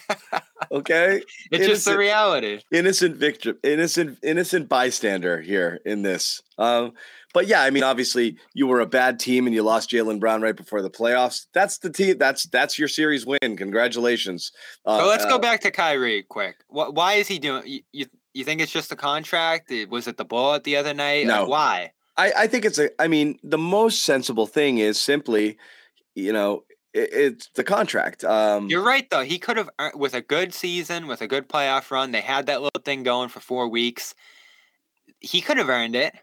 Okay, 0.72 1.22
It's 1.52 1.68
just 1.68 1.86
the 1.86 1.98
reality. 1.98 2.60
innocent 2.72 3.18
victim, 3.18 3.58
innocent, 3.64 4.18
innocent 4.24 4.68
bystander 4.68 5.40
here 5.42 5.80
in 5.86 6.02
this. 6.02 6.42
Um, 6.58 6.94
but 7.36 7.48
yeah, 7.48 7.62
I 7.62 7.70
mean, 7.70 7.84
obviously, 7.84 8.38
you 8.54 8.66
were 8.66 8.80
a 8.80 8.86
bad 8.86 9.20
team 9.20 9.46
and 9.46 9.54
you 9.54 9.62
lost 9.62 9.90
Jaylen 9.92 10.22
Brown 10.22 10.42
right 10.42 10.56
before 10.56 10.82
the 10.82 10.90
playoffs. 10.90 11.48
That's 11.54 11.78
the 11.80 11.90
team. 11.90 12.18
That's 12.18 12.44
that's 12.46 12.80
your 12.80 12.88
series 12.88 13.26
win. 13.26 13.38
Congratulations. 13.58 14.54
Uh, 14.86 15.00
But 15.00 15.08
let's 15.08 15.26
uh, 15.26 15.30
go 15.30 15.38
back 15.38 15.60
to 15.62 15.70
Kyrie 15.72 16.24
quick. 16.24 16.56
Wh- 16.70 16.94
Why 16.94 17.16
is 17.16 17.28
he 17.28 17.38
doing? 17.38 17.64
You, 17.68 17.82
you 17.92 18.06
you 18.34 18.44
think 18.46 18.62
it's 18.62 18.72
just 18.72 18.90
the 18.90 18.96
contract? 18.96 19.70
It- 19.70 19.90
Was 19.90 20.08
it 20.08 20.16
the 20.18 20.24
blowout 20.26 20.64
the 20.64 20.78
other 20.78 20.94
night? 20.94 21.28
Like, 21.28 21.36
No. 21.42 21.46
why? 21.46 21.92
I, 22.18 22.32
I 22.38 22.48
think 22.48 22.64
it's 22.64 22.80
a. 22.80 22.90
I 23.02 23.10
mean, 23.10 23.38
the 23.44 23.58
most 23.58 24.04
sensible 24.04 24.48
thing 24.48 24.78
is 24.78 24.98
simply, 24.98 25.58
you 26.16 26.32
know, 26.32 26.64
it's 26.94 27.50
the 27.56 27.64
contract. 27.66 28.24
Um, 28.24 28.70
You're 28.70 28.82
right 28.86 29.10
though. 29.10 29.24
He 29.24 29.38
could 29.40 29.58
have 29.58 29.70
with 29.94 30.14
a 30.14 30.22
good 30.22 30.54
season, 30.54 31.08
with 31.08 31.22
a 31.22 31.28
good 31.28 31.50
playoff 31.50 31.92
run. 31.92 32.14
They 32.14 32.22
had 32.22 32.46
that 32.46 32.62
little 32.62 32.82
thing 32.86 33.04
going 33.04 33.28
for 33.28 33.42
four 33.42 33.68
weeks. 33.68 34.16
He 35.20 35.42
could 35.42 35.58
have 35.58 35.68
earned 35.70 35.96
it 35.98 36.14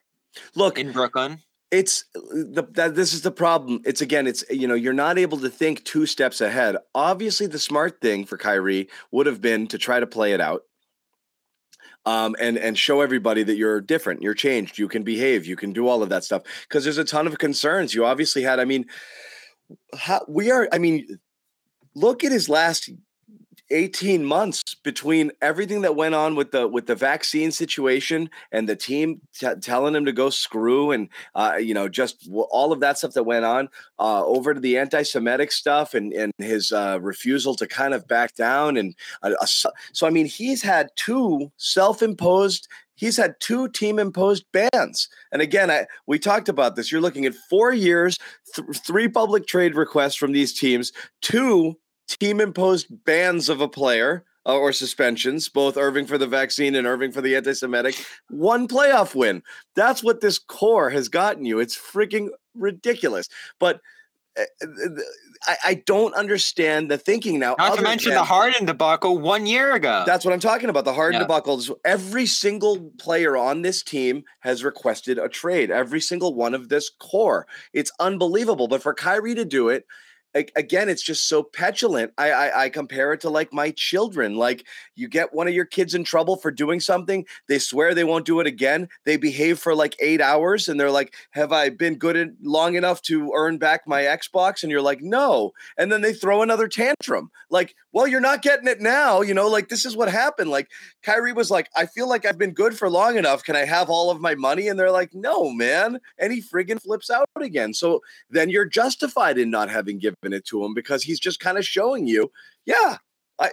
look, 0.55 0.79
in 0.79 0.93
Brooklyn. 0.93 1.41
it's 1.71 2.05
the 2.15 2.67
that 2.73 2.95
this 2.95 3.13
is 3.13 3.23
the 3.23 3.31
problem. 3.31 3.81
It's 3.85 4.01
again, 4.01 4.27
it's 4.27 4.45
you 4.51 4.69
know, 4.69 4.75
you're 4.75 4.93
not 4.93 5.19
able 5.19 5.39
to 5.39 5.49
think 5.49 5.85
two 5.85 6.07
steps 6.07 6.41
ahead. 6.41 6.77
Obviously, 6.95 7.47
the 7.47 7.59
smart 7.59 8.01
thing 8.01 8.25
for 8.25 8.37
Kyrie 8.37 8.89
would 9.11 9.27
have 9.27 9.41
been 9.41 9.67
to 9.69 9.79
try 9.79 10.01
to 10.01 10.07
play 10.07 10.33
it 10.33 10.41
out. 10.41 10.65
Um, 12.05 12.35
and 12.41 12.59
and 12.59 12.77
show 12.77 13.01
everybody 13.01 13.45
that 13.45 13.57
you're 13.57 13.81
different, 13.81 14.23
you're 14.23 14.35
changed, 14.35 14.77
you 14.77 14.89
can 14.89 15.05
behave, 15.05 15.47
you 15.47 15.55
can 15.55 15.73
do 15.73 15.87
all 15.87 16.03
of 16.03 16.09
that 16.09 16.25
stuff. 16.25 16.43
Because 16.69 16.83
there's 16.83 16.99
a 16.99 17.05
ton 17.05 17.29
of 17.29 17.39
concerns. 17.39 17.95
You 17.95 18.05
obviously 18.05 18.43
had. 18.43 18.59
I 18.59 18.65
mean, 18.65 18.87
how, 19.97 20.25
we 20.27 20.51
are. 20.51 20.69
I 20.73 20.79
mean, 20.79 21.21
look 21.95 22.25
at 22.25 22.33
his 22.33 22.49
last 22.49 22.91
18 23.73 24.25
months 24.25 24.63
between 24.75 25.33
everything 25.41 25.81
that 25.83 25.97
went 25.97 26.15
on 26.15 26.35
with 26.35 26.53
the 26.53 26.69
with 26.69 26.87
the 26.87 26.95
vaccine 26.95 27.51
situation 27.51 28.31
and 28.53 28.69
the 28.69 28.77
team 28.77 29.21
t- 29.35 29.49
telling 29.61 29.95
him 29.95 30.05
to 30.05 30.13
go 30.13 30.31
screw 30.31 30.91
and 30.91 31.09
uh, 31.35 31.57
you 31.59 31.75
know 31.75 31.89
just 31.89 32.25
w- 32.27 32.47
all 32.51 32.73
of 32.73 32.81
that 32.81 32.99
stuff 32.99 33.15
that 33.15 33.25
went 33.25 33.45
on 33.45 33.69
uh, 33.99 34.25
over 34.25 34.55
to 34.55 34.61
the 34.61 34.79
anti-Semitic 34.79 35.51
stuff 35.51 35.95
and 35.95 36.13
and 36.13 36.33
his 36.39 36.71
uh, 36.73 36.99
refusal 37.01 37.55
to 37.57 37.67
kind 37.67 37.95
of 37.95 38.07
back 38.07 38.35
down 38.35 38.77
and 38.77 38.95
uh, 39.23 39.33
so 39.47 40.07
I 40.07 40.11
mean 40.11 40.27
he's 40.27 40.63
had 40.63 40.91
two 40.97 41.51
self-imposed 41.57 42.69
he's 42.95 43.17
had 43.17 43.35
two 43.41 43.69
team-imposed 43.69 44.45
bans. 44.53 45.09
And 45.33 45.43
again 45.43 45.71
I 45.71 45.87
we 46.07 46.19
talked 46.19 46.49
about 46.49 46.77
this. 46.77 46.93
You're 46.93 47.01
looking 47.01 47.27
at 47.27 47.35
four 47.35 47.73
years 47.73 48.19
th- 48.55 48.79
three 48.87 49.09
public 49.09 49.47
trade 49.47 49.75
requests 49.75 50.17
from 50.17 50.33
these 50.33 50.53
teams 50.53 50.93
two 51.21 51.77
team 52.19 52.41
imposed 52.41 52.87
bans 53.05 53.49
of 53.49 53.61
a 53.61 53.69
player 53.69 54.25
uh, 54.47 54.57
or 54.57 54.73
suspensions, 54.73 55.49
both 55.49 55.77
Irving 55.77 56.07
for 56.07 56.19
the 56.19 56.27
vaccine 56.27 56.75
and 56.75 56.87
Irving 56.87 57.13
for 57.13 57.21
the 57.21 57.37
anti 57.37 57.53
Semitic, 57.53 58.05
one 58.29 58.67
playoff 58.69 59.15
win. 59.15 59.43
That's 59.77 60.03
what 60.03 60.21
this 60.21 60.39
core 60.39 60.91
has 60.91 61.09
gotten 61.09 61.45
you. 61.45 61.61
It's 61.61 61.77
freaking 61.77 62.29
ridiculous. 62.55 63.29
But 63.61 63.81
uh, 64.39 64.43
uh, 64.63 64.67
I, 65.47 65.57
I 65.65 65.75
don't 65.87 66.15
understand 66.15 66.91
the 66.91 66.97
thinking 66.97 67.39
now. 67.39 67.55
Not 67.59 67.77
to 67.77 67.83
mention 67.83 68.11
than- 68.11 68.19
the 68.19 68.25
Harden 68.25 68.65
debacle 68.65 69.19
one 69.19 69.45
year 69.47 69.75
ago. 69.75 70.05
that's 70.07 70.25
what 70.25 70.33
I'm 70.33 70.41
talking 70.41 70.71
about. 70.71 70.85
The 70.87 70.95
Harden 70.95 71.21
Yeah. 71.21 71.27
debacle. 71.27 71.61
Every 71.85 72.25
single 72.27 72.91
player 72.99 73.37
on 73.37 73.61
this 73.63 73.83
team 73.83 74.25
has 74.41 74.65
requested 74.65 75.19
a 75.19 75.29
trade. 75.29 75.71
Every 75.71 76.01
single 76.01 76.35
one 76.35 76.55
of 76.55 76.69
this 76.71 76.91
core. 76.99 77.47
It's 77.75 77.93
unbelievable. 78.01 78.69
But 78.69 78.83
for 78.83 78.95
Kyrie 78.95 79.35
to 79.35 79.45
do 79.45 79.69
it, 79.69 79.85
again, 80.35 80.89
it's 80.89 81.03
just 81.03 81.29
so 81.29 81.43
petulant. 81.43 82.13
I, 82.17 82.31
I 82.33 82.63
I 82.65 82.69
compare 82.69 83.13
it 83.13 83.21
to 83.23 83.31
like 83.31 83.53
my 83.53 83.71
children. 83.73 84.35
Like 84.37 84.67
you 84.95 85.09
get 85.09 85.35
one 85.35 85.49
of 85.49 85.55
your 85.55 85.65
kids 85.65 85.95
in 85.95 86.05
trouble 86.05 86.37
for 86.37 86.51
doing 86.51 86.81
something, 86.81 87.27
they 87.49 87.59
swear 87.59 87.95
they 87.95 88.05
won't 88.05 88.27
do 88.27 88.41
it 88.41 88.47
again. 88.47 88.89
They 89.05 89.17
behave 89.17 89.59
for 89.59 89.75
like 89.75 89.97
eight 90.01 90.21
hours, 90.21 90.69
and 90.69 90.79
they're 90.79 90.91
like, 90.91 91.15
"Have 91.33 91.53
I 91.53 91.69
been 91.71 91.97
good 91.97 92.17
en- 92.17 92.37
long 92.43 92.75
enough 92.75 93.03
to 93.03 93.33
earn 93.35 93.59
back 93.59 93.83
my 93.87 94.03
Xbox?" 94.03 94.63
And 94.63 94.71
you're 94.73 94.83
like, 94.83 95.01
"No." 95.03 95.53
And 95.77 95.91
then 95.93 96.01
they 96.01 96.13
throw 96.15 96.43
another 96.43 96.69
tantrum. 96.69 97.31
Like, 97.51 97.75
well, 97.93 98.07
you're 98.07 98.21
not 98.21 98.43
getting 98.43 98.67
it 98.67 98.81
now. 98.81 99.21
You 99.21 99.35
know, 99.35 99.49
like 99.49 99.69
this 99.69 99.85
is 99.85 99.97
what 99.97 100.11
happened. 100.11 100.51
Like 100.51 100.71
Kyrie 101.03 101.33
was 101.33 101.51
like, 101.51 101.69
I 101.77 101.87
feel 101.87 102.09
like 102.09 102.25
I've 102.25 102.39
been 102.39 102.53
good 102.53 102.77
for 102.77 102.91
long 102.91 103.17
enough. 103.17 103.45
Can 103.45 103.55
I 103.57 103.65
have 103.65 103.91
all 103.91 104.11
of 104.11 104.21
my 104.21 104.35
money? 104.35 104.69
And 104.69 104.79
they're 104.79 104.91
like, 104.91 105.15
no, 105.15 105.51
man. 105.51 106.01
And 106.19 106.33
he 106.33 106.43
friggin' 106.43 106.83
flips 106.83 107.11
out 107.11 107.29
again. 107.37 107.75
So 107.75 108.01
then 108.31 108.51
you're 108.51 108.65
justified 108.65 109.39
in 109.39 109.51
not 109.51 109.71
having 109.71 109.99
given 109.99 110.17
it 110.33 110.45
to 110.47 110.65
him 110.65 110.75
because 110.75 111.03
he's 111.03 111.21
just 111.21 111.41
kind 111.41 111.59
of 111.59 111.65
showing 111.65 112.07
you, 112.07 112.33
yeah, 112.65 112.99
I. 113.39 113.51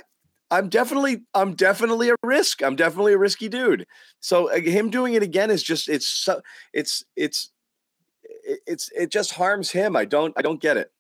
I'm 0.51 0.67
definitely, 0.67 1.21
I'm 1.35 1.53
definitely 1.53 2.09
a 2.09 2.15
risk. 2.23 2.63
I'm 2.63 2.75
definitely 2.75 3.13
a 3.13 3.19
risky 3.19 3.49
dude. 3.49 3.85
So 4.19 4.51
uh, 4.51 4.59
him 4.59 4.89
doing 4.89 5.13
it 5.13 5.21
again 5.21 5.51
is 5.51 5.61
just, 5.61 5.87
it's 5.87 6.07
so, 6.07 6.41
it's, 6.73 7.05
it's, 7.15 7.51
it's, 8.65 8.89
it 8.97 9.11
just 9.11 9.33
harms 9.33 9.69
him. 9.69 9.95
I 9.95 10.05
don't, 10.05 10.33
I 10.35 10.41
don't 10.41 10.59
get 10.59 10.75
it. 10.75 10.91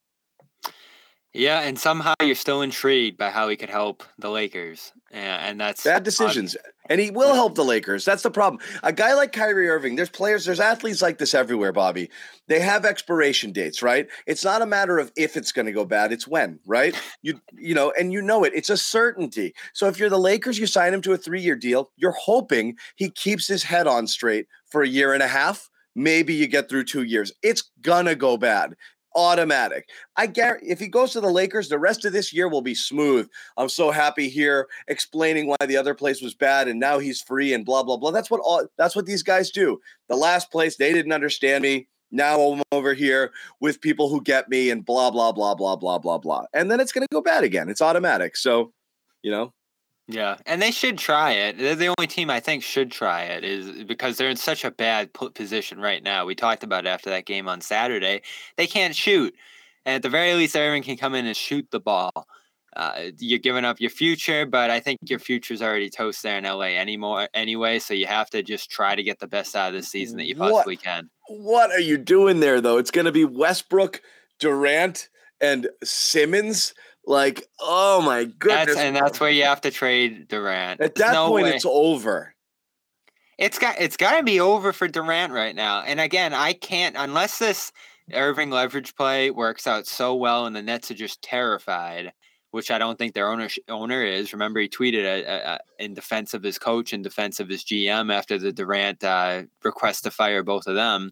Yeah, 1.33 1.61
and 1.61 1.77
somehow 1.77 2.13
you're 2.21 2.35
still 2.35 2.61
intrigued 2.61 3.17
by 3.17 3.29
how 3.29 3.49
he 3.49 3.55
could 3.55 3.69
help 3.69 4.03
the 4.17 4.29
Lakers, 4.29 4.91
and, 5.11 5.41
and 5.41 5.61
that's 5.61 5.83
Bad 5.83 6.03
decisions. 6.03 6.57
And 6.91 6.99
he 6.99 7.11
will 7.11 7.35
help 7.35 7.53
the 7.53 7.63
Lakers. 7.63 8.03
That's 8.03 8.23
the 8.23 8.31
problem. 8.31 8.59
A 8.81 8.91
guy 8.91 9.13
like 9.13 9.31
Kyrie 9.31 9.69
Irving, 9.69 9.95
there's 9.95 10.09
players, 10.09 10.43
there's 10.43 10.59
athletes 10.59 11.03
like 11.03 11.19
this 11.19 11.35
everywhere, 11.35 11.71
Bobby. 11.71 12.09
They 12.47 12.59
have 12.61 12.83
expiration 12.83 13.51
dates, 13.51 13.83
right? 13.83 14.07
It's 14.25 14.43
not 14.43 14.63
a 14.63 14.65
matter 14.65 14.97
of 14.97 15.11
if 15.15 15.37
it's 15.37 15.51
going 15.51 15.67
to 15.67 15.71
go 15.71 15.85
bad, 15.85 16.11
it's 16.11 16.27
when, 16.27 16.59
right? 16.65 16.99
You 17.21 17.39
you 17.55 17.75
know, 17.75 17.93
and 17.99 18.11
you 18.11 18.23
know 18.23 18.43
it. 18.43 18.53
It's 18.55 18.71
a 18.71 18.77
certainty. 18.77 19.53
So 19.73 19.87
if 19.87 19.99
you're 19.99 20.09
the 20.09 20.17
Lakers, 20.17 20.57
you 20.57 20.65
sign 20.65 20.91
him 20.91 21.01
to 21.03 21.13
a 21.13 21.17
3-year 21.17 21.57
deal, 21.57 21.91
you're 21.95 22.11
hoping 22.19 22.75
he 22.95 23.11
keeps 23.11 23.47
his 23.47 23.61
head 23.61 23.85
on 23.85 24.07
straight 24.07 24.47
for 24.65 24.81
a 24.81 24.87
year 24.87 25.13
and 25.13 25.21
a 25.21 25.27
half. 25.27 25.69
Maybe 25.95 26.33
you 26.33 26.47
get 26.47 26.69
through 26.69 26.85
2 26.85 27.03
years. 27.03 27.31
It's 27.43 27.69
gonna 27.81 28.15
go 28.15 28.35
bad. 28.35 28.73
Automatic. 29.19 29.89
I 30.15 30.27
guarantee 30.27 30.69
if 30.69 30.79
he 30.79 30.87
goes 30.87 31.11
to 31.11 31.19
the 31.19 31.29
Lakers, 31.29 31.67
the 31.67 31.77
rest 31.77 32.05
of 32.05 32.13
this 32.13 32.31
year 32.31 32.47
will 32.47 32.61
be 32.61 32.73
smooth. 32.73 33.27
I'm 33.57 33.67
so 33.67 33.91
happy 33.91 34.29
here 34.29 34.69
explaining 34.87 35.45
why 35.45 35.57
the 35.67 35.75
other 35.75 35.93
place 35.93 36.21
was 36.21 36.33
bad 36.33 36.69
and 36.69 36.79
now 36.79 36.99
he's 36.99 37.21
free 37.21 37.53
and 37.53 37.65
blah 37.65 37.83
blah 37.83 37.97
blah. 37.97 38.11
That's 38.11 38.31
what 38.31 38.39
all 38.39 38.65
that's 38.77 38.95
what 38.95 39.05
these 39.05 39.21
guys 39.21 39.51
do. 39.51 39.77
The 40.07 40.15
last 40.15 40.51
place 40.51 40.77
they 40.77 40.93
didn't 40.93 41.11
understand 41.11 41.63
me. 41.63 41.89
Now 42.11 42.39
I'm 42.39 42.61
over 42.71 42.93
here 42.93 43.33
with 43.59 43.81
people 43.81 44.07
who 44.07 44.21
get 44.21 44.47
me 44.47 44.69
and 44.69 44.85
blah 44.85 45.11
blah 45.11 45.33
blah 45.33 45.53
blah 45.53 45.75
blah 45.75 45.99
blah 45.99 46.17
blah. 46.17 46.45
And 46.53 46.71
then 46.71 46.79
it's 46.79 46.93
going 46.93 47.05
to 47.05 47.13
go 47.13 47.21
bad 47.21 47.43
again. 47.43 47.67
It's 47.67 47.81
automatic. 47.81 48.37
So, 48.37 48.71
you 49.21 49.31
know, 49.31 49.53
Yeah, 50.11 50.37
and 50.47 50.59
they 50.59 50.71
should 50.71 50.97
try 50.97 51.33
it. 51.33 51.59
They're 51.59 51.75
the 51.75 51.93
only 51.97 52.07
team 52.07 52.31
I 52.31 52.39
think 52.39 52.63
should 52.63 52.91
try 52.91 53.23
it 53.25 53.43
is 53.43 53.83
because 53.83 54.17
they're 54.17 54.29
in 54.29 54.37
such 54.37 54.65
a 54.65 54.71
bad 54.71 55.11
position 55.13 55.79
right 55.79 56.01
now. 56.01 56.25
We 56.25 56.33
talked 56.33 56.63
about 56.63 56.85
it 56.85 56.89
after 56.89 57.11
that 57.11 57.25
game 57.27 57.47
on 57.47 57.61
Saturday. 57.61 58.23
They 58.57 58.65
can't 58.65 58.95
shoot, 58.95 59.35
and 59.85 59.95
at 59.95 60.01
the 60.01 60.09
very 60.09 60.33
least, 60.33 60.55
everyone 60.55 60.81
can 60.81 60.97
come 60.97 61.13
in 61.13 61.27
and 61.27 61.37
shoot 61.37 61.67
the 61.69 61.79
ball. 61.79 62.27
Uh, 62.75 63.09
you're 63.19 63.37
giving 63.39 63.65
up 63.65 63.79
your 63.79 63.89
future, 63.91 64.45
but 64.47 64.69
I 64.71 64.79
think 64.79 64.99
your 65.03 65.19
future's 65.19 65.61
already 65.61 65.89
toast 65.89 66.23
there 66.23 66.37
in 66.37 66.43
LA 66.43 66.75
anymore 66.77 67.27
anyway. 67.33 67.77
So 67.79 67.93
you 67.93 68.05
have 68.07 68.29
to 68.31 68.41
just 68.41 68.69
try 68.71 68.95
to 68.95 69.03
get 69.03 69.19
the 69.19 69.27
best 69.27 69.55
out 69.55 69.67
of 69.69 69.73
this 69.73 69.89
season 69.89 70.17
that 70.17 70.25
you 70.27 70.35
What? 70.35 70.51
possibly 70.53 70.77
can. 70.77 71.09
what 71.27 71.71
are 71.71 71.79
you 71.79 71.97
doing 71.97 72.39
there 72.39 72.61
though? 72.61 72.77
It's 72.77 72.91
going 72.91 73.05
to 73.05 73.11
be 73.11 73.25
Westbrook, 73.25 74.01
Durant, 74.39 75.09
and 75.41 75.67
Simmons. 75.83 76.73
Like, 77.09 77.43
oh 77.59 78.03
my 78.03 78.25
goodness! 78.25 78.75
That's, 78.75 78.77
and 78.77 78.95
that's 78.95 79.19
where 79.19 79.31
you 79.31 79.43
have 79.43 79.61
to 79.61 79.71
trade 79.71 80.27
Durant. 80.27 80.79
At 80.79 80.93
There's 80.93 81.07
that 81.09 81.13
no 81.13 81.29
point, 81.29 81.45
way- 81.45 81.55
it's 81.55 81.65
over. 81.65 82.35
It's 83.39 83.57
got 83.57 83.81
it's 83.81 83.97
got 83.97 84.17
to 84.17 84.23
be 84.23 84.39
over 84.39 84.71
for 84.71 84.87
Durant 84.87 85.33
right 85.33 85.55
now. 85.55 85.81
And 85.81 85.99
again, 85.99 86.35
I 86.35 86.53
can't 86.53 86.95
unless 86.95 87.39
this 87.39 87.71
Irving 88.13 88.51
leverage 88.51 88.95
play 88.95 89.31
works 89.31 89.65
out 89.65 89.87
so 89.87 90.13
well, 90.13 90.45
and 90.45 90.55
the 90.55 90.61
Nets 90.61 90.91
are 90.91 90.93
just 90.95 91.23
terrified, 91.23 92.13
which 92.51 92.69
I 92.69 92.77
don't 92.77 92.99
think 92.99 93.15
their 93.15 93.31
owner 93.31 93.49
owner 93.67 94.03
is. 94.03 94.31
Remember, 94.31 94.59
he 94.59 94.69
tweeted 94.69 95.25
uh, 95.25 95.31
uh, 95.31 95.57
in 95.79 95.95
defense 95.95 96.35
of 96.35 96.43
his 96.43 96.59
coach, 96.59 96.93
in 96.93 97.01
defense 97.01 97.39
of 97.39 97.49
his 97.49 97.63
GM 97.63 98.13
after 98.13 98.37
the 98.37 98.53
Durant 98.53 99.03
uh, 99.03 99.43
request 99.63 100.03
to 100.03 100.11
fire 100.11 100.43
both 100.43 100.67
of 100.67 100.75
them. 100.75 101.11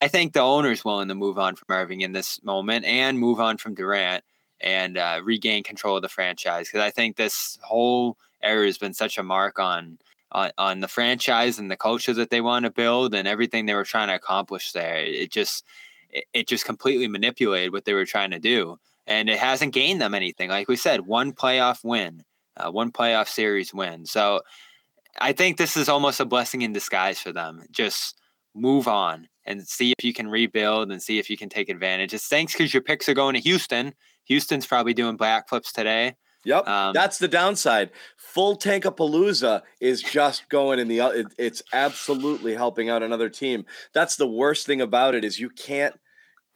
I 0.00 0.08
think 0.08 0.32
the 0.32 0.40
owner's 0.40 0.86
willing 0.86 1.08
to 1.08 1.14
move 1.14 1.38
on 1.38 1.54
from 1.54 1.66
Irving 1.76 2.00
in 2.00 2.12
this 2.12 2.42
moment 2.42 2.86
and 2.86 3.18
move 3.18 3.40
on 3.40 3.58
from 3.58 3.74
Durant. 3.74 4.24
And 4.60 4.98
uh, 4.98 5.20
regain 5.22 5.62
control 5.62 5.96
of 5.96 6.02
the 6.02 6.08
franchise 6.08 6.68
because 6.68 6.80
I 6.84 6.90
think 6.90 7.16
this 7.16 7.58
whole 7.62 8.16
era 8.42 8.66
has 8.66 8.78
been 8.78 8.94
such 8.94 9.18
a 9.18 9.22
mark 9.22 9.58
on 9.58 9.98
on, 10.32 10.50
on 10.58 10.80
the 10.80 10.88
franchise 10.88 11.58
and 11.58 11.70
the 11.70 11.76
culture 11.76 12.12
that 12.12 12.30
they 12.30 12.40
want 12.40 12.64
to 12.64 12.70
build 12.70 13.14
and 13.14 13.26
everything 13.26 13.64
they 13.66 13.74
were 13.74 13.84
trying 13.84 14.08
to 14.08 14.14
accomplish 14.14 14.72
there. 14.72 14.98
It 14.98 15.30
just 15.30 15.64
it, 16.10 16.24
it 16.34 16.48
just 16.48 16.64
completely 16.64 17.08
manipulated 17.08 17.72
what 17.72 17.84
they 17.84 17.94
were 17.94 18.06
trying 18.06 18.30
to 18.32 18.38
do, 18.38 18.78
and 19.06 19.28
it 19.28 19.38
hasn't 19.38 19.74
gained 19.74 20.00
them 20.00 20.14
anything. 20.14 20.50
Like 20.50 20.68
we 20.68 20.76
said, 20.76 21.06
one 21.06 21.32
playoff 21.32 21.84
win, 21.84 22.24
uh, 22.56 22.70
one 22.70 22.92
playoff 22.92 23.28
series 23.28 23.72
win. 23.72 24.06
So 24.06 24.42
I 25.20 25.32
think 25.32 25.56
this 25.56 25.76
is 25.76 25.88
almost 25.88 26.20
a 26.20 26.24
blessing 26.24 26.62
in 26.62 26.72
disguise 26.72 27.20
for 27.20 27.32
them. 27.32 27.64
Just 27.70 28.20
move 28.54 28.88
on 28.88 29.28
and 29.44 29.66
see 29.66 29.92
if 29.98 30.04
you 30.04 30.12
can 30.12 30.28
rebuild 30.28 30.90
and 30.90 31.02
see 31.02 31.18
if 31.18 31.30
you 31.30 31.36
can 31.36 31.48
take 31.48 31.68
advantage. 31.68 32.12
It's 32.12 32.28
thanks 32.28 32.52
because 32.52 32.72
your 32.72 32.82
picks 32.82 33.08
are 33.08 33.14
going 33.14 33.34
to 33.34 33.40
Houston. 33.40 33.94
Houston's 34.28 34.66
probably 34.66 34.94
doing 34.94 35.18
backflips 35.18 35.72
today. 35.72 36.14
Yep, 36.44 36.68
um, 36.68 36.92
that's 36.94 37.18
the 37.18 37.28
downside. 37.28 37.90
Full 38.16 38.56
tank 38.56 38.84
of 38.84 38.96
Palooza 38.96 39.62
is 39.80 40.00
just 40.00 40.48
going 40.48 40.78
in 40.78 40.88
the. 40.88 41.00
It, 41.00 41.26
it's 41.36 41.62
absolutely 41.72 42.54
helping 42.54 42.88
out 42.88 43.02
another 43.02 43.28
team. 43.28 43.66
That's 43.92 44.16
the 44.16 44.28
worst 44.28 44.64
thing 44.66 44.80
about 44.80 45.14
it 45.14 45.24
is 45.24 45.40
you 45.40 45.50
can't. 45.50 45.98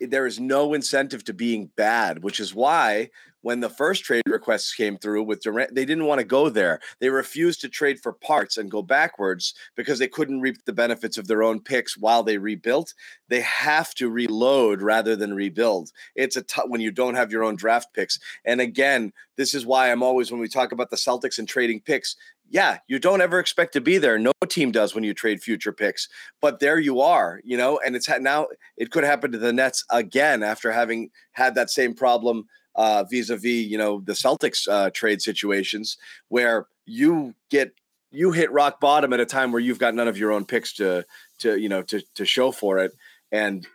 There 0.00 0.26
is 0.26 0.40
no 0.40 0.72
incentive 0.74 1.24
to 1.24 1.34
being 1.34 1.70
bad, 1.76 2.22
which 2.22 2.40
is 2.40 2.54
why 2.54 3.10
when 3.42 3.60
the 3.60 3.68
first 3.68 4.04
trade 4.04 4.22
requests 4.26 4.74
came 4.74 4.96
through 4.96 5.24
with 5.24 5.42
Durant, 5.42 5.74
they 5.74 5.84
didn't 5.84 6.06
want 6.06 6.20
to 6.20 6.24
go 6.24 6.48
there. 6.48 6.80
They 7.00 7.10
refused 7.10 7.60
to 7.60 7.68
trade 7.68 8.00
for 8.00 8.12
parts 8.12 8.56
and 8.56 8.70
go 8.70 8.82
backwards 8.82 9.54
because 9.76 9.98
they 9.98 10.08
couldn't 10.08 10.40
reap 10.40 10.64
the 10.64 10.72
benefits 10.72 11.18
of 11.18 11.26
their 11.26 11.42
own 11.42 11.60
picks 11.60 11.96
while 11.96 12.22
they 12.22 12.38
rebuilt. 12.38 12.94
They 13.28 13.40
have 13.40 13.94
to 13.94 14.08
reload 14.08 14.80
rather 14.80 15.16
than 15.16 15.34
rebuild. 15.34 15.90
It's 16.14 16.36
a 16.36 16.42
t- 16.42 16.62
when 16.66 16.80
you 16.80 16.90
don't 16.90 17.14
have 17.14 17.30
your 17.30 17.44
own 17.44 17.56
draft 17.56 17.92
picks. 17.94 18.18
And 18.44 18.60
again, 18.60 19.12
this 19.36 19.54
is 19.54 19.66
why 19.66 19.90
I'm 19.90 20.02
always 20.02 20.30
when 20.30 20.40
we 20.40 20.48
talk 20.48 20.72
about 20.72 20.90
the 20.90 20.96
Celtics 20.96 21.38
and 21.38 21.48
trading 21.48 21.80
picks, 21.80 22.16
yeah, 22.52 22.78
you 22.86 22.98
don't 22.98 23.22
ever 23.22 23.38
expect 23.38 23.72
to 23.72 23.80
be 23.80 23.96
there. 23.96 24.18
No 24.18 24.32
team 24.46 24.72
does 24.72 24.94
when 24.94 25.04
you 25.04 25.14
trade 25.14 25.42
future 25.42 25.72
picks, 25.72 26.06
but 26.42 26.60
there 26.60 26.78
you 26.78 27.00
are, 27.00 27.40
you 27.44 27.56
know, 27.56 27.80
and 27.84 27.96
it's 27.96 28.06
had 28.06 28.20
now 28.20 28.46
it 28.76 28.90
could 28.90 29.04
happen 29.04 29.32
to 29.32 29.38
the 29.38 29.54
Nets 29.54 29.84
again 29.90 30.42
after 30.42 30.70
having 30.70 31.10
had 31.32 31.54
that 31.54 31.70
same 31.70 31.94
problem 31.94 32.46
uh, 32.74 33.04
vis-a-vis 33.10 33.44
you 33.44 33.78
know 33.78 34.00
the 34.00 34.12
Celtics 34.12 34.68
uh, 34.68 34.90
trade 34.90 35.22
situations 35.22 35.96
where 36.28 36.66
you 36.86 37.34
get 37.50 37.72
you 38.10 38.32
hit 38.32 38.50
rock 38.52 38.80
bottom 38.80 39.12
at 39.12 39.20
a 39.20 39.26
time 39.26 39.52
where 39.52 39.60
you've 39.60 39.78
got 39.78 39.94
none 39.94 40.08
of 40.08 40.18
your 40.18 40.32
own 40.32 40.44
picks 40.44 40.72
to 40.74 41.04
to 41.38 41.58
you 41.58 41.68
know 41.68 41.82
to 41.82 42.02
to 42.14 42.24
show 42.24 42.52
for 42.52 42.78
it 42.78 42.92
and 43.30 43.66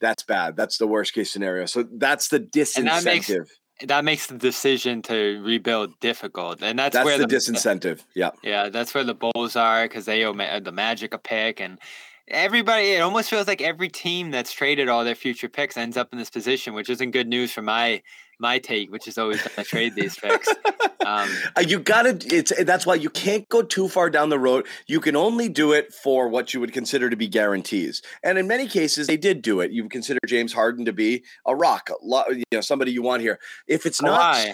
that's 0.00 0.22
bad. 0.22 0.56
That's 0.56 0.78
the 0.78 0.86
worst 0.86 1.14
case 1.14 1.30
scenario. 1.30 1.66
So 1.66 1.84
that's 1.92 2.28
the 2.28 2.40
disincentive 2.40 2.84
that 2.84 3.04
makes, 3.04 3.32
that 3.84 4.04
makes, 4.04 4.26
the 4.26 4.38
decision 4.38 5.02
to 5.02 5.40
rebuild 5.44 5.98
difficult 6.00 6.62
and 6.62 6.78
that's, 6.78 6.94
that's 6.94 7.04
where 7.04 7.18
the, 7.18 7.26
the 7.26 7.36
disincentive. 7.36 8.02
Yeah. 8.14 8.30
Yeah 8.42 8.68
that's 8.68 8.94
where 8.94 9.04
the 9.04 9.14
bulls 9.14 9.56
are 9.56 9.84
because 9.84 10.04
they 10.04 10.24
owe 10.24 10.32
the 10.32 10.72
magic 10.72 11.14
a 11.14 11.18
pick 11.18 11.60
and 11.60 11.78
everybody 12.28 12.92
it 12.92 13.00
almost 13.00 13.30
feels 13.30 13.46
like 13.46 13.62
every 13.62 13.88
team 13.88 14.30
that's 14.30 14.52
traded 14.52 14.88
all 14.88 15.04
their 15.04 15.14
future 15.14 15.48
picks 15.48 15.76
ends 15.76 15.96
up 15.96 16.08
in 16.12 16.18
this 16.18 16.30
position 16.30 16.74
which 16.74 16.90
isn't 16.90 17.12
good 17.12 17.28
news 17.28 17.52
for 17.52 17.62
my 17.62 18.02
my 18.38 18.58
take, 18.58 18.90
which 18.90 19.08
is 19.08 19.18
always 19.18 19.42
to 19.42 19.64
trade 19.64 19.94
these 19.94 20.16
picks. 20.16 20.48
Um, 21.04 21.30
uh, 21.56 21.60
you 21.66 21.78
gotta. 21.78 22.18
It's 22.26 22.52
that's 22.64 22.86
why 22.86 22.94
you 22.94 23.10
can't 23.10 23.48
go 23.48 23.62
too 23.62 23.88
far 23.88 24.10
down 24.10 24.28
the 24.28 24.38
road. 24.38 24.66
You 24.86 25.00
can 25.00 25.16
only 25.16 25.48
do 25.48 25.72
it 25.72 25.92
for 25.92 26.28
what 26.28 26.52
you 26.52 26.60
would 26.60 26.72
consider 26.72 27.10
to 27.10 27.16
be 27.16 27.28
guarantees, 27.28 28.02
and 28.22 28.38
in 28.38 28.46
many 28.46 28.66
cases, 28.66 29.06
they 29.06 29.16
did 29.16 29.42
do 29.42 29.60
it. 29.60 29.72
You 29.72 29.88
consider 29.88 30.20
James 30.26 30.52
Harden 30.52 30.84
to 30.84 30.92
be 30.92 31.24
a 31.46 31.54
rock, 31.54 31.90
you 32.02 32.44
know, 32.52 32.60
somebody 32.60 32.92
you 32.92 33.02
want 33.02 33.22
here. 33.22 33.38
If 33.66 33.86
it's 33.86 34.02
not, 34.02 34.46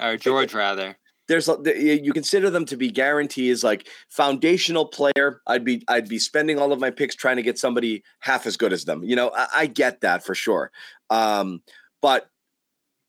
or 0.00 0.16
George 0.16 0.54
rather. 0.54 0.96
There's 1.28 1.48
you 1.64 2.12
consider 2.12 2.50
them 2.50 2.64
to 2.66 2.76
be 2.76 2.90
guarantees, 2.90 3.62
like 3.62 3.88
foundational 4.08 4.86
player. 4.86 5.42
I'd 5.46 5.64
be 5.64 5.84
I'd 5.86 6.08
be 6.08 6.18
spending 6.18 6.58
all 6.58 6.72
of 6.72 6.80
my 6.80 6.90
picks 6.90 7.14
trying 7.14 7.36
to 7.36 7.42
get 7.42 7.58
somebody 7.58 8.02
half 8.20 8.46
as 8.46 8.56
good 8.56 8.72
as 8.72 8.84
them. 8.84 9.02
You 9.04 9.14
know, 9.14 9.30
I, 9.34 9.48
I 9.54 9.66
get 9.66 10.00
that 10.00 10.24
for 10.24 10.34
sure. 10.34 10.70
Um, 11.10 11.62
but 12.00 12.30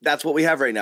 that's 0.01 0.25
what 0.25 0.33
we 0.33 0.43
have 0.43 0.59
right 0.61 0.73
now. 0.73 0.81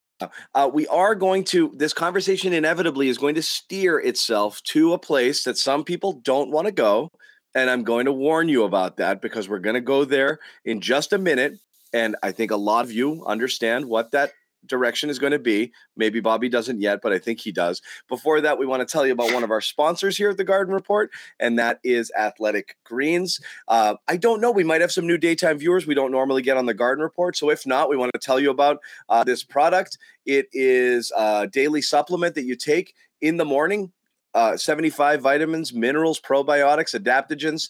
Uh, 0.53 0.69
we 0.71 0.87
are 0.87 1.15
going 1.15 1.43
to, 1.45 1.71
this 1.75 1.93
conversation 1.93 2.53
inevitably 2.53 3.09
is 3.09 3.17
going 3.17 3.35
to 3.35 3.41
steer 3.41 3.99
itself 3.99 4.61
to 4.63 4.93
a 4.93 4.99
place 4.99 5.43
that 5.43 5.57
some 5.57 5.83
people 5.83 6.13
don't 6.13 6.51
want 6.51 6.65
to 6.65 6.71
go. 6.71 7.09
And 7.53 7.69
I'm 7.69 7.83
going 7.83 8.05
to 8.05 8.13
warn 8.13 8.47
you 8.47 8.63
about 8.63 8.97
that 8.97 9.21
because 9.21 9.49
we're 9.49 9.59
going 9.59 9.75
to 9.75 9.81
go 9.81 10.05
there 10.05 10.39
in 10.63 10.81
just 10.81 11.11
a 11.13 11.17
minute. 11.17 11.59
And 11.93 12.15
I 12.23 12.31
think 12.31 12.51
a 12.51 12.57
lot 12.57 12.85
of 12.85 12.91
you 12.91 13.25
understand 13.25 13.85
what 13.85 14.11
that 14.11 14.31
direction 14.71 15.11
is 15.11 15.19
going 15.19 15.33
to 15.33 15.39
be. 15.39 15.71
Maybe 15.95 16.19
Bobby 16.19 16.49
doesn't 16.49 16.81
yet, 16.81 17.01
but 17.03 17.13
I 17.13 17.19
think 17.19 17.39
he 17.39 17.51
does. 17.51 17.81
Before 18.09 18.41
that, 18.41 18.57
we 18.57 18.65
want 18.65 18.79
to 18.81 18.91
tell 18.91 19.05
you 19.05 19.13
about 19.13 19.31
one 19.31 19.43
of 19.43 19.51
our 19.51 19.61
sponsors 19.61 20.17
here 20.17 20.31
at 20.31 20.37
the 20.37 20.43
Garden 20.43 20.73
Report, 20.73 21.11
and 21.39 21.59
that 21.59 21.79
is 21.83 22.11
Athletic 22.17 22.77
Greens. 22.83 23.39
Uh, 23.67 23.95
I 24.07 24.17
don't 24.17 24.41
know. 24.41 24.49
We 24.49 24.63
might 24.63 24.81
have 24.81 24.91
some 24.91 25.05
new 25.05 25.19
daytime 25.19 25.59
viewers 25.59 25.85
we 25.85 25.93
don't 25.93 26.11
normally 26.11 26.41
get 26.41 26.57
on 26.57 26.65
the 26.65 26.73
Garden 26.73 27.03
Report. 27.03 27.37
So 27.37 27.51
if 27.51 27.67
not, 27.67 27.89
we 27.89 27.97
want 27.97 28.11
to 28.13 28.19
tell 28.19 28.39
you 28.39 28.49
about 28.49 28.79
uh, 29.09 29.23
this 29.23 29.43
product. 29.43 29.99
It 30.25 30.47
is 30.53 31.11
a 31.15 31.47
daily 31.47 31.83
supplement 31.83 32.33
that 32.35 32.45
you 32.45 32.55
take 32.55 32.95
in 33.21 33.37
the 33.37 33.45
morning. 33.45 33.91
Uh, 34.33 34.55
75 34.55 35.21
vitamins, 35.21 35.73
minerals, 35.73 36.19
probiotics, 36.19 36.97
adaptogens. 36.97 37.69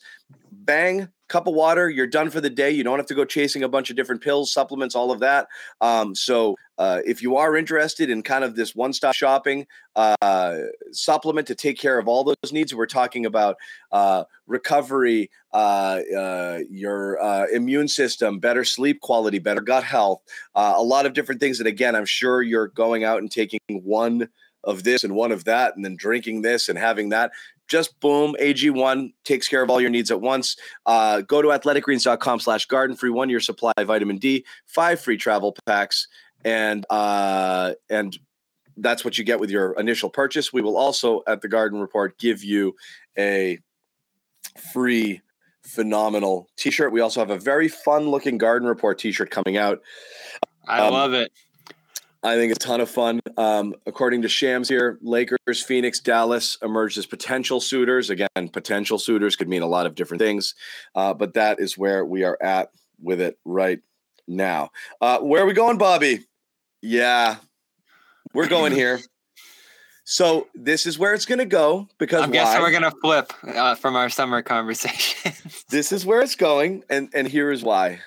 Bang, 0.52 1.10
cup 1.32 1.48
of 1.48 1.56
water, 1.56 1.90
you're 1.90 2.06
done 2.06 2.30
for 2.30 2.40
the 2.40 2.50
day. 2.50 2.70
You 2.70 2.84
don't 2.84 3.00
have 3.00 3.08
to 3.08 3.16
go 3.16 3.26
chasing 3.26 3.64
a 3.64 3.70
bunch 3.70 3.90
of 3.90 3.96
different 3.96 4.22
pills, 4.22 4.54
supplements, 4.54 4.96
all 4.96 5.12
of 5.12 5.20
that. 5.22 5.48
Um, 5.80 6.14
so, 6.14 6.56
uh, 6.82 7.00
if 7.06 7.22
you 7.22 7.36
are 7.36 7.56
interested 7.56 8.10
in 8.10 8.24
kind 8.24 8.44
of 8.44 8.56
this 8.56 8.74
one 8.74 8.92
stop 8.92 9.14
shopping 9.14 9.68
uh, 9.96 10.58
supplement 10.92 11.46
to 11.46 11.54
take 11.54 11.78
care 11.78 12.00
of 12.00 12.08
all 12.08 12.24
those 12.24 12.52
needs, 12.52 12.74
we're 12.74 12.88
talking 12.88 13.24
about 13.28 13.56
uh, 13.92 14.24
recovery, 14.48 15.30
uh, 15.54 16.00
uh, 16.18 16.60
your 16.72 17.20
immune 17.54 17.88
system, 17.88 18.40
better 18.40 18.64
sleep 18.64 19.00
quality, 19.00 19.38
better 19.38 19.62
gut 19.62 19.84
health, 19.84 20.24
a 20.56 20.82
lot 20.82 21.06
of 21.06 21.14
different 21.14 21.40
things 21.40 21.60
that, 21.60 21.68
again, 21.68 21.96
I'm 21.96 22.06
sure 22.06 22.42
you're 22.42 22.70
going 22.70 23.04
out 23.04 23.20
and 23.20 23.30
taking 23.30 23.60
one 23.70 24.28
of 24.64 24.84
this 24.84 25.04
and 25.04 25.14
one 25.14 25.32
of 25.32 25.44
that, 25.44 25.76
and 25.76 25.86
then 25.86 25.96
drinking 25.96 26.42
this 26.42 26.68
and 26.68 26.80
having 26.80 27.10
that. 27.10 27.32
Just 27.68 28.00
boom 28.00 28.36
ag1 28.42 29.14
takes 29.24 29.48
care 29.48 29.62
of 29.62 29.70
all 29.70 29.80
your 29.80 29.92
needs 29.92 30.10
at 30.10 30.20
once. 30.20 30.58
Uh, 30.88 31.22
go 31.22 31.44
to 31.44 31.50
athleticgreens.com 31.50 32.40
slash 32.40 32.66
garden 32.66 32.96
free 32.96 33.12
one 33.12 33.30
year 33.30 33.40
supply 33.40 33.72
of 33.78 33.88
vitamin 33.88 34.18
d 34.18 34.44
five 34.66 35.00
free 35.00 35.16
travel 35.16 35.56
packs 35.66 36.08
and 36.46 36.86
uh, 36.90 37.74
and 37.90 38.18
that's 38.78 39.04
what 39.04 39.18
you 39.18 39.24
get 39.24 39.40
with 39.40 39.50
your 39.50 39.74
initial 39.80 40.10
purchase 40.10 40.54
we 40.54 40.62
will 40.62 40.78
also 40.78 41.22
at 41.28 41.42
the 41.42 41.48
garden 41.48 41.80
report 41.80 42.18
give 42.18 42.44
you 42.44 42.76
a 43.18 43.60
free 44.74 45.22
phenomenal 45.64 46.48
t-shirt 46.58 46.92
we 46.92 47.02
also 47.02 47.20
have 47.20 47.30
a 47.30 47.38
very 47.38 47.68
fun 47.68 48.10
looking 48.10 48.38
garden 48.38 48.68
report 48.68 48.98
t-shirt 48.98 49.30
coming 49.30 49.58
out 49.58 49.82
i 50.68 50.80
um, 50.80 50.94
love 50.94 51.14
it 51.14 51.32
I 52.24 52.36
think 52.36 52.52
it's 52.52 52.64
a 52.64 52.68
ton 52.68 52.82
of 52.82 52.90
fun. 52.90 53.20
Um, 53.38 53.74
according 53.88 54.22
to 54.22 54.30
Shams 54.30 54.70
here, 54.70 55.00
Lakers, 55.02 55.64
Phoenix, 55.64 56.00
Dallas 56.00 56.58
emerged 56.62 56.98
as 57.00 57.08
potential 57.08 57.60
suitors. 57.60 58.12
Again, 58.12 58.50
potential 58.54 59.00
suitors 59.00 59.36
could 59.36 59.50
mean 59.50 59.64
a 59.64 59.68
lot 59.68 59.88
of 59.88 59.96
different 59.96 60.22
things, 60.22 60.54
uh, 60.94 61.16
but 61.16 61.34
that 61.34 61.60
is 61.60 61.80
where 61.80 62.06
we 62.06 62.24
are 62.24 62.38
at 62.40 62.70
with 63.02 63.22
it 63.22 63.40
right 63.44 63.80
now. 64.28 64.70
Uh, 65.02 65.20
where 65.20 65.42
are 65.42 65.48
we 65.48 65.54
going, 65.54 65.80
Bobby? 65.80 66.20
Yeah, 66.82 67.38
we're 68.34 68.48
going 68.48 68.74
here. 68.74 69.00
So 70.04 70.48
this 70.56 70.86
is 70.86 70.98
where 70.98 71.14
it's 71.14 71.26
going 71.26 71.40
to 71.40 71.46
go 71.46 71.88
because 71.98 72.22
I'm 72.22 72.32
guessing 72.32 72.62
we're 72.62 72.72
going 72.72 72.84
to 72.84 72.94
flip 73.02 73.32
uh, 73.44 73.76
from 73.76 73.96
our 73.96 74.10
summer 74.10 74.42
conversation. 74.42 75.34
this 75.70 75.92
is 75.92 76.06
where 76.06 76.22
it's 76.22 76.36
going, 76.36 76.84
and 76.90 77.10
and 77.14 77.28
here 77.28 77.52
is 77.52 77.64
why 77.64 78.00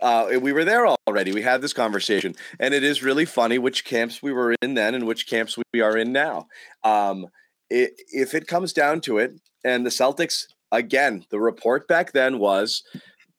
uh, 0.00 0.30
we 0.40 0.52
were 0.52 0.64
there 0.64 0.86
already. 1.06 1.32
We 1.32 1.42
had 1.42 1.60
this 1.60 1.72
conversation, 1.72 2.34
and 2.58 2.72
it 2.72 2.82
is 2.82 3.02
really 3.02 3.24
funny 3.24 3.58
which 3.58 3.84
camps 3.84 4.22
we 4.22 4.32
were 4.32 4.54
in 4.62 4.74
then 4.74 4.94
and 4.94 5.06
which 5.06 5.28
camps 5.28 5.58
we 5.72 5.80
are 5.80 5.96
in 5.96 6.12
now. 6.12 6.48
Um, 6.82 7.26
it, 7.68 7.92
if 8.12 8.34
it 8.34 8.46
comes 8.46 8.72
down 8.72 9.00
to 9.02 9.18
it, 9.18 9.32
and 9.64 9.84
the 9.84 9.90
Celtics 9.90 10.46
again, 10.72 11.24
the 11.30 11.40
report 11.40 11.86
back 11.88 12.12
then 12.12 12.38
was 12.38 12.82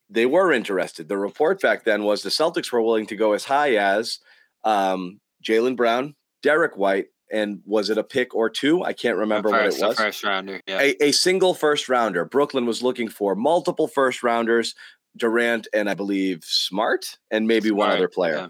they 0.09 0.25
were 0.25 0.51
interested. 0.51 1.07
The 1.07 1.17
report 1.17 1.61
back 1.61 1.85
then 1.85 2.03
was 2.03 2.21
the 2.21 2.29
Celtics 2.29 2.71
were 2.71 2.81
willing 2.81 3.07
to 3.07 3.15
go 3.15 3.33
as 3.33 3.45
high 3.45 3.75
as 3.75 4.19
um, 4.63 5.19
Jaylen 5.43 5.75
Brown, 5.75 6.15
Derrick 6.43 6.77
White, 6.77 7.07
and 7.31 7.61
was 7.65 7.89
it 7.89 7.97
a 7.97 8.03
pick 8.03 8.33
or 8.33 8.49
two? 8.49 8.83
I 8.83 8.93
can't 8.93 9.17
remember 9.17 9.49
first, 9.49 9.79
what 9.79 9.85
it 9.85 9.87
was. 9.89 9.97
first 9.97 10.23
rounder. 10.23 10.61
Yeah. 10.67 10.81
A, 10.81 11.03
a 11.05 11.11
single 11.11 11.53
first 11.53 11.87
rounder. 11.87 12.25
Brooklyn 12.25 12.65
was 12.65 12.81
looking 12.81 13.07
for 13.07 13.35
multiple 13.35 13.87
first 13.87 14.23
rounders, 14.23 14.75
Durant 15.15 15.67
and 15.73 15.89
I 15.89 15.93
believe 15.93 16.43
Smart 16.43 17.17
and 17.31 17.47
maybe 17.47 17.71
one 17.71 17.89
other 17.89 18.07
player. 18.07 18.35
yeah. 18.35 18.47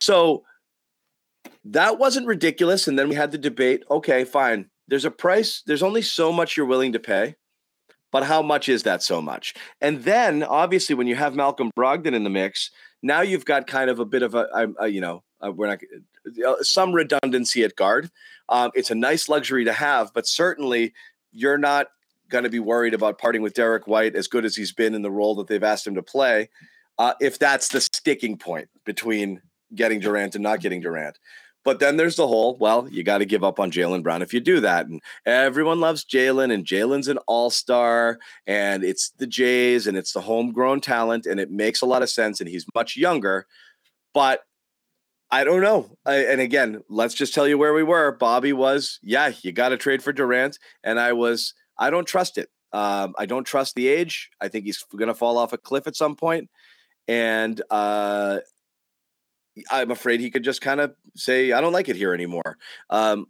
So 0.00 0.44
that 1.64 1.98
wasn't 1.98 2.26
ridiculous. 2.26 2.88
And 2.88 2.98
then 2.98 3.08
we 3.08 3.14
had 3.14 3.32
the 3.32 3.38
debate. 3.38 3.84
Okay, 3.90 4.24
fine. 4.24 4.70
There's 4.88 5.04
a 5.04 5.10
price. 5.10 5.62
There's 5.66 5.82
only 5.82 6.02
so 6.02 6.32
much 6.32 6.56
you're 6.56 6.66
willing 6.66 6.92
to 6.92 6.98
pay, 6.98 7.36
but 8.10 8.24
how 8.24 8.42
much 8.42 8.68
is 8.68 8.82
that 8.82 9.02
so 9.02 9.22
much? 9.22 9.54
And 9.80 10.02
then 10.02 10.42
obviously, 10.42 10.94
when 10.94 11.06
you 11.06 11.16
have 11.16 11.34
Malcolm 11.34 11.70
Brogdon 11.78 12.14
in 12.14 12.24
the 12.24 12.30
mix, 12.30 12.70
now 13.02 13.20
you've 13.20 13.44
got 13.44 13.66
kind 13.66 13.88
of 13.88 14.00
a 14.00 14.04
bit 14.04 14.22
of 14.22 14.34
a, 14.34 14.48
a, 14.52 14.84
a 14.84 14.88
you 14.88 15.00
know, 15.00 15.22
uh 15.44 15.52
we're 15.52 15.66
not 15.66 15.80
uh, 16.46 16.62
some 16.62 16.92
redundancy 16.92 17.64
at 17.64 17.76
guard. 17.76 18.10
Um, 18.48 18.70
it's 18.74 18.90
a 18.90 18.94
nice 18.94 19.28
luxury 19.28 19.64
to 19.64 19.72
have, 19.72 20.12
but 20.12 20.26
certainly 20.26 20.92
you're 21.32 21.58
not 21.58 21.88
going 22.28 22.44
to 22.44 22.50
be 22.50 22.58
worried 22.58 22.94
about 22.94 23.18
parting 23.18 23.42
with 23.42 23.54
Derrick 23.54 23.86
White 23.86 24.14
as 24.14 24.28
good 24.28 24.44
as 24.44 24.56
he's 24.56 24.72
been 24.72 24.94
in 24.94 25.02
the 25.02 25.10
role 25.10 25.34
that 25.36 25.48
they've 25.48 25.62
asked 25.62 25.86
him 25.86 25.94
to 25.96 26.02
play. 26.02 26.48
Uh, 26.98 27.14
if 27.20 27.38
that's 27.38 27.68
the 27.68 27.80
sticking 27.80 28.36
point 28.36 28.68
between 28.84 29.40
getting 29.74 30.00
Durant 30.00 30.34
and 30.34 30.42
not 30.42 30.60
getting 30.60 30.80
Durant. 30.80 31.18
But 31.62 31.78
then 31.78 31.96
there's 31.96 32.16
the 32.16 32.26
whole, 32.26 32.56
well, 32.56 32.88
you 32.90 33.02
got 33.02 33.18
to 33.18 33.26
give 33.26 33.44
up 33.44 33.60
on 33.60 33.70
Jaylen 33.70 34.02
Brown 34.02 34.22
if 34.22 34.32
you 34.32 34.40
do 34.40 34.60
that. 34.60 34.86
And 34.86 35.02
everyone 35.26 35.78
loves 35.78 36.04
Jaylen, 36.04 36.52
and 36.52 36.64
Jaylen's 36.64 37.08
an 37.08 37.18
all 37.26 37.50
star, 37.50 38.18
and 38.46 38.82
it's 38.82 39.10
the 39.10 39.26
Jays, 39.26 39.86
and 39.86 39.96
it's 39.96 40.12
the 40.12 40.22
homegrown 40.22 40.80
talent, 40.80 41.26
and 41.26 41.38
it 41.38 41.50
makes 41.50 41.82
a 41.82 41.86
lot 41.86 42.02
of 42.02 42.08
sense. 42.08 42.40
And 42.40 42.48
he's 42.48 42.64
much 42.74 42.96
younger. 42.96 43.46
But 44.14 44.40
I 45.32 45.44
don't 45.44 45.60
know. 45.60 45.96
I, 46.04 46.24
and 46.24 46.40
again, 46.40 46.82
let's 46.88 47.14
just 47.14 47.34
tell 47.34 47.46
you 47.46 47.56
where 47.56 47.72
we 47.72 47.84
were. 47.84 48.12
Bobby 48.12 48.52
was, 48.52 48.98
yeah, 49.02 49.32
you 49.42 49.52
got 49.52 49.68
to 49.68 49.76
trade 49.76 50.02
for 50.02 50.12
Durant. 50.12 50.58
And 50.82 50.98
I 50.98 51.12
was, 51.12 51.54
I 51.78 51.90
don't 51.90 52.06
trust 52.06 52.36
it. 52.36 52.48
Um, 52.72 53.14
I 53.18 53.26
don't 53.26 53.44
trust 53.44 53.74
the 53.74 53.88
age. 53.88 54.30
I 54.40 54.48
think 54.48 54.64
he's 54.64 54.82
going 54.96 55.08
to 55.08 55.14
fall 55.14 55.38
off 55.38 55.52
a 55.52 55.58
cliff 55.58 55.86
at 55.86 55.96
some 55.96 56.16
point. 56.16 56.50
And 57.06 57.60
uh, 57.70 58.40
I'm 59.70 59.90
afraid 59.90 60.20
he 60.20 60.30
could 60.30 60.44
just 60.44 60.60
kind 60.60 60.80
of 60.80 60.94
say, 61.14 61.52
I 61.52 61.60
don't 61.60 61.72
like 61.72 61.88
it 61.88 61.96
here 61.96 62.14
anymore. 62.14 62.56
Um, 62.90 63.26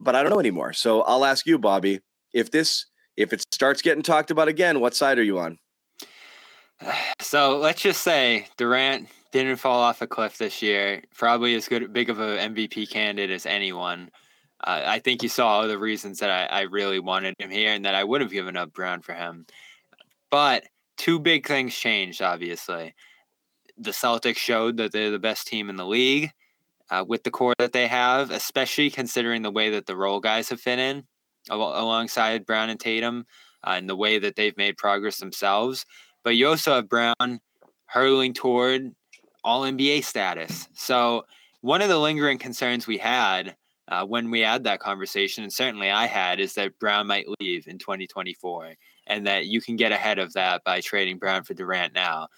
but 0.00 0.16
I 0.16 0.22
don't 0.22 0.30
know 0.30 0.40
anymore. 0.40 0.72
So 0.72 1.02
I'll 1.02 1.24
ask 1.24 1.46
you, 1.46 1.58
Bobby, 1.58 2.00
if 2.32 2.50
this, 2.50 2.86
if 3.16 3.32
it 3.32 3.44
starts 3.52 3.82
getting 3.82 4.02
talked 4.02 4.30
about 4.30 4.48
again, 4.48 4.80
what 4.80 4.94
side 4.94 5.18
are 5.18 5.22
you 5.22 5.38
on? 5.38 5.58
So 7.20 7.58
let's 7.58 7.82
just 7.82 8.02
say 8.02 8.46
Durant 8.56 9.08
didn't 9.32 9.56
fall 9.56 9.80
off 9.80 10.02
a 10.02 10.06
cliff 10.06 10.38
this 10.38 10.62
year. 10.62 11.02
Probably 11.14 11.54
as 11.54 11.68
good, 11.68 11.92
big 11.92 12.10
of 12.10 12.20
a 12.20 12.36
MVP 12.38 12.90
candidate 12.90 13.30
as 13.30 13.46
anyone. 13.46 14.10
Uh, 14.64 14.82
I 14.84 14.98
think 14.98 15.22
you 15.22 15.28
saw 15.28 15.48
all 15.48 15.68
the 15.68 15.78
reasons 15.78 16.18
that 16.20 16.30
I, 16.30 16.60
I 16.60 16.60
really 16.62 17.00
wanted 17.00 17.34
him 17.38 17.50
here 17.50 17.72
and 17.72 17.84
that 17.84 17.94
I 17.94 18.04
would 18.04 18.20
have 18.20 18.30
given 18.30 18.56
up 18.56 18.72
Brown 18.72 19.00
for 19.00 19.14
him. 19.14 19.46
But 20.30 20.64
two 20.96 21.18
big 21.18 21.46
things 21.46 21.74
changed, 21.74 22.22
obviously. 22.22 22.94
The 23.78 23.90
Celtics 23.90 24.36
showed 24.36 24.76
that 24.76 24.92
they're 24.92 25.10
the 25.10 25.18
best 25.18 25.46
team 25.46 25.70
in 25.70 25.76
the 25.76 25.86
league 25.86 26.30
uh, 26.90 27.04
with 27.06 27.24
the 27.24 27.30
core 27.30 27.54
that 27.58 27.72
they 27.72 27.86
have, 27.86 28.30
especially 28.30 28.90
considering 28.90 29.42
the 29.42 29.50
way 29.50 29.70
that 29.70 29.86
the 29.86 29.96
role 29.96 30.20
guys 30.20 30.50
have 30.50 30.60
fit 30.60 30.78
in 30.78 31.04
al- 31.50 31.60
alongside 31.60 32.46
Brown 32.46 32.70
and 32.70 32.78
Tatum 32.78 33.24
uh, 33.64 33.70
and 33.70 33.88
the 33.88 33.96
way 33.96 34.18
that 34.18 34.36
they've 34.36 34.56
made 34.56 34.76
progress 34.76 35.18
themselves. 35.18 35.86
But 36.24 36.36
you 36.36 36.48
also 36.48 36.74
have 36.74 36.88
Brown 36.88 37.40
hurtling 37.86 38.32
toward 38.32 38.94
all 39.44 39.62
NBA 39.62 40.04
status. 40.04 40.68
So, 40.74 41.24
one 41.60 41.82
of 41.82 41.88
the 41.88 41.98
lingering 41.98 42.38
concerns 42.38 42.86
we 42.86 42.98
had 42.98 43.56
uh, 43.88 44.04
when 44.04 44.30
we 44.30 44.40
had 44.40 44.64
that 44.64 44.80
conversation, 44.80 45.44
and 45.44 45.52
certainly 45.52 45.90
I 45.90 46.06
had, 46.06 46.40
is 46.40 46.54
that 46.54 46.78
Brown 46.78 47.06
might 47.06 47.26
leave 47.40 47.66
in 47.66 47.78
2024 47.78 48.74
and 49.06 49.26
that 49.26 49.46
you 49.46 49.60
can 49.60 49.76
get 49.76 49.92
ahead 49.92 50.18
of 50.18 50.32
that 50.32 50.64
by 50.64 50.80
trading 50.80 51.18
Brown 51.18 51.44
for 51.44 51.54
Durant 51.54 51.92
now. 51.92 52.28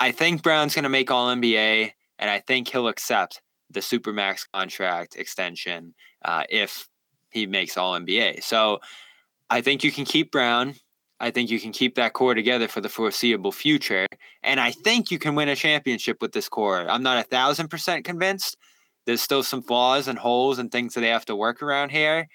I 0.00 0.10
think 0.12 0.42
Brown's 0.42 0.74
going 0.74 0.82
to 0.82 0.88
make 0.88 1.10
All 1.10 1.34
NBA, 1.34 1.92
and 2.18 2.30
I 2.30 2.40
think 2.40 2.68
he'll 2.68 2.88
accept 2.88 3.40
the 3.70 3.80
Supermax 3.80 4.46
contract 4.52 5.16
extension 5.16 5.94
uh, 6.24 6.44
if 6.48 6.88
he 7.30 7.46
makes 7.46 7.76
All 7.76 7.98
NBA. 7.98 8.42
So 8.42 8.80
I 9.50 9.60
think 9.60 9.84
you 9.84 9.92
can 9.92 10.04
keep 10.04 10.30
Brown. 10.32 10.74
I 11.24 11.30
think 11.30 11.50
you 11.50 11.58
can 11.58 11.72
keep 11.72 11.94
that 11.94 12.12
core 12.12 12.34
together 12.34 12.68
for 12.68 12.82
the 12.82 12.90
foreseeable 12.90 13.50
future. 13.50 14.06
And 14.42 14.60
I 14.60 14.72
think 14.72 15.10
you 15.10 15.18
can 15.18 15.34
win 15.34 15.48
a 15.48 15.56
championship 15.56 16.18
with 16.20 16.32
this 16.32 16.50
core. 16.50 16.86
I'm 16.86 17.02
not 17.02 17.16
a 17.16 17.22
thousand 17.22 17.68
percent 17.68 18.04
convinced. 18.04 18.58
There's 19.06 19.22
still 19.22 19.42
some 19.42 19.62
flaws 19.62 20.06
and 20.06 20.18
holes 20.18 20.58
and 20.58 20.70
things 20.70 20.92
that 20.92 21.00
they 21.00 21.08
have 21.08 21.24
to 21.24 21.34
work 21.34 21.62
around 21.62 21.92
here. 21.92 22.28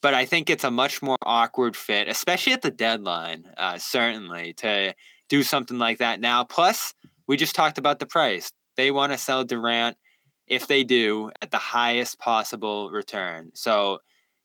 But 0.00 0.14
I 0.14 0.26
think 0.26 0.48
it's 0.48 0.62
a 0.62 0.70
much 0.70 1.02
more 1.02 1.16
awkward 1.22 1.74
fit, 1.74 2.06
especially 2.06 2.52
at 2.52 2.62
the 2.62 2.70
deadline, 2.70 3.46
uh, 3.56 3.78
certainly, 3.78 4.52
to 4.58 4.94
do 5.28 5.42
something 5.42 5.78
like 5.78 5.98
that 5.98 6.20
now. 6.20 6.44
Plus, 6.44 6.94
we 7.26 7.36
just 7.36 7.56
talked 7.56 7.78
about 7.78 7.98
the 7.98 8.06
price. 8.06 8.48
They 8.76 8.92
want 8.92 9.10
to 9.10 9.18
sell 9.18 9.42
Durant, 9.42 9.96
if 10.46 10.68
they 10.68 10.84
do, 10.84 11.32
at 11.42 11.50
the 11.50 11.58
highest 11.58 12.20
possible 12.20 12.92
return. 12.92 13.50
So, 13.54 13.98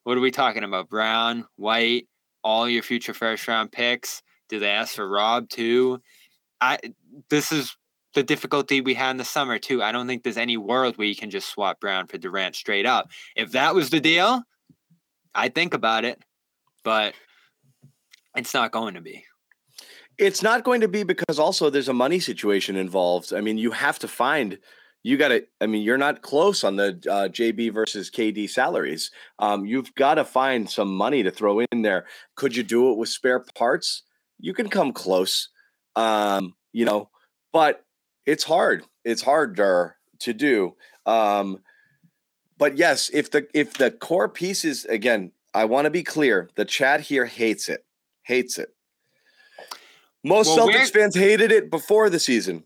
what 0.05 0.17
are 0.17 0.21
we 0.21 0.32
talking 0.32 0.63
about? 0.63 0.89
Brown, 0.89 1.45
White, 1.55 2.08
all 2.43 2.69
your 2.69 2.84
future 2.84 3.13
first 3.13 3.47
round 3.47 3.71
picks? 3.71 4.21
Do 4.49 4.60
they 4.60 4.69
ask 4.69 4.95
for 4.95 5.08
Rob 5.08 5.49
too? 5.49 6.02
I 6.62 6.80
this 7.30 7.52
is 7.52 7.75
the 8.13 8.23
difficulty 8.23 8.82
we 8.82 8.93
had 8.93 9.12
in 9.12 9.17
the 9.17 9.25
summer 9.25 9.60
too. 9.60 9.84
I 9.84 9.91
don't 9.91 10.08
think 10.08 10.23
there's 10.23 10.38
any 10.38 10.58
world 10.58 10.97
where 10.97 11.08
you 11.08 11.15
can 11.15 11.30
just 11.30 11.49
swap 11.49 11.80
Brown 11.80 12.08
for 12.08 12.17
Durant 12.17 12.56
straight 12.56 12.86
up. 12.86 13.10
If 13.36 13.52
that 13.52 13.75
was 13.75 13.89
the 13.89 13.99
deal, 13.99 14.43
I'd 15.36 15.54
think 15.54 15.73
about 15.73 16.06
it, 16.06 16.21
but 16.84 17.13
it's 18.36 18.54
not 18.54 18.71
going 18.71 18.95
to 18.95 19.02
be. 19.02 19.25
It's 20.17 20.43
not 20.43 20.63
going 20.63 20.82
to 20.82 20.88
be 20.88 21.04
because 21.04 21.39
also 21.39 21.69
there's 21.69 21.88
a 21.88 21.93
money 21.93 22.19
situation 22.19 22.75
involved. 22.75 23.34
I 23.34 23.41
mean, 23.41 23.58
you 23.58 23.71
have 23.71 23.99
to 23.99 24.08
find 24.08 24.58
you 25.03 25.17
got 25.17 25.29
to. 25.29 25.45
I 25.62 25.67
mean, 25.67 25.83
you're 25.83 25.97
not 25.97 26.21
close 26.21 26.63
on 26.63 26.75
the 26.75 26.89
uh, 27.09 27.29
JB 27.29 27.73
versus 27.73 28.09
KD 28.09 28.49
salaries. 28.49 29.12
Um, 29.39 29.65
you've 29.65 29.93
got 29.95 30.15
to 30.15 30.25
find 30.25 30.69
some 30.69 30.93
money 30.93 31.23
to 31.23 31.31
throw 31.31 31.62
in 31.62 31.81
there. 31.81 32.05
Could 32.35 32.55
you 32.55 32.63
do 32.63 32.91
it 32.91 32.97
with 32.97 33.09
spare 33.09 33.43
parts? 33.55 34.03
You 34.39 34.53
can 34.53 34.69
come 34.69 34.91
close, 34.91 35.49
um, 35.95 36.53
you 36.73 36.85
know, 36.85 37.09
but 37.53 37.85
it's 38.25 38.43
hard. 38.43 38.83
It's 39.05 39.21
harder 39.21 39.95
to 40.19 40.33
do. 40.33 40.75
Um, 41.05 41.59
but 42.57 42.77
yes, 42.77 43.09
if 43.13 43.31
the 43.31 43.47
if 43.53 43.73
the 43.75 43.91
core 43.91 44.29
pieces 44.29 44.85
again, 44.85 45.31
I 45.53 45.65
want 45.65 45.85
to 45.85 45.91
be 45.91 46.03
clear. 46.03 46.49
The 46.55 46.65
chat 46.65 47.01
here 47.01 47.25
hates 47.25 47.69
it. 47.69 47.85
Hates 48.23 48.59
it. 48.59 48.69
Most 50.23 50.47
Well, 50.47 50.67
Celtics 50.67 50.91
fans 50.91 51.15
hated 51.15 51.51
it 51.51 51.71
before 51.71 52.09
the 52.09 52.19
season. 52.19 52.65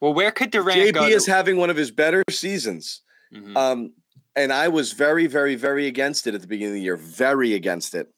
Well, 0.00 0.14
where 0.14 0.30
could 0.30 0.50
Durant 0.50 0.78
JB 0.78 0.92
go? 0.94 1.04
is 1.06 1.24
to- 1.26 1.30
having 1.32 1.56
one 1.56 1.70
of 1.70 1.76
his 1.76 1.90
better 1.90 2.22
seasons. 2.30 3.02
Mhm. 3.34 3.56
Um, 3.56 3.92
and 4.36 4.52
I 4.52 4.68
was 4.68 4.92
very, 4.92 5.26
very, 5.26 5.54
very 5.56 5.86
against 5.86 6.26
it 6.26 6.34
at 6.34 6.40
the 6.40 6.46
beginning 6.46 6.72
of 6.72 6.76
the 6.76 6.82
year. 6.82 6.96
Very 6.96 7.54
against 7.54 7.94
it. 7.94 8.08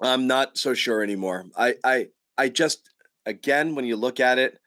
I'm 0.00 0.26
not 0.26 0.56
so 0.56 0.72
sure 0.72 1.02
anymore. 1.02 1.44
I, 1.56 1.74
I, 1.84 2.06
I 2.38 2.48
just, 2.48 2.88
again, 3.26 3.74
when 3.74 3.84
you 3.84 3.96
look 3.96 4.18
at 4.20 4.38
it, 4.38 4.58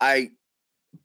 I, 0.00 0.30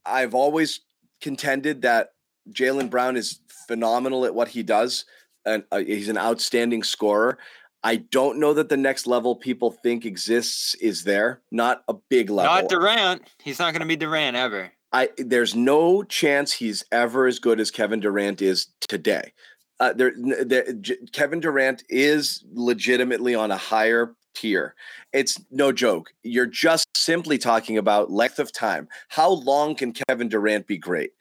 I've 0.06 0.34
always 0.34 0.82
contended 1.22 1.84
that 1.84 2.10
Jaylen 2.52 2.90
Brown 2.90 3.16
is 3.16 3.40
phenomenal 3.68 4.26
at 4.26 4.36
what 4.36 4.50
he 4.50 4.64
does, 4.64 5.06
and 5.46 5.64
uh, 5.72 5.78
he's 5.78 6.10
an 6.10 6.18
outstanding 6.18 6.84
scorer. 6.84 7.38
I 7.86 7.98
don't 7.98 8.40
know 8.40 8.52
that 8.56 8.70
the 8.70 8.78
next 8.78 9.06
level 9.06 9.36
people 9.36 9.70
think 9.70 10.06
exists 10.06 10.74
is 10.76 11.04
there. 11.04 11.42
Not 11.52 11.84
a 11.88 11.94
big 12.10 12.32
level. 12.32 12.52
Not 12.52 12.68
Durant. 12.68 13.22
He's 13.44 13.60
not 13.60 13.74
going 13.74 13.82
to 13.82 13.88
be 13.88 13.96
Durant 13.96 14.36
ever. 14.36 14.72
I 14.92 15.10
there's 15.20 15.54
no 15.54 16.02
chance 16.02 16.52
he's 16.52 16.84
ever 16.92 17.28
as 17.28 17.38
good 17.38 17.60
as 17.60 17.70
Kevin 17.70 18.00
Durant 18.00 18.42
is 18.42 18.70
today. 18.90 19.34
Uh, 19.80 19.94
there, 19.94 20.14
there, 20.18 20.74
J- 20.74 20.98
Kevin 21.12 21.42
Durant 21.42 21.84
is 21.88 22.44
legitimately 22.54 23.36
on 23.36 23.52
a 23.52 23.58
higher 23.58 24.16
tier. 24.34 24.74
It's 25.14 25.40
no 25.52 25.72
joke. 25.72 26.12
You're 26.24 26.48
just 26.48 26.88
simply 26.98 27.38
talking 27.38 27.78
about 27.78 28.10
length 28.10 28.40
of 28.40 28.52
time. 28.52 28.88
How 29.10 29.30
long 29.30 29.76
can 29.76 29.94
Kevin 29.94 30.30
Durant 30.30 30.66
be 30.66 30.80
great? 30.80 31.12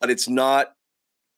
But 0.00 0.10
it's 0.10 0.28
not. 0.28 0.74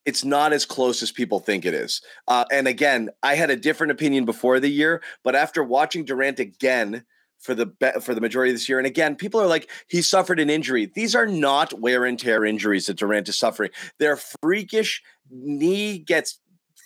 It's 0.07 0.25
not 0.25 0.53
as 0.53 0.65
close 0.65 1.03
as 1.03 1.13
people 1.13 1.41
think 1.41 1.67
it 1.67 1.75
is. 1.75 2.01
Uh, 2.29 2.45
and 2.51 2.67
again, 2.67 3.11
I 3.23 3.35
had 3.35 3.51
a 3.51 3.57
different 3.57 3.91
opinion 3.91 4.25
before 4.25 4.61
the 4.61 4.71
year, 4.71 5.03
but 5.23 5.37
after 5.37 5.63
watching 5.63 6.05
Durant 6.05 6.39
again 6.39 7.05
for 7.39 7.55
the 7.55 7.67
be- 7.67 8.01
for 8.01 8.15
the 8.15 8.21
majority 8.21 8.51
of 8.51 8.55
this 8.55 8.69
year. 8.69 8.79
And 8.79 8.87
again, 8.87 9.15
people 9.17 9.41
are 9.41 9.47
like, 9.47 9.71
he 9.89 10.03
suffered 10.03 10.41
an 10.41 10.51
injury. 10.51 10.91
These 10.95 11.15
are 11.15 11.27
not 11.27 11.81
wear 11.81 12.05
and 12.05 12.19
tear 12.19 12.45
injuries 12.45 12.87
that 12.87 12.97
Durant 12.97 13.29
is 13.29 13.39
suffering. 13.39 13.71
They're 13.99 14.19
freakish 14.43 15.03
knee 15.31 15.99
gets 15.99 16.41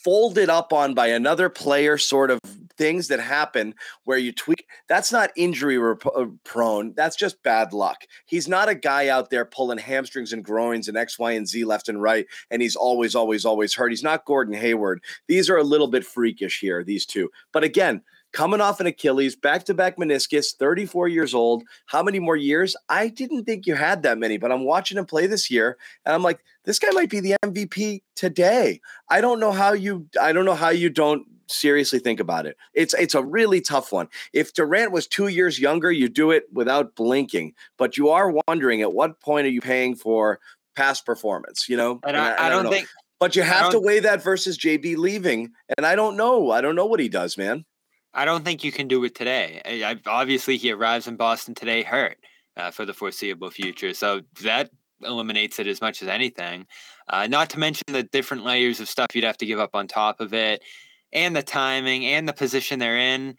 folded 0.04 0.48
up 0.48 0.72
on 0.72 0.94
by 0.94 1.09
another 1.09 1.48
player 1.48 1.98
sort 1.98 2.30
of 2.30 2.40
things 2.81 3.09
that 3.09 3.21
happen 3.21 3.75
where 4.05 4.16
you 4.16 4.33
tweak. 4.33 4.66
That's 4.88 5.12
not 5.12 5.33
injury 5.37 5.77
rep- 5.77 6.07
uh, 6.07 6.25
prone. 6.45 6.95
That's 6.97 7.14
just 7.14 7.43
bad 7.43 7.75
luck. 7.75 8.07
He's 8.25 8.49
not 8.49 8.71
a 8.71 8.75
guy 8.75 9.09
out 9.09 9.29
there 9.29 9.45
pulling 9.45 9.77
hamstrings 9.77 10.33
and 10.33 10.43
groins 10.43 10.88
and 10.88 10.97
X, 10.97 11.19
Y, 11.19 11.33
and 11.33 11.47
Z 11.47 11.62
left 11.66 11.90
and 11.90 12.01
right, 12.01 12.27
and 12.51 12.62
he's 12.62 12.77
always, 12.77 13.14
always, 13.14 13.45
always 13.45 13.75
hurt. 13.75 13.90
He's 13.90 14.03
not 14.03 14.25
Gordon 14.25 14.55
Hayward. 14.55 15.05
These 15.29 15.51
are 15.51 15.59
a 15.59 15.62
little 15.62 15.88
bit 15.88 16.07
freakish 16.07 16.59
here, 16.59 16.83
these 16.83 17.05
two. 17.05 17.29
But 17.53 17.64
again, 17.64 18.01
coming 18.33 18.62
off 18.62 18.81
an 18.81 18.87
Achilles, 18.87 19.37
back 19.37 19.64
to 19.64 19.75
back 19.75 19.99
meniscus, 19.99 20.57
34 20.57 21.09
years 21.09 21.35
old. 21.35 21.64
How 21.85 22.03
many 22.03 22.19
more 22.19 22.37
years? 22.37 22.77
I 22.88 23.09
didn't 23.09 23.45
think 23.45 23.66
you 23.66 23.75
had 23.75 24.03
that 24.05 24.16
many, 24.16 24.38
but 24.38 24.51
I'm 24.51 24.64
watching 24.64 24.97
him 24.97 25.05
play 25.05 25.27
this 25.27 25.51
year 25.51 25.77
and 26.07 26.14
I'm 26.14 26.23
like, 26.23 26.40
this 26.64 26.79
guy 26.79 26.90
might 26.93 27.11
be 27.11 27.21
the 27.21 27.37
MVP 27.43 28.03
today. 28.14 28.81
I 29.11 29.21
don't 29.21 29.40
know 29.40 29.53
how 29.53 29.75
you 29.75 30.07
I 30.19 30.33
don't 30.33 30.47
know 30.47 30.55
how 30.55 30.71
you 30.71 30.88
don't 30.88 31.27
seriously 31.51 31.99
think 31.99 32.21
about 32.21 32.47
it. 32.47 32.57
It's 32.75 32.95
it's 32.95 33.15
a 33.15 33.23
really 33.23 33.61
tough 33.61 33.93
one. 33.93 34.09
If 34.33 34.53
Durant 34.55 34.93
was 34.93 35.07
2 35.07 35.29
years 35.29 35.59
younger, 35.59 35.91
you 35.91 36.09
do 36.09 36.31
it 36.31 36.45
without 36.53 36.95
blinking, 36.95 37.55
but 37.77 37.97
you 37.97 38.09
are 38.09 38.33
wondering 38.47 38.83
at 38.83 38.93
what 38.93 39.21
point 39.21 39.47
are 39.47 39.51
you 39.51 39.61
paying 39.61 39.95
for 39.95 40.41
past 40.77 41.05
performance, 41.05 41.69
you 41.69 41.77
know? 41.77 42.01
And 42.05 42.17
I, 42.17 42.47
I, 42.47 42.49
don't, 42.49 42.65
know. 42.65 42.71
think 42.71 42.89
but 43.21 43.37
you 43.37 43.43
have 43.43 43.71
to 43.73 43.79
weigh 43.79 44.01
that 44.01 44.23
versus 44.23 44.57
JB 44.57 44.97
leaving, 44.97 45.53
and 45.77 45.87
I 45.87 45.95
don't 45.95 46.17
know. 46.17 46.51
I 46.51 46.63
don't 46.63 46.75
know 46.75 46.87
what 46.87 47.01
he 47.01 47.09
does, 47.09 47.37
man. 47.37 47.67
I 48.15 48.25
don't 48.25 48.45
think 48.45 48.65
you 48.65 48.73
can 48.73 48.89
do 48.89 49.05
it 49.05 49.15
today. 49.15 49.61
I, 49.65 49.91
I, 49.91 50.01
obviously, 50.07 50.57
he 50.57 50.73
arrives 50.73 51.07
in 51.07 51.17
Boston 51.17 51.55
today 51.55 51.83
hurt 51.83 52.17
uh, 52.57 52.71
for 52.71 52.85
the 52.87 52.95
foreseeable 52.95 53.51
future, 53.51 53.93
so 53.93 54.23
that 54.43 54.71
eliminates 55.03 55.59
it 55.59 55.67
as 55.67 55.83
much 55.83 56.03
as 56.03 56.09
anything. 56.09 56.67
Uh, 57.09 57.27
not 57.27 57.51
to 57.51 57.59
mention 57.59 57.85
the 57.89 58.03
different 58.03 58.45
layers 58.45 58.81
of 58.81 58.89
stuff 58.89 59.09
you'd 59.15 59.25
have 59.25 59.39
to 59.39 59.47
give 59.47 59.59
up 59.59 59.75
on 59.75 59.87
top 59.87 60.21
of 60.21 60.33
it, 60.33 60.63
and 61.12 61.35
the 61.35 61.42
timing 61.42 62.05
and 62.07 62.29
the 62.29 62.33
position 62.33 62.79
they're 62.79 62.99
in. 62.99 63.37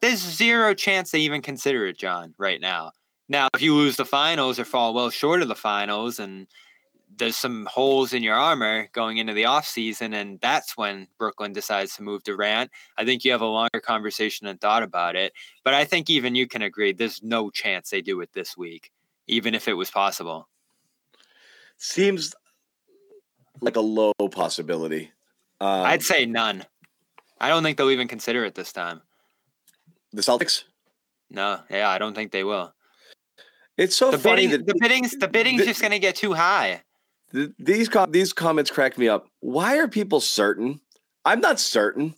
There's 0.00 0.20
zero 0.20 0.74
chance 0.74 1.10
they 1.10 1.20
even 1.20 1.42
consider 1.42 1.86
it, 1.86 1.98
John, 1.98 2.34
right 2.38 2.60
now. 2.60 2.92
Now, 3.28 3.48
if 3.54 3.60
you 3.60 3.74
lose 3.74 3.96
the 3.96 4.04
finals 4.04 4.58
or 4.58 4.64
fall 4.64 4.94
well 4.94 5.10
short 5.10 5.42
of 5.42 5.48
the 5.48 5.54
finals, 5.54 6.18
and 6.18 6.46
there's 7.18 7.36
some 7.36 7.66
holes 7.66 8.12
in 8.12 8.22
your 8.22 8.36
armor 8.36 8.88
going 8.92 9.18
into 9.18 9.34
the 9.34 9.42
offseason, 9.42 10.14
and 10.14 10.40
that's 10.40 10.76
when 10.76 11.08
Brooklyn 11.18 11.52
decides 11.52 11.94
to 11.96 12.02
move 12.02 12.22
Durant. 12.22 12.70
I 12.96 13.04
think 13.04 13.24
you 13.24 13.32
have 13.32 13.40
a 13.40 13.46
longer 13.46 13.80
conversation 13.80 14.46
and 14.46 14.60
thought 14.60 14.82
about 14.82 15.16
it. 15.16 15.32
But 15.64 15.74
I 15.74 15.84
think 15.84 16.08
even 16.08 16.34
you 16.34 16.46
can 16.46 16.62
agree 16.62 16.92
there's 16.92 17.22
no 17.22 17.50
chance 17.50 17.90
they 17.90 18.00
do 18.00 18.20
it 18.20 18.32
this 18.32 18.56
week, 18.56 18.92
even 19.26 19.54
if 19.54 19.68
it 19.68 19.74
was 19.74 19.90
possible. 19.90 20.48
Seems 21.76 22.34
like 23.60 23.76
a 23.76 23.80
low 23.80 24.12
possibility. 24.30 25.12
Um, 25.60 25.86
I'd 25.86 26.02
say 26.02 26.24
none. 26.24 26.64
I 27.40 27.48
don't 27.48 27.62
think 27.62 27.76
they'll 27.78 27.90
even 27.90 28.08
consider 28.08 28.44
it 28.44 28.54
this 28.54 28.72
time. 28.72 29.00
the 30.12 30.22
Celtics. 30.22 30.64
No, 31.30 31.60
yeah, 31.70 31.88
I 31.90 31.98
don't 31.98 32.14
think 32.14 32.32
they 32.32 32.42
will. 32.44 32.72
It's 33.76 33.94
so 33.94 34.10
The 34.10 34.18
funny 34.18 34.46
bidding, 34.46 34.64
that 34.64 34.66
the 34.66 34.78
bidding's 34.80 35.12
the 35.12 35.28
bidding's 35.28 35.60
the- 35.60 35.66
just 35.66 35.80
going 35.80 35.92
to 35.92 35.98
get 35.98 36.16
too 36.16 36.32
high. 36.32 36.82
th- 37.32 37.50
these 37.58 37.88
com- 37.88 38.10
these 38.10 38.32
comments 38.32 38.70
crack 38.70 38.96
me 38.98 39.08
up. 39.08 39.28
Why 39.40 39.78
are 39.78 39.86
people 39.86 40.20
certain? 40.20 40.80
I'm 41.24 41.40
not 41.40 41.60
certain. 41.60 42.14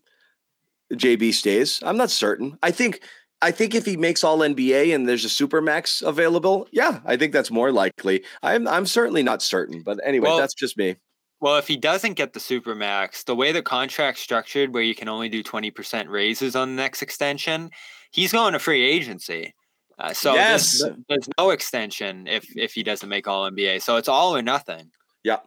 JB 0.92 1.34
stays. 1.34 1.80
I'm 1.82 1.96
not 1.96 2.10
certain. 2.10 2.58
I 2.62 2.70
think 2.70 3.02
I 3.42 3.50
think 3.50 3.74
if 3.74 3.84
he 3.86 3.96
makes 3.96 4.22
all 4.22 4.38
NBA 4.38 4.94
and 4.94 5.08
there's 5.08 5.24
a 5.24 5.28
super 5.28 5.60
max 5.60 6.02
available, 6.02 6.68
yeah, 6.72 7.00
I 7.04 7.16
think 7.16 7.32
that's 7.32 7.50
more 7.50 7.72
likely. 7.72 8.22
I'm 8.42 8.66
I'm 8.68 8.86
certainly 8.86 9.22
not 9.22 9.42
certain, 9.42 9.82
but 9.82 9.98
anyway, 10.04 10.28
Well- 10.28 10.38
that's 10.38 10.54
just 10.54 10.76
me. 10.78 10.96
Well, 11.40 11.56
if 11.56 11.66
he 11.66 11.76
doesn't 11.76 12.14
get 12.14 12.32
the 12.34 12.40
supermax, 12.40 13.24
the 13.24 13.34
way 13.34 13.50
the 13.52 13.62
contract's 13.62 14.20
structured, 14.20 14.74
where 14.74 14.82
you 14.82 14.94
can 14.94 15.08
only 15.08 15.28
do 15.28 15.42
twenty 15.42 15.70
percent 15.70 16.08
raises 16.08 16.54
on 16.54 16.76
the 16.76 16.82
next 16.82 17.02
extension, 17.02 17.70
he's 18.10 18.32
going 18.32 18.52
to 18.52 18.58
free 18.58 18.84
agency. 18.84 19.54
Uh, 19.98 20.12
so 20.14 20.32
there's- 20.34 20.80
Yes. 20.80 20.92
there's, 21.08 21.28
no 21.38 21.50
extension 21.50 22.26
if 22.26 22.46
if 22.56 22.72
he 22.74 22.82
doesn't 22.82 23.08
make 23.08 23.26
All 23.26 23.50
NBA. 23.50 23.80
So 23.82 23.96
it's 23.96 24.08
all 24.08 24.36
or 24.36 24.42
nothing. 24.42 24.90
Yeah. 25.24 25.38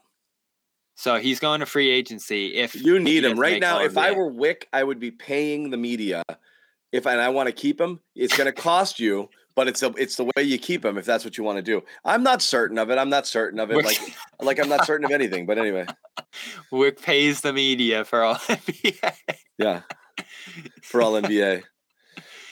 So 0.95 1.17
he's 1.17 1.39
going 1.39 1.59
to 1.59 1.65
free 1.65 1.89
agency 1.89 2.53
if 2.55 2.75
You 2.75 2.99
need 2.99 3.23
him 3.25 3.39
right 3.39 3.59
now. 3.59 3.79
If 3.79 3.97
I 3.97 4.11
were 4.11 4.31
Wyc, 4.31 4.65
I 4.71 4.83
would 4.83 4.99
be 4.99 5.09
paying 5.11 5.69
the 5.71 5.77
media. 5.77 6.23
If 6.91 7.07
and 7.07 7.19
I 7.19 7.29
want 7.29 7.47
to 7.47 7.53
keep 7.53 7.81
him, 7.81 7.99
it's 8.15 8.37
going 8.37 8.45
to 8.45 8.51
cost 8.51 8.99
you, 8.99 9.27
but 9.55 9.67
it's 9.67 9.79
the 9.81 9.91
it's 9.93 10.15
the 10.15 10.25
way 10.25 10.43
you 10.43 10.57
keep 10.57 10.81
them 10.81 10.97
if 10.97 11.05
that's 11.05 11.23
what 11.23 11.37
you 11.37 11.43
want 11.43 11.57
to 11.57 11.61
do. 11.61 11.81
I'm 12.03 12.23
not 12.23 12.41
certain 12.41 12.77
of 12.77 12.89
it. 12.89 12.97
I'm 12.97 13.09
not 13.09 13.27
certain 13.27 13.59
of 13.59 13.71
it. 13.71 13.83
Like 13.83 13.99
like 14.41 14.59
I'm 14.59 14.69
not 14.69 14.85
certain 14.85 15.05
of 15.05 15.11
anything. 15.11 15.45
But 15.45 15.57
anyway, 15.57 15.85
Wyc 16.71 17.01
pays 17.01 17.41
the 17.41 17.53
media 17.53 18.03
for 18.05 18.21
All 18.23 18.35
NBA. 18.47 19.13
yeah, 19.57 19.81
for 20.83 21.01
all 21.01 21.13
NBA. 21.13 21.63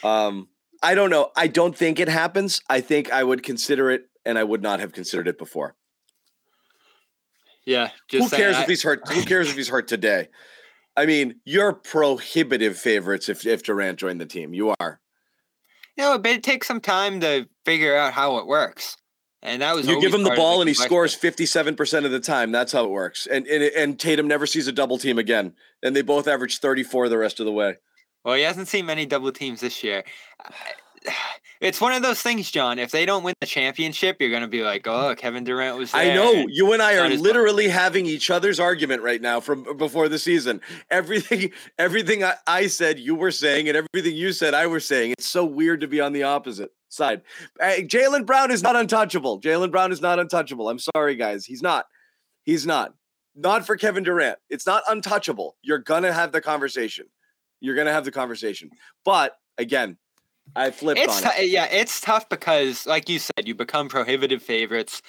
Um, 0.04 0.48
I 0.84 0.96
don't 0.96 1.10
know. 1.10 1.32
I 1.36 1.48
don't 1.48 1.76
think 1.78 2.00
it 2.00 2.08
happens. 2.10 2.62
I 2.70 2.82
think 2.82 3.12
I 3.12 3.24
would 3.24 3.44
consider 3.44 3.92
it, 3.92 4.04
and 4.26 4.38
I 4.38 4.44
would 4.44 4.62
not 4.62 4.80
have 4.80 4.94
considered 4.94 5.28
it 5.28 5.38
before. 5.38 5.76
yeah, 7.66 7.90
just 8.10 8.32
Who 8.32 8.38
cares 8.38 8.56
I- 8.56 8.62
if 8.64 8.68
he's 8.70 8.84
hurt? 8.84 9.02
Who 9.10 9.24
cares 9.24 9.50
if 9.50 9.56
he's 9.56 9.70
hurt 9.70 9.88
today? 9.88 10.30
I 10.98 11.06
mean, 11.06 11.40
you're 11.46 11.74
prohibitive 11.74 12.78
favorites 12.78 13.28
if 13.30 13.46
if 13.46 13.64
Durant 13.64 13.98
joined 14.00 14.22
the 14.22 14.26
team. 14.26 14.54
You 14.54 14.76
are. 14.80 15.00
You 15.98 16.04
know, 16.04 16.18
but 16.18 16.32
it 16.32 16.44
takes 16.44 16.68
some 16.68 16.82
time 16.82 17.20
to 17.22 17.48
figure 17.66 17.96
out 17.96 18.14
how 18.14 18.38
it 18.38 18.48
works. 18.48 18.98
And 19.44 19.64
that 19.64 19.74
was 19.76 19.88
You 19.88 20.00
give 20.00 20.14
him 20.14 20.24
the 20.24 20.36
ball 20.36 20.62
and 20.62 20.68
he 20.68 20.74
scores 20.76 21.16
fifty-seven 21.16 21.76
percent 21.76 22.06
of 22.06 22.12
the 22.12 22.20
time. 22.20 22.52
That's 22.52 22.72
how 22.72 22.84
it 22.86 22.92
works. 22.92 23.26
And, 23.26 23.48
and 23.48 23.64
and 23.64 24.00
Tatum 24.00 24.28
never 24.28 24.46
sees 24.46 24.68
a 24.68 24.72
double 24.72 25.00
team 25.00 25.18
again. 25.18 25.56
And 25.82 25.96
they 25.96 26.04
both 26.04 26.28
average 26.28 26.60
thirty-four 26.60 27.10
the 27.10 27.18
rest 27.18 27.40
of 27.40 27.48
the 27.48 27.52
way. 27.52 27.78
Well, 28.24 28.36
he 28.36 28.44
hasn't 28.44 28.68
seen 28.68 28.86
many 28.86 29.08
double 29.08 29.32
teams 29.32 29.62
this 29.62 29.84
year. 29.84 30.04
It's 31.62 31.80
one 31.80 31.94
of 31.94 32.02
those 32.02 32.20
things, 32.20 32.50
John. 32.50 32.80
If 32.80 32.90
they 32.90 33.06
don't 33.06 33.24
win 33.24 33.36
the 33.40 33.46
championship, 33.46 34.18
you're 34.20 34.32
going 34.32 34.42
to 34.42 34.48
be 34.48 34.64
like, 34.64 34.88
"Oh, 34.88 35.14
Kevin 35.16 35.44
Durant 35.44 35.78
was." 35.78 35.94
I 35.94 36.16
know 36.16 36.32
you 36.50 36.74
and 36.74 36.82
I 36.82 36.96
are 36.96 37.08
literally 37.10 37.68
having 37.68 38.08
each 38.08 38.32
other's 38.32 38.60
argument 38.60 39.04
right 39.04 39.22
now 39.22 39.40
from 39.40 39.68
uh, 39.68 39.74
before 39.74 40.10
the 40.10 40.18
season. 40.18 40.60
Everything, 40.90 41.52
everything 41.78 42.24
I, 42.24 42.34
I 42.48 42.66
said, 42.66 42.98
you 42.98 43.14
were 43.14 43.30
saying, 43.30 43.70
and 43.70 43.78
everything 43.78 44.18
you 44.18 44.34
said, 44.34 44.56
I 44.56 44.66
was 44.66 44.88
saying. 44.88 45.12
It's 45.12 45.28
so 45.28 45.46
weird 45.46 45.82
to 45.82 45.88
be 45.88 46.02
on 46.02 46.14
the 46.14 46.24
opposite 46.24 46.72
side. 46.90 47.22
Hey, 47.60 47.86
Jaylen 47.86 48.26
Brown 48.26 48.50
is 48.50 48.64
not 48.64 48.76
untouchable. 48.76 49.40
Jaylen 49.40 49.70
Brown 49.70 49.92
is 49.92 50.02
not 50.02 50.18
untouchable. 50.18 50.68
I'm 50.68 50.80
sorry, 50.80 51.16
guys. 51.16 51.46
He's 51.46 51.62
not. 51.62 51.86
He's 52.44 52.66
not. 52.66 52.96
Not 53.36 53.68
for 53.68 53.78
Kevin 53.78 54.04
Durant. 54.04 54.40
It's 54.50 54.66
not 54.66 54.82
untouchable. 54.90 55.58
You're 55.62 55.78
gonna 55.78 56.12
have 56.12 56.32
the 56.32 56.42
conversation. 56.42 57.06
You're 57.60 57.76
gonna 57.76 57.94
have 57.94 58.04
the 58.04 58.12
conversation. 58.12 58.72
But 59.06 59.36
again, 59.60 59.98
I 60.56 60.72
flipped 60.72 61.00
It's 61.00 61.24
on 61.24 61.32
it. 61.38 61.50
yeah, 61.50 61.66
it's 61.66 62.02
tough 62.02 62.28
because, 62.30 62.86
like 62.86 63.10
you 63.10 63.20
said, 63.20 63.48
you 63.48 63.56
become 63.56 63.88
prohibitive 63.88 64.44
favorites, 64.44 65.02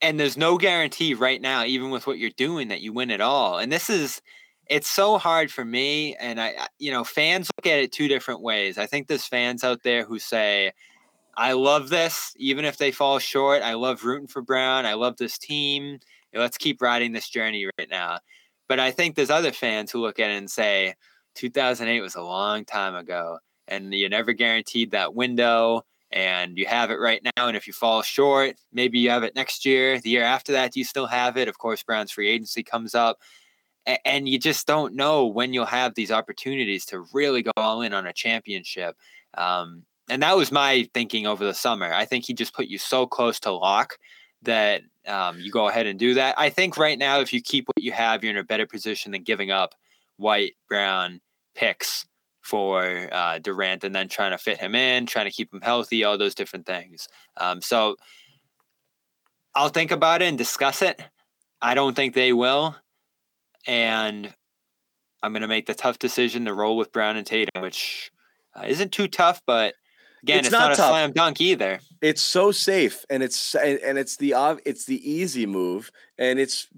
and 0.00 0.18
there's 0.18 0.36
no 0.36 0.58
guarantee 0.58 1.14
right 1.14 1.40
now, 1.40 1.64
even 1.64 1.90
with 1.90 2.06
what 2.06 2.18
you're 2.18 2.30
doing, 2.30 2.68
that 2.68 2.80
you 2.80 2.92
win 2.92 3.10
at 3.10 3.20
all. 3.20 3.58
And 3.58 3.70
this 3.70 3.90
is, 3.90 4.20
it's 4.66 4.88
so 4.88 5.18
hard 5.18 5.52
for 5.52 5.64
me. 5.64 6.16
And 6.16 6.40
I- 6.40 6.68
you 6.78 6.90
know, 6.90 7.04
fans 7.04 7.50
look 7.56 7.66
at 7.70 7.78
it 7.80 7.92
two 7.92 8.08
different 8.08 8.40
ways. 8.40 8.78
I 8.78 8.86
think 8.86 9.06
there's 9.06 9.26
fans 9.26 9.62
out 9.62 9.82
there 9.82 10.04
who 10.04 10.18
say, 10.18 10.72
"I 11.36 11.52
love 11.52 11.90
this, 11.90 12.32
even 12.36 12.64
if 12.64 12.76
they 12.78 12.92
fall 12.92 13.18
short. 13.18 13.62
I 13.62 13.74
love 13.74 14.04
rooting 14.04 14.28
for 14.28 14.42
Brown. 14.42 14.86
I 14.86 14.94
love 14.94 15.16
this 15.16 15.38
team. 15.38 16.00
Let's 16.32 16.56
keep 16.58 16.80
riding 16.80 17.12
this 17.12 17.28
journey 17.28 17.66
right 17.78 17.88
now." 17.90 18.20
But 18.68 18.80
I 18.80 18.90
think 18.90 19.16
there's 19.16 19.30
other 19.30 19.52
fans 19.52 19.90
who 19.90 20.00
look 20.00 20.18
at 20.18 20.30
it 20.30 20.36
and 20.36 20.50
say, 20.50 20.94
2008 21.34 22.00
was 22.00 22.14
a 22.14 22.22
long 22.22 22.64
time 22.64 22.94
ago 22.94 23.38
and 23.70 23.94
you're 23.94 24.08
never 24.08 24.32
guaranteed 24.32 24.90
that 24.90 25.14
window 25.14 25.82
and 26.12 26.58
you 26.58 26.66
have 26.66 26.90
it 26.90 26.98
right 26.98 27.22
now 27.36 27.46
and 27.46 27.56
if 27.56 27.66
you 27.66 27.72
fall 27.72 28.02
short 28.02 28.56
maybe 28.72 28.98
you 28.98 29.08
have 29.08 29.22
it 29.22 29.34
next 29.36 29.64
year 29.64 30.00
the 30.00 30.10
year 30.10 30.24
after 30.24 30.52
that 30.52 30.76
you 30.76 30.84
still 30.84 31.06
have 31.06 31.36
it? 31.36 31.48
Of 31.48 31.58
course 31.58 31.82
brown's 31.82 32.10
free 32.10 32.28
agency 32.28 32.62
comes 32.62 32.94
up 32.94 33.18
and 34.04 34.28
you 34.28 34.38
just 34.38 34.66
don't 34.66 34.94
know 34.94 35.26
when 35.26 35.54
you'll 35.54 35.64
have 35.64 35.94
these 35.94 36.10
opportunities 36.10 36.84
to 36.86 37.06
really 37.12 37.42
go 37.42 37.52
all 37.56 37.82
in 37.82 37.94
on 37.94 38.06
a 38.06 38.12
championship 38.12 38.96
um, 39.34 39.84
and 40.10 40.22
that 40.22 40.36
was 40.36 40.50
my 40.50 40.88
thinking 40.92 41.26
over 41.26 41.44
the 41.44 41.54
summer. 41.54 41.92
I 41.92 42.04
think 42.04 42.26
he 42.26 42.34
just 42.34 42.52
put 42.52 42.66
you 42.66 42.78
so 42.78 43.06
close 43.06 43.38
to 43.40 43.52
lock 43.52 43.96
that 44.42 44.82
um, 45.06 45.38
you 45.38 45.50
go 45.50 45.68
ahead 45.68 45.86
and 45.86 45.98
do 45.98 46.14
that. 46.14 46.34
I 46.38 46.50
think 46.50 46.76
right 46.76 46.98
now 46.98 47.20
if 47.20 47.32
you 47.32 47.40
keep 47.40 47.68
what 47.68 47.82
you 47.82 47.92
have 47.92 48.22
you're 48.22 48.32
in 48.32 48.36
a 48.36 48.44
better 48.44 48.66
position 48.66 49.12
than 49.12 49.22
giving 49.22 49.50
up 49.50 49.74
white 50.16 50.54
brown 50.68 51.20
picks 51.54 52.06
for 52.40 53.08
uh, 53.12 53.38
Durant 53.38 53.84
and 53.84 53.94
then 53.94 54.08
trying 54.08 54.30
to 54.32 54.38
fit 54.38 54.58
him 54.58 54.74
in, 54.74 55.06
trying 55.06 55.26
to 55.26 55.32
keep 55.32 55.52
him 55.52 55.60
healthy, 55.60 56.04
all 56.04 56.16
those 56.18 56.34
different 56.34 56.66
things. 56.66 57.08
Um, 57.36 57.60
so 57.60 57.96
I'll 59.54 59.68
think 59.68 59.90
about 59.90 60.22
it 60.22 60.26
and 60.26 60.38
discuss 60.38 60.82
it. 60.82 61.00
I 61.60 61.74
don't 61.74 61.94
think 61.94 62.14
they 62.14 62.32
will. 62.32 62.76
And 63.66 64.32
I'm 65.22 65.32
going 65.32 65.42
to 65.42 65.48
make 65.48 65.66
the 65.66 65.74
tough 65.74 65.98
decision 65.98 66.46
to 66.46 66.54
roll 66.54 66.76
with 66.76 66.92
Brown 66.92 67.16
and 67.16 67.26
Tatum, 67.26 67.60
which 67.62 68.10
uh, 68.56 68.64
isn't 68.66 68.92
too 68.92 69.06
tough, 69.06 69.42
but 69.46 69.74
again, 70.22 70.38
It's 70.38 70.48
it's, 70.48 70.52
not 70.52 70.70
not, 70.70 70.76
tough. 70.76 70.86
a 70.86 70.92
slam 70.92 71.12
dunk 71.12 71.40
either. 71.40 71.80
it's 72.00 72.22
so 72.22 72.52
safe 72.52 73.04
and 73.10 73.22
it's 73.22 73.54
and 73.54 73.98
it's 73.98 74.16
the 74.16 74.34
it's 74.64 74.86
the 74.86 75.10
easy 75.10 75.44
move 75.46 75.90
and 76.18 76.38
it's 76.38 76.68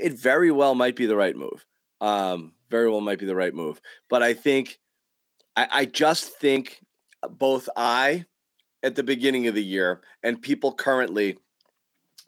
it 0.00 0.14
very 0.14 0.50
well 0.50 0.74
might 0.74 0.96
be 0.96 1.06
the 1.06 1.16
right 1.16 1.36
move 1.36 1.64
um 2.00 2.52
very 2.70 2.90
well 2.90 3.00
might 3.00 3.18
be 3.18 3.26
the 3.26 3.34
right 3.34 3.54
move 3.54 3.80
but 4.08 4.22
i 4.22 4.34
think 4.34 4.78
I, 5.56 5.68
I 5.70 5.84
just 5.86 6.38
think 6.38 6.80
both 7.30 7.68
I, 7.76 8.24
at 8.82 8.94
the 8.94 9.02
beginning 9.02 9.46
of 9.46 9.54
the 9.54 9.64
year, 9.64 10.02
and 10.22 10.40
people 10.40 10.72
currently 10.72 11.38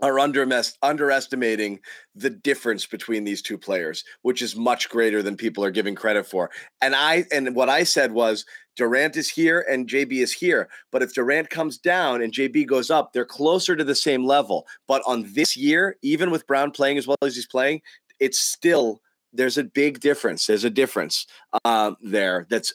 are 0.03 0.19
under 0.19 0.47
underestimating 0.83 1.81
the 2.15 2.29
difference 2.29 2.85
between 2.85 3.25
these 3.25 3.41
two 3.41 3.57
players, 3.57 4.05
which 4.23 4.43
is 4.43 4.55
much 4.55 4.91
greater 4.91 5.23
than 5.23 5.37
people 5.37 5.65
are 5.65 5.71
giving 5.71 5.95
credit 5.95 6.27
for. 6.27 6.51
And 6.83 6.95
I 6.95 7.25
and 7.33 7.55
what 7.55 7.71
I 7.71 7.83
said 7.85 8.13
was 8.13 8.45
Durant 8.77 9.17
is 9.17 9.31
here 9.31 9.65
and 9.71 9.89
JB 9.89 10.13
is 10.23 10.35
here. 10.35 10.69
But 10.93 11.03
if 11.03 11.15
Durant 11.15 11.49
comes 11.49 11.79
down 11.79 12.21
and 12.21 12.31
JB 12.31 12.67
goes 12.67 12.91
up, 12.91 13.13
they're 13.13 13.25
closer 13.25 13.75
to 13.75 13.85
the 13.85 13.95
same 13.95 14.27
level. 14.27 14.67
But 14.87 15.03
on 15.07 15.33
this 15.33 15.57
year, 15.57 15.97
even 16.03 16.31
with 16.31 16.47
Brown 16.47 16.73
playing 16.73 16.99
as 16.99 17.07
well 17.07 17.17
as 17.23 17.35
he's 17.35 17.47
playing, 17.47 17.81
it's 18.21 18.39
still 18.39 19.01
there's 19.37 19.59
a 19.59 19.65
big 19.65 20.01
difference. 20.01 20.47
There's 20.47 20.65
a 20.65 20.71
difference 20.71 21.27
um, 21.65 21.97
there. 22.03 22.47
That's 22.51 22.73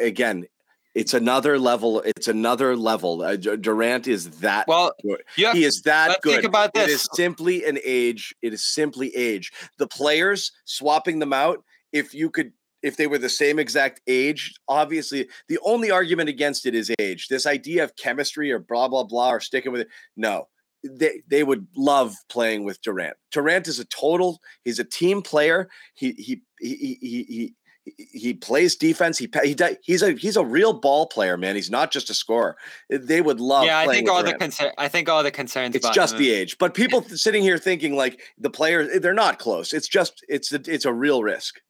again, 0.00 0.46
it's 0.94 1.12
another 1.12 1.58
level. 1.58 2.00
It's 2.02 2.28
another 2.28 2.76
level. 2.76 3.22
Uh, 3.22 3.36
Durant 3.36 4.06
is 4.06 4.30
that 4.38 4.68
well. 4.68 4.92
Good. 5.02 5.22
he 5.34 5.64
is 5.64 5.82
that 5.82 6.22
good. 6.22 6.34
Think 6.34 6.44
about 6.44 6.72
this. 6.72 6.88
It 6.88 6.92
is 6.92 7.08
simply 7.12 7.64
an 7.64 7.78
age. 7.84 8.34
It 8.42 8.52
is 8.52 8.64
simply 8.64 9.14
age. 9.16 9.52
The 9.78 9.88
players 9.88 10.52
swapping 10.64 11.18
them 11.18 11.32
out. 11.32 11.64
If 11.92 12.14
you 12.14 12.30
could, 12.30 12.52
if 12.82 12.96
they 12.96 13.06
were 13.06 13.18
the 13.18 13.28
same 13.28 13.58
exact 13.58 14.02
age, 14.06 14.54
obviously 14.68 15.28
the 15.48 15.58
only 15.64 15.90
argument 15.90 16.28
against 16.28 16.64
it 16.64 16.74
is 16.74 16.92
age. 17.00 17.26
This 17.28 17.46
idea 17.46 17.82
of 17.82 17.96
chemistry 17.96 18.52
or 18.52 18.60
blah 18.60 18.86
blah 18.88 19.04
blah 19.04 19.30
or 19.30 19.40
sticking 19.40 19.72
with 19.72 19.82
it. 19.82 19.88
No, 20.16 20.46
they 20.84 21.22
they 21.28 21.42
would 21.42 21.66
love 21.76 22.14
playing 22.28 22.64
with 22.64 22.80
Durant. 22.82 23.16
Durant 23.30 23.68
is 23.68 23.78
a 23.78 23.84
total. 23.86 24.40
He's 24.64 24.78
a 24.78 24.84
team 24.84 25.22
player. 25.22 25.68
He 25.94 26.12
he 26.12 26.42
he 26.60 26.98
he 27.00 27.24
he 27.24 27.54
he 27.96 28.32
plays 28.32 28.76
defense. 28.76 29.18
He, 29.18 29.28
he 29.42 29.56
he's 29.82 30.02
a 30.02 30.12
he's 30.12 30.36
a 30.36 30.44
real 30.44 30.72
ball 30.72 31.06
player, 31.06 31.36
man. 31.36 31.54
He's 31.54 31.70
not 31.70 31.90
just 31.90 32.08
a 32.10 32.14
scorer. 32.14 32.56
They 32.88 33.20
would 33.20 33.40
love. 33.40 33.66
Yeah, 33.66 33.78
I 33.78 33.86
think 33.86 34.08
all 34.08 34.22
Durant. 34.22 34.38
the 34.38 34.44
concern. 34.44 34.72
I 34.78 34.88
think 34.88 35.08
all 35.08 35.22
the 35.22 35.30
concerns. 35.30 35.74
It's 35.74 35.90
just 35.90 36.16
the 36.16 36.30
age, 36.30 36.56
but 36.58 36.74
people 36.74 37.02
sitting 37.02 37.42
here 37.42 37.58
thinking 37.58 37.96
like 37.96 38.20
the 38.38 38.50
players, 38.50 39.00
they're 39.00 39.14
not 39.14 39.38
close. 39.38 39.72
It's 39.72 39.88
just 39.88 40.24
it's 40.28 40.52
a, 40.52 40.60
it's 40.66 40.84
a 40.84 40.92
real 40.92 41.22
risk. 41.22 41.60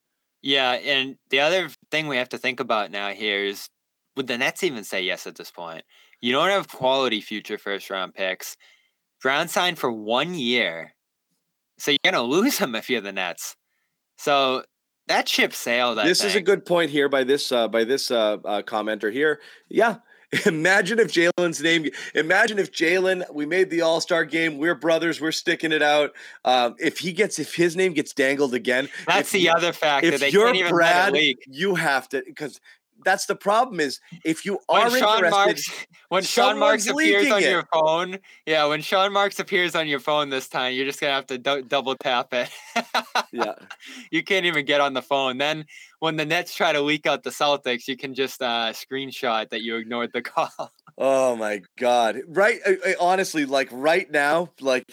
Yeah, 0.41 0.73
and 0.73 1.17
the 1.31 1.39
other 1.39 1.69
thing 1.89 2.07
we 2.07 2.17
have 2.17 2.29
to 2.29 2.37
think 2.37 2.59
about 2.59 2.91
now 2.91 3.09
here 3.09 3.43
is 3.43 3.69
would 4.15 4.27
the 4.27 4.37
Nets 4.37 4.63
even 4.63 4.83
say 4.83 5.01
yes 5.01 5.27
at 5.27 5.35
this 5.35 5.51
point? 5.51 5.83
You 6.21 6.31
don't 6.31 6.49
have 6.49 6.67
quality 6.67 7.19
future 7.19 7.57
first 7.57 7.89
round 7.89 8.13
picks. 8.13 8.55
Brown 9.25 9.47
signed 9.47 9.79
for 9.79 9.91
one 9.91 10.35
year, 10.35 10.93
so 11.79 11.89
you're 11.89 11.97
gonna 12.05 12.21
lose 12.21 12.57
him 12.59 12.75
if 12.75 12.91
you're 12.91 13.01
the 13.01 13.11
Nets. 13.11 13.55
So 14.19 14.61
that 15.07 15.27
ship 15.27 15.51
sailed. 15.51 15.97
I 15.97 16.05
this 16.07 16.21
think. 16.21 16.29
is 16.29 16.35
a 16.35 16.41
good 16.41 16.63
point 16.63 16.91
here 16.91 17.09
by 17.09 17.23
this 17.23 17.51
uh, 17.51 17.67
by 17.67 17.85
this 17.85 18.11
uh, 18.11 18.37
uh, 18.45 18.61
commenter 18.61 19.11
here. 19.11 19.41
Yeah, 19.67 19.95
imagine 20.45 20.99
if 20.99 21.11
Jaylen's 21.11 21.59
name. 21.59 21.89
Imagine 22.13 22.59
if 22.59 22.71
Jaylen. 22.71 23.23
We 23.33 23.47
made 23.47 23.71
the 23.71 23.81
All 23.81 23.99
Star 23.99 24.25
game. 24.25 24.59
We're 24.59 24.75
brothers. 24.75 25.19
We're 25.19 25.31
sticking 25.31 25.71
it 25.71 25.81
out. 25.81 26.11
Um, 26.43 26.75
if 26.77 26.99
he 26.99 27.11
gets, 27.11 27.39
if 27.39 27.55
his 27.55 27.75
name 27.75 27.93
gets 27.93 28.13
dangled 28.13 28.53
again, 28.53 28.89
that's 29.07 29.31
the 29.31 29.49
other 29.49 29.73
factor. 29.73 30.07
If 30.07 30.19
they 30.19 30.29
you're 30.29 30.45
can't 30.45 30.57
even 30.57 30.71
Brad, 30.71 31.17
you 31.47 31.73
have 31.73 32.07
to 32.09 32.21
because 32.23 32.61
that's 33.03 33.25
the 33.25 33.35
problem 33.35 33.79
is 33.79 33.99
if 34.23 34.45
you 34.45 34.59
are 34.69 34.89
when 34.89 34.99
Sean 34.99 35.17
interested, 35.17 35.31
Marks, 35.31 35.85
when 36.09 36.23
Sean 36.23 36.59
Marks 36.59 36.87
appears 36.87 37.31
on 37.31 37.43
it. 37.43 37.49
your 37.49 37.67
phone, 37.73 38.19
yeah, 38.45 38.65
when 38.65 38.81
Sean 38.81 39.11
Marks 39.11 39.39
appears 39.39 39.75
on 39.75 39.87
your 39.87 39.99
phone 39.99 40.29
this 40.29 40.47
time, 40.47 40.73
you're 40.73 40.85
just 40.85 41.01
gonna 41.01 41.13
have 41.13 41.27
to 41.27 41.37
do- 41.37 41.61
double 41.61 41.95
tap 41.95 42.33
it. 42.33 42.49
yeah, 43.31 43.53
you 44.11 44.23
can't 44.23 44.45
even 44.45 44.65
get 44.65 44.81
on 44.81 44.93
the 44.93 45.01
phone. 45.01 45.37
Then 45.37 45.65
when 45.99 46.15
the 46.15 46.25
Nets 46.25 46.55
try 46.55 46.71
to 46.71 46.81
leak 46.81 47.05
out 47.05 47.23
the 47.23 47.29
Celtics, 47.29 47.87
you 47.87 47.97
can 47.97 48.13
just 48.13 48.41
uh, 48.41 48.71
screenshot 48.71 49.49
that 49.49 49.61
you 49.61 49.75
ignored 49.77 50.11
the 50.13 50.21
call. 50.23 50.71
oh 50.97 51.35
my 51.35 51.61
god! 51.77 52.21
Right, 52.27 52.59
honestly, 52.99 53.45
like 53.45 53.69
right 53.71 54.09
now, 54.09 54.51
like 54.61 54.85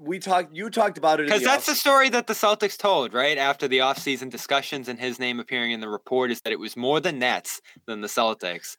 we 0.00 0.18
talked 0.18 0.54
you 0.54 0.70
talked 0.70 0.96
about 0.96 1.20
it 1.20 1.26
because 1.26 1.42
that's 1.42 1.68
off- 1.68 1.74
the 1.74 1.78
story 1.78 2.08
that 2.08 2.26
the 2.26 2.32
celtics 2.32 2.76
told 2.76 3.12
right? 3.12 3.36
After 3.36 3.68
the 3.68 3.78
offseason 3.78 4.30
discussions 4.30 4.88
and 4.88 4.98
his 4.98 5.18
name 5.18 5.38
appearing 5.38 5.72
in 5.72 5.80
the 5.80 5.88
report 5.88 6.30
is 6.30 6.40
that 6.42 6.52
it 6.52 6.58
was 6.58 6.76
more 6.76 7.00
the 7.00 7.12
nets 7.12 7.60
than 7.86 8.00
the 8.00 8.08
celtics. 8.08 8.76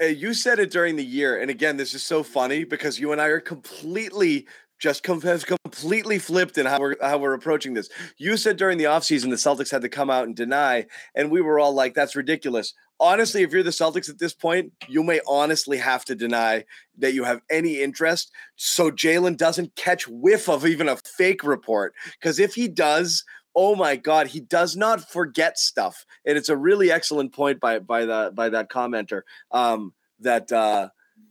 Uh, 0.00 0.06
you 0.06 0.34
said 0.34 0.58
it 0.58 0.70
during 0.70 0.96
the 0.96 1.04
year 1.04 1.40
and 1.40 1.50
again 1.50 1.76
this 1.76 1.94
is 1.94 2.04
so 2.04 2.22
funny 2.22 2.64
because 2.64 2.98
you 2.98 3.12
and 3.12 3.20
i 3.20 3.26
are 3.26 3.38
completely 3.38 4.46
just 4.84 5.02
com- 5.02 5.22
has 5.22 5.46
completely 5.46 6.18
flipped 6.18 6.58
in 6.58 6.66
how 6.66 6.78
we're 6.78 6.94
how 7.00 7.16
we're 7.16 7.32
approaching 7.32 7.72
this. 7.72 7.88
You 8.18 8.36
said 8.36 8.58
during 8.58 8.76
the 8.76 8.84
offseason 8.84 9.30
the 9.30 9.36
Celtics 9.36 9.70
had 9.70 9.80
to 9.80 9.88
come 9.88 10.10
out 10.10 10.26
and 10.26 10.36
deny, 10.36 10.84
and 11.14 11.30
we 11.30 11.40
were 11.40 11.58
all 11.58 11.72
like, 11.72 11.94
"That's 11.94 12.14
ridiculous." 12.14 12.74
Honestly, 13.00 13.42
if 13.42 13.50
you're 13.50 13.62
the 13.62 13.70
Celtics 13.70 14.10
at 14.10 14.18
this 14.18 14.34
point, 14.34 14.72
you 14.86 15.02
may 15.02 15.20
honestly 15.26 15.78
have 15.78 16.04
to 16.04 16.14
deny 16.14 16.66
that 16.98 17.14
you 17.14 17.24
have 17.24 17.40
any 17.50 17.80
interest, 17.80 18.30
so 18.56 18.90
Jaylen 18.90 19.38
doesn't 19.38 19.74
catch 19.74 20.06
whiff 20.06 20.50
of 20.50 20.66
even 20.66 20.86
a 20.86 20.98
fake 20.98 21.42
report. 21.44 21.94
Because 22.20 22.38
if 22.38 22.54
he 22.54 22.68
does, 22.68 23.24
oh 23.56 23.74
my 23.74 23.96
God, 23.96 24.26
he 24.26 24.40
does 24.40 24.76
not 24.76 25.10
forget 25.10 25.58
stuff, 25.58 26.04
and 26.26 26.36
it's 26.36 26.50
a 26.50 26.58
really 26.58 26.92
excellent 26.92 27.32
point 27.32 27.58
by 27.58 27.78
by 27.78 28.04
the 28.04 28.32
by 28.34 28.50
that 28.50 28.68
commenter. 28.68 29.22
Um, 29.50 29.94
that 30.20 30.52
uh, 30.52 30.90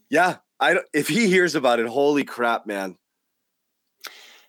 yeah, 0.10 0.38
I 0.60 0.80
if 0.92 1.08
he 1.08 1.28
hears 1.28 1.54
about 1.54 1.80
it, 1.80 1.86
holy 1.86 2.24
crap, 2.24 2.66
man 2.66 2.98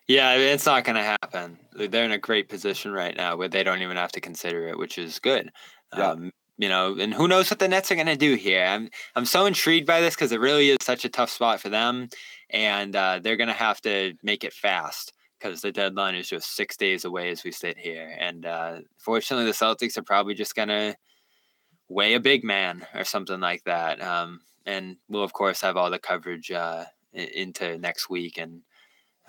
yeah, 0.07 0.35
it's 0.35 0.65
not 0.65 0.83
going 0.83 0.97
to 0.97 1.03
happen. 1.03 1.57
They're 1.73 2.05
in 2.05 2.11
a 2.11 2.17
great 2.17 2.49
position 2.49 2.91
right 2.91 3.15
now 3.15 3.35
where 3.37 3.47
they 3.47 3.63
don't 3.63 3.81
even 3.81 3.97
have 3.97 4.11
to 4.13 4.21
consider 4.21 4.67
it, 4.67 4.77
which 4.77 4.97
is 4.97 5.19
good. 5.19 5.51
Yeah. 5.95 6.11
Um, 6.11 6.31
you 6.57 6.69
know, 6.69 6.97
and 6.97 7.13
who 7.13 7.27
knows 7.27 7.49
what 7.49 7.59
the 7.59 7.67
Nets 7.67 7.91
are 7.91 7.95
going 7.95 8.07
to 8.07 8.15
do 8.15 8.35
here? 8.35 8.63
I'm 8.63 8.89
I'm 9.15 9.25
so 9.25 9.45
intrigued 9.45 9.85
by 9.85 9.99
this 9.99 10.15
because 10.15 10.31
it 10.31 10.39
really 10.39 10.69
is 10.69 10.77
such 10.81 11.03
a 11.03 11.09
tough 11.09 11.29
spot 11.29 11.59
for 11.59 11.67
them, 11.69 12.07
and 12.49 12.95
uh, 12.95 13.19
they're 13.21 13.35
going 13.35 13.49
to 13.49 13.53
have 13.53 13.81
to 13.81 14.13
make 14.23 14.45
it 14.45 14.53
fast 14.53 15.11
because 15.37 15.61
the 15.61 15.71
deadline 15.71 16.15
is 16.15 16.29
just 16.29 16.55
six 16.55 16.77
days 16.77 17.03
away 17.03 17.29
as 17.29 17.43
we 17.43 17.51
sit 17.51 17.77
here. 17.77 18.15
And 18.19 18.45
uh, 18.45 18.79
fortunately, 18.97 19.45
the 19.45 19.51
Celtics 19.51 19.97
are 19.97 20.03
probably 20.03 20.33
just 20.33 20.55
going 20.55 20.69
to 20.69 20.95
weigh 21.89 22.13
a 22.13 22.19
big 22.19 22.43
man 22.43 22.85
or 22.95 23.03
something 23.03 23.39
like 23.39 23.63
that. 23.65 24.01
Um, 24.01 24.39
and 24.65 24.97
we'll 25.09 25.23
of 25.23 25.33
course 25.33 25.61
have 25.61 25.77
all 25.77 25.91
the 25.91 25.99
coverage 25.99 26.51
uh, 26.51 26.85
into 27.13 27.77
next 27.77 28.09
week 28.09 28.37
and 28.37 28.61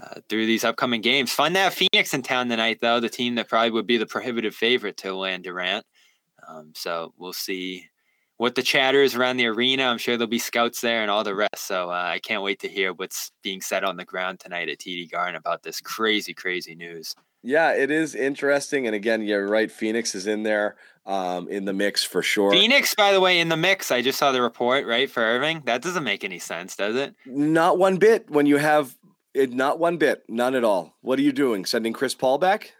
uh, 0.03 0.21
through 0.29 0.47
these 0.47 0.65
upcoming 0.65 1.01
games. 1.01 1.33
Fun 1.33 1.55
to 1.55 1.59
have 1.59 1.75
Phoenix 1.75 2.13
in 2.13 2.23
town 2.23 2.49
tonight, 2.49 2.79
though, 2.81 3.01
the 3.01 3.09
team 3.09 3.35
that 3.37 3.49
probably 3.49 3.71
would 3.71 3.87
be 3.87 3.97
the 3.97 4.07
prohibitive 4.07 4.55
favorite 4.55 4.97
to 4.99 5.15
land 5.15 5.45
Durant. 5.45 5.85
Um, 6.47 6.73
so 6.75 7.13
we'll 7.17 7.33
see 7.33 7.87
what 8.37 8.55
the 8.55 8.63
chatter 8.63 9.03
is 9.03 9.15
around 9.15 9.39
the 9.39 9.47
arena. 9.47 9.85
I'm 9.85 9.99
sure 9.99 10.17
there'll 10.17 10.29
be 10.29 10.39
scouts 10.39 10.81
there 10.81 11.03
and 11.03 11.11
all 11.11 11.25
the 11.25 11.35
rest. 11.35 11.67
So 11.67 11.91
uh, 11.91 11.95
I 11.95 12.19
can't 12.19 12.43
wait 12.43 12.61
to 12.61 12.69
hear 12.69 12.93
what's 12.93 13.33
being 13.43 13.61
said 13.61 13.85
on 13.85 13.97
the 13.97 14.05
ground 14.05 14.41
tonight 14.41 14.69
at 14.69 14.79
TD 14.79 15.11
Garden 15.11 15.37
about 15.37 15.63
this 15.63 15.81
crazy, 15.81 16.35
crazy 16.35 16.75
news. 16.75 17.15
Yeah, 17.43 17.73
it 17.73 17.91
is 17.91 18.15
interesting. 18.15 18.87
And 18.87 18.95
again, 18.95 19.23
you're 19.23 19.49
right. 19.49 19.71
Phoenix 19.71 20.15
is 20.15 20.27
in 20.27 20.43
there 20.43 20.77
um, 21.07 21.49
in 21.49 21.65
the 21.65 21.73
mix 21.73 22.03
for 22.03 22.21
sure. 22.21 22.51
Phoenix, 22.51 22.95
by 22.95 23.13
the 23.13 23.21
way, 23.21 23.41
in 23.41 23.49
the 23.49 23.57
mix. 23.57 23.91
I 23.91 24.03
just 24.03 24.19
saw 24.19 24.33
the 24.33 24.43
report, 24.43 24.87
right, 24.87 25.09
for 25.09 25.23
Irving. 25.23 25.63
That 25.65 25.81
doesn't 25.81 26.05
make 26.05 26.25
any 26.25 26.41
sense, 26.41 26.77
does 26.77 26.97
it? 26.97 27.15
Not 27.25 27.79
one 27.79 27.97
bit 27.97 28.29
when 28.31 28.47
you 28.47 28.57
have 28.57 28.97
it, 29.37 29.53
not 29.53 29.79
one 29.79 29.97
bit, 29.99 30.25
none 30.29 30.55
at 30.55 30.65
all. 30.65 30.97
What 31.03 31.19
are 31.19 31.23
you 31.23 31.33
doing? 31.33 31.65
Sending 31.65 31.93
Chris 31.93 32.15
Paul 32.15 32.39
back? 32.39 32.73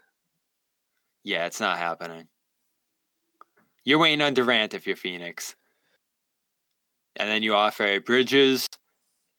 Yeah, 1.23 1.45
it's 1.45 1.59
not 1.59 1.77
happening. 1.77 2.27
You're 3.83 3.99
waiting 3.99 4.21
on 4.21 4.33
Durant 4.33 4.73
if 4.73 4.87
you're 4.87 4.95
Phoenix. 4.95 5.55
And 7.15 7.29
then 7.29 7.43
you 7.43 7.53
offer 7.53 7.99
Bridges, 7.99 8.67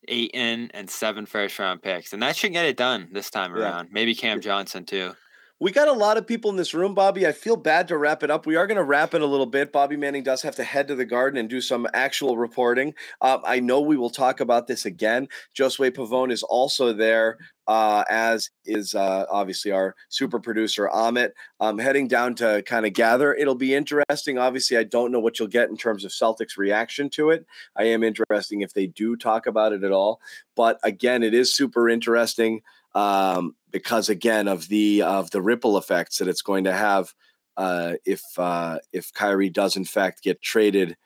Ayton, 0.08 0.70
and 0.74 0.88
seven 0.88 1.26
first 1.26 1.58
round 1.58 1.82
picks. 1.82 2.12
And 2.12 2.22
that 2.22 2.36
should 2.36 2.52
get 2.52 2.66
it 2.66 2.76
done 2.76 3.08
this 3.12 3.30
time 3.30 3.54
yeah. 3.54 3.62
around. 3.62 3.88
Maybe 3.92 4.14
Cam 4.14 4.40
Johnson 4.40 4.84
too. 4.84 5.12
We 5.60 5.72
got 5.72 5.88
a 5.88 5.92
lot 5.92 6.16
of 6.16 6.24
people 6.24 6.52
in 6.52 6.56
this 6.56 6.72
room, 6.72 6.94
Bobby. 6.94 7.26
I 7.26 7.32
feel 7.32 7.56
bad 7.56 7.88
to 7.88 7.98
wrap 7.98 8.22
it 8.22 8.30
up. 8.30 8.46
We 8.46 8.54
are 8.54 8.68
going 8.68 8.76
to 8.76 8.84
wrap 8.84 9.12
it 9.12 9.22
a 9.22 9.26
little 9.26 9.44
bit. 9.44 9.72
Bobby 9.72 9.96
Manning 9.96 10.22
does 10.22 10.40
have 10.42 10.54
to 10.54 10.62
head 10.62 10.86
to 10.86 10.94
the 10.94 11.04
garden 11.04 11.36
and 11.36 11.48
do 11.48 11.60
some 11.60 11.88
actual 11.94 12.38
reporting. 12.38 12.94
Uh, 13.20 13.38
I 13.44 13.58
know 13.58 13.80
we 13.80 13.96
will 13.96 14.10
talk 14.10 14.38
about 14.38 14.68
this 14.68 14.86
again. 14.86 15.26
Josue 15.56 15.90
Pavon 15.90 16.30
is 16.30 16.44
also 16.44 16.92
there, 16.92 17.38
uh, 17.66 18.04
as 18.08 18.50
is 18.66 18.94
uh, 18.94 19.24
obviously 19.28 19.72
our 19.72 19.96
super 20.10 20.38
producer, 20.38 20.88
Amit, 20.94 21.30
um, 21.58 21.76
heading 21.76 22.06
down 22.06 22.36
to 22.36 22.62
kind 22.62 22.86
of 22.86 22.92
gather. 22.92 23.34
It'll 23.34 23.56
be 23.56 23.74
interesting. 23.74 24.38
Obviously, 24.38 24.76
I 24.76 24.84
don't 24.84 25.10
know 25.10 25.18
what 25.18 25.40
you'll 25.40 25.48
get 25.48 25.70
in 25.70 25.76
terms 25.76 26.04
of 26.04 26.12
Celtics' 26.12 26.56
reaction 26.56 27.10
to 27.10 27.30
it. 27.30 27.44
I 27.74 27.82
am 27.86 28.04
interesting 28.04 28.60
if 28.60 28.74
they 28.74 28.86
do 28.86 29.16
talk 29.16 29.48
about 29.48 29.72
it 29.72 29.82
at 29.82 29.90
all. 29.90 30.20
But 30.54 30.78
again, 30.84 31.24
it 31.24 31.34
is 31.34 31.52
super 31.52 31.88
interesting 31.88 32.62
um, 32.98 33.54
because 33.70 34.08
again 34.08 34.48
of 34.48 34.68
the 34.68 35.02
of 35.02 35.30
the 35.30 35.40
ripple 35.40 35.78
effects 35.78 36.18
that 36.18 36.26
it's 36.26 36.42
going 36.42 36.64
to 36.64 36.72
have 36.72 37.14
uh, 37.56 37.94
if 38.04 38.22
uh, 38.36 38.78
if 38.92 39.12
Kyrie 39.12 39.50
does 39.50 39.76
in 39.76 39.84
fact 39.84 40.22
get 40.22 40.42
traded 40.42 40.96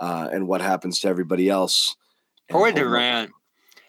uh, 0.00 0.28
and 0.32 0.48
what 0.48 0.62
happens 0.62 0.98
to 1.00 1.08
everybody 1.08 1.48
else. 1.50 1.94
Poor 2.48 2.72
Durant. 2.72 3.30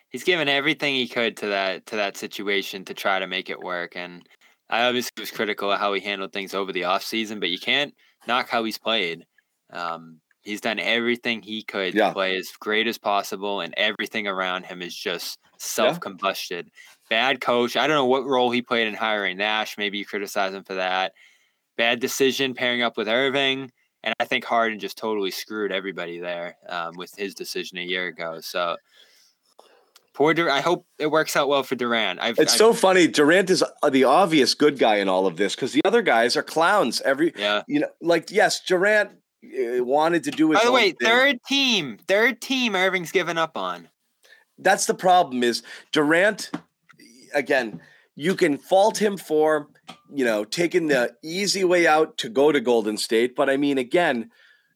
He's 0.10 0.24
given 0.24 0.48
everything 0.48 0.94
he 0.94 1.08
could 1.08 1.38
to 1.38 1.48
that 1.48 1.86
to 1.88 1.96
that 1.96 2.18
situation 2.18 2.84
to 2.86 2.94
try 2.94 3.20
to 3.20 3.28
make 3.28 3.50
it 3.50 3.60
work. 3.60 3.96
And 3.96 4.28
I 4.70 4.86
obviously 4.86 5.22
was 5.22 5.32
critical 5.32 5.72
of 5.72 5.80
how 5.80 5.94
he 5.94 6.02
handled 6.02 6.34
things 6.34 6.54
over 6.54 6.72
the 6.72 6.82
offseason, 6.82 7.40
but 7.40 7.50
you 7.50 7.60
can't 7.60 7.94
knock 8.28 8.50
how 8.50 8.64
he's 8.64 8.78
played. 8.78 9.26
Um, 9.72 10.20
he's 10.42 10.62
done 10.62 10.80
everything 10.80 11.42
he 11.42 11.64
could 11.64 11.94
Yeah. 11.94 12.10
to 12.10 12.14
play 12.14 12.36
as 12.36 12.52
great 12.60 12.88
as 12.88 12.98
possible, 12.98 13.62
and 13.62 13.74
everything 13.78 14.28
around 14.28 14.66
him 14.66 14.82
is 14.82 14.96
just 14.96 15.40
self 15.58 16.00
combusted. 16.00 16.68
Bad 17.14 17.42
coach. 17.42 17.78
I 17.78 17.86
don't 17.86 17.96
know 17.96 18.08
what 18.08 18.26
role 18.26 18.50
he 18.50 18.64
played 18.64 18.88
in 18.88 18.96
hiring 18.96 19.38
Nash. 19.38 19.78
Maybe 19.78 20.00
you 20.00 20.06
criticize 20.06 20.52
him 20.52 20.64
for 20.64 20.74
that. 20.74 21.14
Bad 21.78 22.00
decision 22.00 22.56
pairing 22.56 22.82
up 22.82 22.98
with 22.98 23.08
Irving. 23.08 23.72
And 24.04 24.16
I 24.20 24.26
think 24.26 24.44
Harden 24.44 24.80
just 24.80 24.98
totally 24.98 25.30
screwed 25.30 25.72
everybody 25.72 26.18
there 26.18 26.58
um, 26.68 26.96
with 26.98 27.16
his 27.16 27.36
decision 27.36 27.78
a 27.78 27.84
year 27.84 28.08
ago. 28.08 28.40
So 28.42 28.78
poor 30.16 30.34
I 30.50 30.60
hope 30.60 30.88
it 30.98 31.12
works 31.12 31.36
out 31.36 31.48
well 31.48 31.62
for 31.62 31.76
Durant. 31.76 32.20
I've, 32.20 32.40
It's 32.40 32.54
I've- 32.54 32.58
so 32.58 32.74
funny. 32.74 33.08
Durant 33.08 33.52
is 33.52 33.64
uh, 33.84 33.92
the 33.92 34.06
obvious 34.06 34.56
good 34.56 34.80
guy 34.80 34.96
in 34.96 35.08
all 35.08 35.28
of 35.28 35.38
this 35.38 35.54
because 35.54 35.72
the 35.72 35.82
other 35.86 36.02
guys 36.02 36.36
are 36.36 36.42
clowns. 36.42 37.00
Every 37.02 37.32
yeah. 37.38 37.62
you 37.68 37.82
know, 37.82 37.90
like 38.02 38.32
yes, 38.32 38.60
Durant 38.60 39.12
uh, 39.46 39.84
wanted 39.84 40.24
to 40.24 40.32
do 40.32 40.52
it. 40.52 40.56
By 40.56 40.66
the 40.66 40.72
way, 40.72 40.94
thing. 40.94 40.98
third 41.08 41.44
team, 41.48 42.00
third 42.08 42.42
team, 42.42 42.76
Irving's 42.76 43.12
given 43.12 43.38
up 43.38 43.56
on. 43.56 43.88
That's 44.58 44.88
the 44.88 44.96
problem. 44.96 45.44
Is 45.44 45.62
Durant 45.92 46.50
again? 47.34 47.82
You 48.16 48.36
can 48.36 48.58
fault 48.58 49.02
him 49.02 49.18
for 49.18 49.70
you 50.14 50.24
know 50.24 50.44
taking 50.44 50.88
the 50.88 51.16
easy 51.24 51.64
way 51.64 51.88
out 51.88 52.18
to 52.20 52.30
go 52.30 52.52
to 52.52 52.62
Golden 52.62 52.98
State, 52.98 53.36
but 53.36 53.50
I 53.50 53.58
mean, 53.58 53.78
again, 53.78 54.30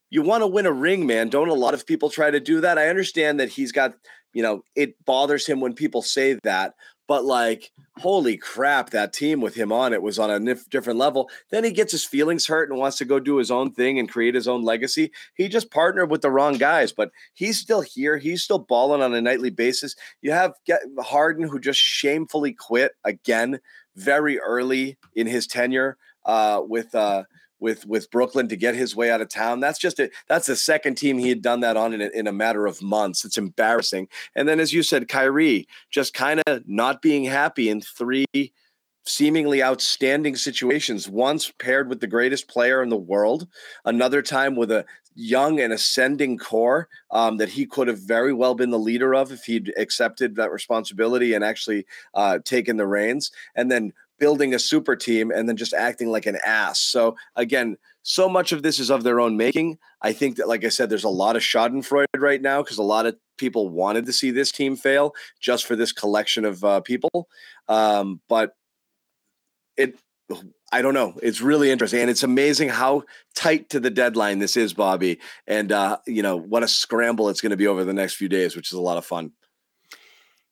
you 0.10 0.22
want 0.22 0.42
to 0.42 0.48
win 0.48 0.66
a 0.66 0.72
ring, 0.72 1.06
man. 1.06 1.30
Don't 1.30 1.50
a 1.50 1.54
lot 1.54 1.74
of 1.74 1.86
people 1.86 2.10
try 2.10 2.32
to 2.32 2.40
do 2.40 2.62
that? 2.62 2.78
I 2.78 2.90
understand 2.90 3.40
that 3.40 3.50
he's 3.50 3.72
got 3.72 3.96
you 4.34 4.42
know 4.42 4.64
it 4.76 5.04
bothers 5.06 5.46
him 5.46 5.60
when 5.60 5.74
people 5.74 6.02
say 6.02 6.40
that, 6.44 6.74
but 7.08 7.24
like, 7.24 7.72
holy 7.98 8.38
crap, 8.38 8.92
that 8.92 9.14
team 9.14 9.42
with 9.42 9.56
him 9.56 9.72
on 9.72 9.94
it 9.94 10.02
was 10.02 10.20
on 10.20 10.30
a 10.30 10.40
nif- 10.40 10.70
different 10.70 11.00
level. 11.00 11.30
Then 11.50 11.64
he 11.64 11.72
gets 11.72 11.92
his 11.92 12.06
feelings 12.06 12.46
hurt 12.46 12.70
and 12.70 12.78
wants 12.78 12.98
to 12.98 13.06
go 13.06 13.20
do 13.20 13.38
his 13.38 13.50
own 13.50 13.72
thing 13.72 13.98
and 13.98 14.10
create 14.10 14.36
his 14.36 14.48
own 14.48 14.64
legacy. 14.64 15.12
He 15.34 15.48
just 15.48 15.72
partnered 15.72 16.12
with 16.12 16.22
the 16.22 16.30
wrong 16.30 16.58
guys, 16.58 16.92
but 16.92 17.12
he's 17.34 17.58
still 17.58 17.82
here. 17.82 18.18
He's 18.18 18.44
still 18.44 18.60
balling 18.60 19.02
on 19.02 19.14
a 19.14 19.22
nightly 19.22 19.50
basis. 19.50 19.96
You 20.22 20.32
have 20.32 20.54
Harden, 21.00 21.48
who 21.48 21.60
just 21.60 21.80
shamefully 21.80 22.54
quit 22.54 22.92
again 23.04 23.60
very 23.96 24.40
early 24.40 24.98
in 25.16 25.28
his 25.28 25.48
tenure 25.48 25.98
uh, 26.26 26.62
with. 26.64 26.94
Uh, 26.94 27.24
with 27.60 27.86
with 27.86 28.12
Brooklyn 28.12 28.48
to 28.50 28.56
get 28.56 28.76
his 28.76 28.96
way 28.96 29.12
out 29.12 29.22
of 29.22 29.30
town. 29.30 29.60
That's 29.60 29.80
just 29.80 30.00
it. 30.00 30.12
That's 30.28 30.48
the 30.48 30.56
second 30.56 30.96
team 30.96 31.18
he 31.18 31.30
had 31.30 31.42
done 31.42 31.62
that 31.62 31.78
on 31.78 31.94
in 31.94 32.02
a, 32.02 32.10
in 32.14 32.28
a 32.28 32.32
matter 32.32 32.66
of 32.66 32.82
months. 32.82 33.26
It's 33.26 33.38
embarrassing. 33.38 34.08
And 34.36 34.48
then, 34.48 34.60
as 34.60 34.74
you 34.74 34.84
said, 34.84 35.08
Kyrie 35.08 35.68
just 35.90 36.14
kind 36.14 36.42
of 36.48 36.64
not 36.68 37.02
being 37.02 37.24
happy 37.24 37.70
in 37.70 37.82
three 37.82 38.26
seemingly 39.06 39.64
outstanding 39.64 40.36
situations. 40.36 41.08
Once 41.08 41.52
paired 41.60 41.90
with 41.90 42.02
the 42.02 42.08
greatest 42.08 42.48
player 42.48 42.84
in 42.84 42.90
the 42.90 42.98
world, 42.98 43.48
another 43.86 44.22
time 44.22 44.56
with 44.56 44.72
a 44.72 44.86
young 45.16 45.60
and 45.60 45.74
ascending 45.74 46.38
core 46.38 46.88
um, 47.10 47.38
that 47.38 47.50
he 47.50 47.66
could 47.66 47.88
have 47.88 48.00
very 48.00 48.34
well 48.34 48.54
been 48.54 48.70
the 48.70 48.78
leader 48.78 49.16
of 49.16 49.32
if 49.32 49.46
he'd 49.46 49.74
accepted 49.78 50.36
that 50.36 50.52
responsibility 50.52 51.34
and 51.34 51.44
actually 51.44 51.86
uh, 52.14 52.38
taken 52.46 52.78
the 52.78 52.86
reins. 52.86 53.32
And 53.56 53.72
then 53.72 53.94
building 54.20 54.54
a 54.54 54.60
super 54.60 54.96
team 54.96 55.32
and 55.32 55.48
then 55.48 55.58
just 55.58 55.74
acting 55.74 56.10
like 56.10 56.26
an 56.26 56.38
ass. 56.46 56.80
So 56.80 57.16
again, 57.36 57.78
so 58.04 58.30
much 58.30 58.52
of 58.52 58.64
this 58.64 58.80
is 58.80 58.90
of 58.90 59.04
their 59.04 59.20
own 59.20 59.36
making. 59.36 59.78
I 60.02 60.14
think 60.14 60.38
that, 60.38 60.48
like 60.48 60.64
I 60.64 60.70
said, 60.70 60.90
there's 60.90 61.04
a 61.04 61.10
lot 61.10 61.36
of 61.36 61.42
Schadenfreude 61.42 62.06
right 62.18 62.42
now 62.42 62.64
because 62.64 62.78
a 62.78 62.84
lot 62.84 63.06
of 63.06 63.18
people 63.38 63.70
wanted 63.70 64.06
to 64.06 64.14
see 64.14 64.32
this 64.32 64.52
team 64.52 64.76
fail 64.76 65.14
just 65.40 65.66
for 65.66 65.76
this 65.76 65.92
collection 65.92 66.46
of 66.46 66.64
uh, 66.64 66.80
people. 66.82 67.28
Um, 67.68 68.22
but 68.30 68.54
it, 69.76 70.00
I 70.72 70.82
don't 70.82 70.94
know. 70.94 71.16
It's 71.22 71.42
really 71.42 71.72
interesting, 71.72 72.02
and 72.02 72.10
it's 72.10 72.24
amazing 72.24 72.70
how 72.70 73.04
tight 73.36 73.70
to 73.70 73.80
the 73.80 73.90
deadline 73.90 74.40
this 74.40 74.58
is, 74.58 74.74
Bobby. 74.74 75.20
And 75.46 75.72
uh, 75.72 75.98
you 76.06 76.22
know 76.22 76.38
what 76.38 76.64
a 76.64 76.68
scramble 76.68 77.30
it's 77.30 77.42
going 77.42 77.52
to 77.52 77.58
be 77.58 77.68
over 77.68 77.86
the 77.86 77.94
next 77.94 78.16
few 78.16 78.30
days, 78.30 78.56
which 78.56 78.70
is 78.72 78.78
a 78.78 78.82
lot 78.82 78.98
of 78.98 79.06
fun. 79.06 79.32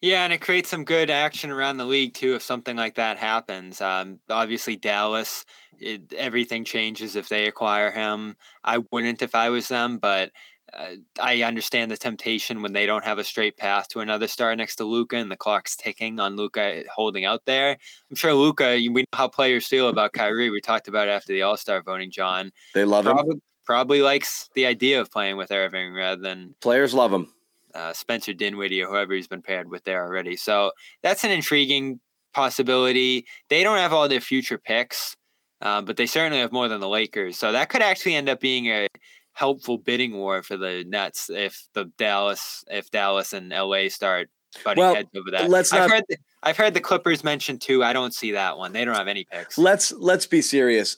Yeah, 0.05 0.23
and 0.23 0.31
it 0.31 0.39
creates 0.39 0.69
some 0.69 0.83
good 0.83 1.09
action 1.09 1.49
around 1.49 1.77
the 1.77 1.85
league 1.85 2.13
too 2.13 2.35
if 2.35 2.43
something 2.43 2.77
like 2.77 2.93
that 2.93 3.17
happens. 3.17 3.81
Um, 3.81 4.19
obviously, 4.29 4.75
Dallas, 4.75 5.45
it, 5.79 6.13
everything 6.13 6.63
changes 6.63 7.15
if 7.15 7.27
they 7.27 7.47
acquire 7.47 7.89
him. 7.89 8.35
I 8.63 8.83
wouldn't 8.91 9.23
if 9.23 9.33
I 9.33 9.49
was 9.49 9.67
them, 9.67 9.97
but 9.97 10.29
uh, 10.71 10.97
I 11.19 11.41
understand 11.41 11.89
the 11.89 11.97
temptation 11.97 12.61
when 12.61 12.71
they 12.71 12.85
don't 12.85 13.03
have 13.03 13.17
a 13.17 13.23
straight 13.23 13.57
path 13.57 13.87
to 13.89 14.01
another 14.01 14.27
star 14.27 14.55
next 14.55 14.75
to 14.75 14.83
Luka 14.83 15.15
and 15.15 15.31
the 15.31 15.35
clock's 15.35 15.75
ticking 15.75 16.19
on 16.19 16.35
Luka 16.35 16.83
holding 16.93 17.25
out 17.25 17.43
there. 17.45 17.75
I'm 18.11 18.15
sure 18.15 18.35
Luka, 18.35 18.75
we 18.75 18.89
know 18.89 19.05
how 19.11 19.27
players 19.27 19.65
feel 19.65 19.89
about 19.89 20.13
Kyrie. 20.13 20.51
We 20.51 20.61
talked 20.61 20.87
about 20.87 21.07
it 21.07 21.13
after 21.13 21.33
the 21.33 21.41
All 21.41 21.57
Star 21.57 21.81
voting, 21.81 22.11
John. 22.11 22.51
They 22.75 22.85
love 22.85 23.07
him. 23.07 23.13
Probably, 23.13 23.41
probably 23.65 24.01
likes 24.03 24.51
the 24.53 24.67
idea 24.67 25.01
of 25.01 25.09
playing 25.09 25.37
with 25.37 25.51
Irving 25.51 25.95
rather 25.95 26.21
than 26.21 26.53
Players 26.61 26.93
love 26.93 27.11
him. 27.11 27.33
Uh, 27.75 27.93
Spencer 27.93 28.33
Dinwiddie 28.33 28.81
or 28.81 28.87
whoever 28.87 29.13
he's 29.13 29.27
been 29.27 29.41
paired 29.41 29.69
with 29.69 29.83
there 29.83 30.03
already. 30.03 30.35
So 30.35 30.71
that's 31.03 31.23
an 31.23 31.31
intriguing 31.31 31.99
possibility. 32.33 33.25
They 33.49 33.63
don't 33.63 33.77
have 33.77 33.93
all 33.93 34.07
their 34.07 34.21
future 34.21 34.57
picks, 34.57 35.15
uh, 35.61 35.81
but 35.81 35.97
they 35.97 36.05
certainly 36.05 36.39
have 36.39 36.51
more 36.51 36.67
than 36.67 36.79
the 36.79 36.87
Lakers. 36.89 37.37
So 37.37 37.51
that 37.51 37.69
could 37.69 37.81
actually 37.81 38.15
end 38.15 38.29
up 38.29 38.39
being 38.39 38.67
a 38.67 38.87
helpful 39.33 39.77
bidding 39.77 40.15
war 40.15 40.41
for 40.43 40.55
the 40.57 40.85
Nets 40.87 41.29
if 41.29 41.67
the 41.73 41.85
Dallas, 41.97 42.63
if 42.69 42.89
Dallas 42.91 43.33
and 43.33 43.51
LA 43.51 43.89
start 43.89 44.29
butting 44.63 44.81
Well, 44.81 44.95
heads 44.95 45.09
over 45.15 45.31
that. 45.31 45.49
let's 45.49 45.73
I've 45.73 45.89
not- 45.89 45.89
heard, 45.91 46.03
I've 46.45 46.57
heard 46.57 46.75
the 46.75 46.79
Clippers 46.79 47.23
mentioned 47.23 47.59
too. 47.61 47.83
I 47.83 47.91
don't 47.91 48.13
see 48.13 48.31
that 48.33 48.59
one. 48.59 48.71
They 48.71 48.85
don't 48.85 48.95
have 48.95 49.07
any 49.07 49.23
picks. 49.23 49.57
Let's 49.57 49.91
let's 49.93 50.27
be 50.27 50.43
serious. 50.43 50.97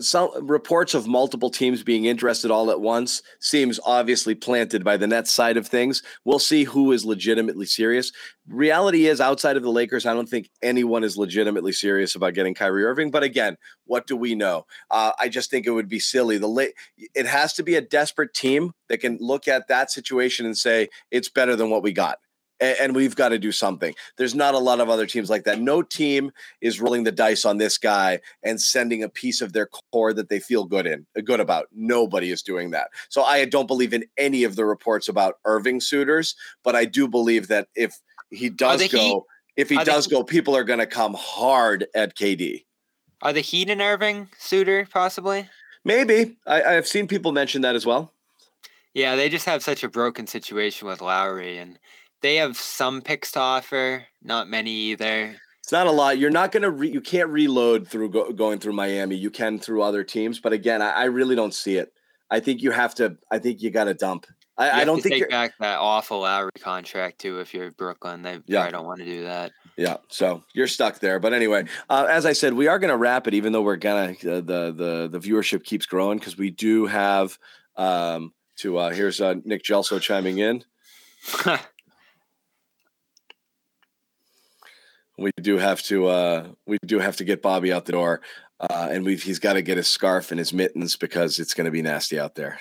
Some 0.00 0.46
reports 0.46 0.92
of 0.92 1.06
multiple 1.06 1.50
teams 1.50 1.82
being 1.82 2.04
interested 2.04 2.50
all 2.50 2.70
at 2.70 2.80
once 2.80 3.22
seems 3.40 3.80
obviously 3.86 4.34
planted 4.34 4.84
by 4.84 4.96
the 4.98 5.06
Nets 5.06 5.32
side 5.32 5.56
of 5.56 5.66
things. 5.66 6.02
We'll 6.24 6.40
see 6.40 6.64
who 6.64 6.92
is 6.92 7.06
legitimately 7.06 7.66
serious. 7.66 8.12
Reality 8.48 9.06
is, 9.06 9.20
outside 9.20 9.56
of 9.56 9.62
the 9.62 9.70
Lakers, 9.70 10.04
I 10.04 10.14
don't 10.14 10.28
think 10.28 10.50
anyone 10.62 11.04
is 11.04 11.16
legitimately 11.16 11.72
serious 11.72 12.14
about 12.14 12.34
getting 12.34 12.54
Kyrie 12.54 12.84
Irving. 12.84 13.10
But 13.10 13.22
again, 13.22 13.56
what 13.84 14.06
do 14.06 14.16
we 14.16 14.34
know? 14.34 14.66
Uh, 14.90 15.12
I 15.18 15.28
just 15.28 15.48
think 15.50 15.66
it 15.66 15.70
would 15.70 15.88
be 15.88 16.00
silly. 16.00 16.36
The 16.36 16.48
late, 16.48 16.74
it 17.14 17.26
has 17.26 17.54
to 17.54 17.62
be 17.62 17.76
a 17.76 17.80
desperate 17.80 18.34
team 18.34 18.72
that 18.88 18.98
can 18.98 19.16
look 19.20 19.48
at 19.48 19.68
that 19.68 19.90
situation 19.90 20.44
and 20.44 20.58
say 20.58 20.88
it's 21.10 21.28
better 21.30 21.56
than 21.56 21.70
what 21.70 21.82
we 21.82 21.92
got. 21.92 22.18
And 22.60 22.94
we've 22.94 23.14
got 23.14 23.28
to 23.28 23.38
do 23.38 23.52
something. 23.52 23.94
There's 24.16 24.34
not 24.34 24.54
a 24.54 24.58
lot 24.58 24.80
of 24.80 24.88
other 24.88 25.06
teams 25.06 25.30
like 25.30 25.44
that. 25.44 25.60
No 25.60 25.82
team 25.82 26.32
is 26.60 26.80
rolling 26.80 27.04
the 27.04 27.12
dice 27.12 27.44
on 27.44 27.58
this 27.58 27.78
guy 27.78 28.20
and 28.42 28.60
sending 28.60 29.02
a 29.02 29.08
piece 29.08 29.40
of 29.40 29.52
their 29.52 29.68
core 29.92 30.12
that 30.12 30.28
they 30.28 30.40
feel 30.40 30.64
good 30.64 30.86
in, 30.86 31.06
uh, 31.16 31.20
good 31.20 31.40
about. 31.40 31.66
Nobody 31.72 32.30
is 32.30 32.42
doing 32.42 32.70
that. 32.72 32.88
So 33.08 33.22
I 33.22 33.44
don't 33.44 33.66
believe 33.66 33.94
in 33.94 34.04
any 34.16 34.44
of 34.44 34.56
the 34.56 34.64
reports 34.64 35.08
about 35.08 35.38
Irving 35.44 35.80
suitors, 35.80 36.34
but 36.64 36.74
I 36.74 36.84
do 36.84 37.06
believe 37.06 37.48
that 37.48 37.68
if 37.76 38.00
he 38.30 38.50
does 38.50 38.86
go, 38.88 38.98
Heat- 38.98 39.22
if 39.56 39.68
he 39.68 39.76
are 39.76 39.84
the 39.84 39.90
does 39.90 40.06
go, 40.06 40.22
people 40.22 40.56
are 40.56 40.64
going 40.64 40.78
to 40.78 40.86
come 40.86 41.14
hard 41.14 41.86
at 41.94 42.16
KD. 42.16 42.64
Are 43.22 43.32
the 43.32 43.40
Heat 43.40 43.70
and 43.70 43.80
Irving 43.80 44.28
suitor 44.38 44.86
possibly? 44.90 45.48
Maybe 45.84 46.36
I, 46.46 46.62
I've 46.62 46.86
seen 46.86 47.08
people 47.08 47.32
mention 47.32 47.62
that 47.62 47.74
as 47.74 47.86
well. 47.86 48.12
Yeah, 48.94 49.16
they 49.16 49.28
just 49.28 49.46
have 49.46 49.62
such 49.62 49.84
a 49.84 49.88
broken 49.88 50.26
situation 50.26 50.88
with 50.88 51.00
Lowry, 51.00 51.58
and 51.58 51.78
they 52.22 52.36
have 52.36 52.56
some 52.56 53.00
picks 53.02 53.32
to 53.32 53.40
offer, 53.40 54.04
not 54.22 54.48
many 54.48 54.70
either. 54.70 55.36
It's 55.62 55.72
not 55.72 55.86
a 55.86 55.90
lot. 55.90 56.18
You're 56.18 56.30
not 56.30 56.50
going 56.52 56.62
to, 56.62 56.70
re- 56.70 56.90
you 56.90 57.00
can't 57.00 57.28
reload 57.28 57.86
through 57.88 58.10
go- 58.10 58.32
going 58.32 58.58
through 58.58 58.72
Miami. 58.72 59.16
You 59.16 59.30
can 59.30 59.58
through 59.58 59.82
other 59.82 60.02
teams, 60.02 60.40
but 60.40 60.52
again, 60.52 60.80
I, 60.80 60.90
I 60.90 61.04
really 61.04 61.36
don't 61.36 61.52
see 61.54 61.76
it. 61.76 61.92
I 62.30 62.40
think 62.40 62.62
you 62.62 62.70
have 62.70 62.94
to. 62.96 63.16
I 63.30 63.38
think 63.38 63.62
you 63.62 63.70
got 63.70 63.84
to 63.84 63.94
dump. 63.94 64.26
I, 64.58 64.80
I 64.82 64.84
don't 64.84 65.00
think 65.00 65.14
take 65.14 65.30
back 65.30 65.52
that 65.60 65.78
awful 65.78 66.20
Lowry 66.20 66.50
contract 66.58 67.20
too. 67.20 67.38
If 67.38 67.54
you're 67.54 67.70
Brooklyn, 67.70 68.22
they 68.22 68.40
Yeah. 68.46 68.62
probably 68.62 68.72
don't 68.72 68.86
want 68.86 68.98
to 68.98 69.04
do 69.04 69.22
that. 69.24 69.52
Yeah, 69.76 69.98
so 70.08 70.42
you're 70.52 70.66
stuck 70.66 70.98
there. 70.98 71.20
But 71.20 71.32
anyway, 71.32 71.64
uh, 71.88 72.06
as 72.10 72.26
I 72.26 72.32
said, 72.32 72.52
we 72.54 72.66
are 72.66 72.78
going 72.80 72.90
to 72.90 72.96
wrap 72.96 73.28
it, 73.28 73.34
even 73.34 73.52
though 73.52 73.62
we're 73.62 73.76
gonna 73.76 74.10
uh, 74.12 74.40
the 74.40 74.72
the 74.74 75.08
the 75.12 75.18
viewership 75.20 75.62
keeps 75.64 75.86
growing 75.86 76.18
because 76.18 76.36
we 76.36 76.50
do 76.50 76.86
have 76.86 77.38
um, 77.76 78.32
to. 78.56 78.76
Uh, 78.78 78.90
here's 78.90 79.20
uh, 79.20 79.34
Nick 79.44 79.62
Gelso 79.62 80.00
chiming 80.00 80.38
in. 80.38 80.64
We 85.18 85.32
do 85.40 85.58
have 85.58 85.82
to. 85.84 86.06
Uh, 86.06 86.48
we 86.66 86.78
do 86.86 87.00
have 87.00 87.16
to 87.16 87.24
get 87.24 87.42
Bobby 87.42 87.72
out 87.72 87.86
the 87.86 87.92
door, 87.92 88.20
uh, 88.60 88.88
and 88.90 89.04
we've 89.04 89.22
he's 89.22 89.38
got 89.40 89.54
to 89.54 89.62
get 89.62 89.76
his 89.76 89.88
scarf 89.88 90.30
and 90.30 90.38
his 90.38 90.52
mittens 90.52 90.96
because 90.96 91.38
it's 91.38 91.54
going 91.54 91.64
to 91.64 91.70
be 91.70 91.82
nasty 91.82 92.18
out 92.18 92.36
there. 92.36 92.58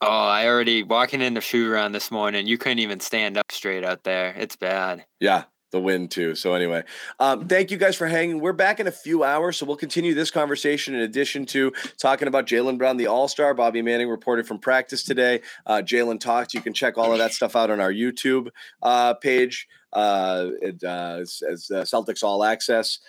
oh, 0.00 0.08
I 0.08 0.46
already 0.46 0.82
walking 0.82 1.20
in 1.20 1.34
the 1.34 1.40
shoe 1.40 1.70
around 1.70 1.92
this 1.92 2.10
morning. 2.10 2.46
You 2.46 2.58
couldn't 2.58 2.80
even 2.80 3.00
stand 3.00 3.36
up 3.38 3.52
straight 3.52 3.84
out 3.84 4.02
there. 4.02 4.34
It's 4.36 4.56
bad. 4.56 5.04
Yeah, 5.20 5.44
the 5.72 5.80
wind 5.80 6.10
too. 6.10 6.34
So 6.34 6.54
anyway, 6.54 6.82
um, 7.20 7.46
thank 7.46 7.70
you 7.70 7.76
guys 7.76 7.96
for 7.96 8.06
hanging. 8.06 8.40
We're 8.40 8.52
back 8.52 8.80
in 8.80 8.86
a 8.86 8.92
few 8.92 9.22
hours, 9.22 9.56
so 9.56 9.66
we'll 9.66 9.76
continue 9.76 10.14
this 10.14 10.30
conversation 10.30 10.94
in 10.94 11.02
addition 11.02 11.46
to 11.46 11.72
talking 11.96 12.28
about 12.28 12.46
Jaylen 12.46 12.78
Brown, 12.78 12.96
the 12.96 13.06
All 13.06 13.28
Star. 13.28 13.54
Bobby 13.54 13.82
Manning 13.82 14.08
reported 14.08 14.48
from 14.48 14.58
practice 14.58 15.04
today. 15.04 15.42
Uh, 15.66 15.82
Jaylen 15.84 16.18
talked. 16.18 16.54
You 16.54 16.60
can 16.60 16.72
check 16.72 16.98
all 16.98 17.12
of 17.12 17.18
that 17.18 17.32
stuff 17.32 17.54
out 17.54 17.70
on 17.70 17.80
our 17.80 17.92
YouTube 17.92 18.48
uh, 18.82 19.14
page. 19.14 19.68
Uh, 19.92 20.50
it, 20.62 20.82
uh, 20.84 21.18
as 21.20 21.42
as, 21.50 21.70
uh, 21.70 21.82
Celtics 21.82 22.22
All 22.22 22.44
Access, 22.44 23.00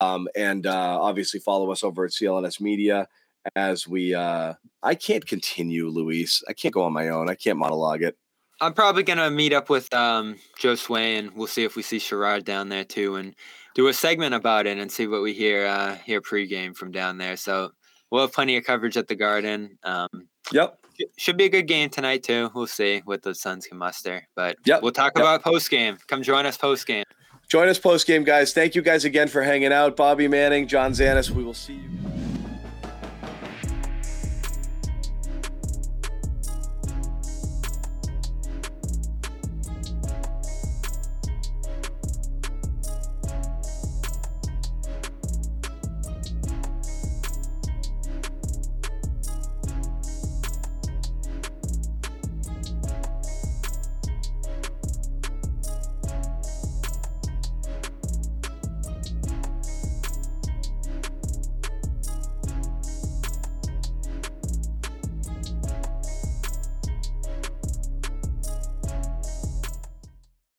um, 0.00 0.28
and 0.36 0.66
uh, 0.66 0.98
obviously 1.00 1.40
follow 1.40 1.70
us 1.70 1.82
over 1.82 2.04
at 2.04 2.10
CLNS 2.10 2.60
Media 2.60 3.08
as 3.54 3.86
we 3.86 4.14
uh 4.14 4.54
I 4.82 4.94
can't 4.94 5.26
continue, 5.26 5.88
Luis. 5.88 6.42
I 6.48 6.52
can't 6.52 6.74
go 6.74 6.82
on 6.82 6.92
my 6.92 7.08
own. 7.08 7.28
I 7.28 7.34
can't 7.34 7.58
monologue 7.58 8.02
it. 8.02 8.16
I'm 8.60 8.72
probably 8.72 9.02
gonna 9.02 9.30
meet 9.30 9.52
up 9.52 9.68
with 9.70 9.92
um, 9.92 10.36
Joe 10.58 10.74
Sway 10.74 11.16
and 11.16 11.32
we'll 11.34 11.46
see 11.46 11.64
if 11.64 11.76
we 11.76 11.82
see 11.82 11.98
Sherrod 11.98 12.44
down 12.44 12.68
there 12.68 12.84
too, 12.84 13.16
and 13.16 13.34
do 13.74 13.88
a 13.88 13.92
segment 13.92 14.34
about 14.34 14.66
it 14.66 14.78
and 14.78 14.90
see 14.90 15.06
what 15.06 15.22
we 15.22 15.32
hear 15.32 15.66
uh, 15.66 15.96
hear 15.96 16.20
pregame 16.20 16.74
from 16.74 16.90
down 16.90 17.18
there. 17.18 17.36
So 17.36 17.70
we'll 18.10 18.22
have 18.22 18.32
plenty 18.32 18.56
of 18.56 18.64
coverage 18.64 18.96
at 18.96 19.08
the 19.08 19.16
Garden. 19.16 19.78
Um, 19.82 20.28
Yep. 20.52 20.78
Should 21.16 21.36
be 21.36 21.44
a 21.44 21.48
good 21.48 21.66
game 21.66 21.90
tonight 21.90 22.22
too. 22.22 22.50
We'll 22.54 22.66
see 22.66 23.02
what 23.04 23.22
the 23.22 23.34
Suns 23.34 23.66
can 23.66 23.78
muster, 23.78 24.26
but 24.34 24.56
Yep. 24.64 24.82
we'll 24.82 24.92
talk 24.92 25.12
Yep. 25.16 25.22
about 25.22 25.42
post 25.42 25.70
game. 25.70 25.98
Come 26.08 26.22
join 26.22 26.46
us 26.46 26.56
post 26.56 26.86
game. 26.86 27.04
Join 27.48 27.68
us 27.68 27.78
post 27.78 28.06
game, 28.06 28.24
guys. 28.24 28.52
Thank 28.52 28.74
you 28.74 28.82
guys 28.82 29.04
again 29.04 29.28
for 29.28 29.42
hanging 29.42 29.72
out. 29.72 29.96
Bobby 29.96 30.26
Manning, 30.28 30.66
John 30.66 30.92
Zannis. 30.92 31.30
We 31.30 31.44
will 31.44 31.54
see 31.54 31.74
you. 31.74 32.15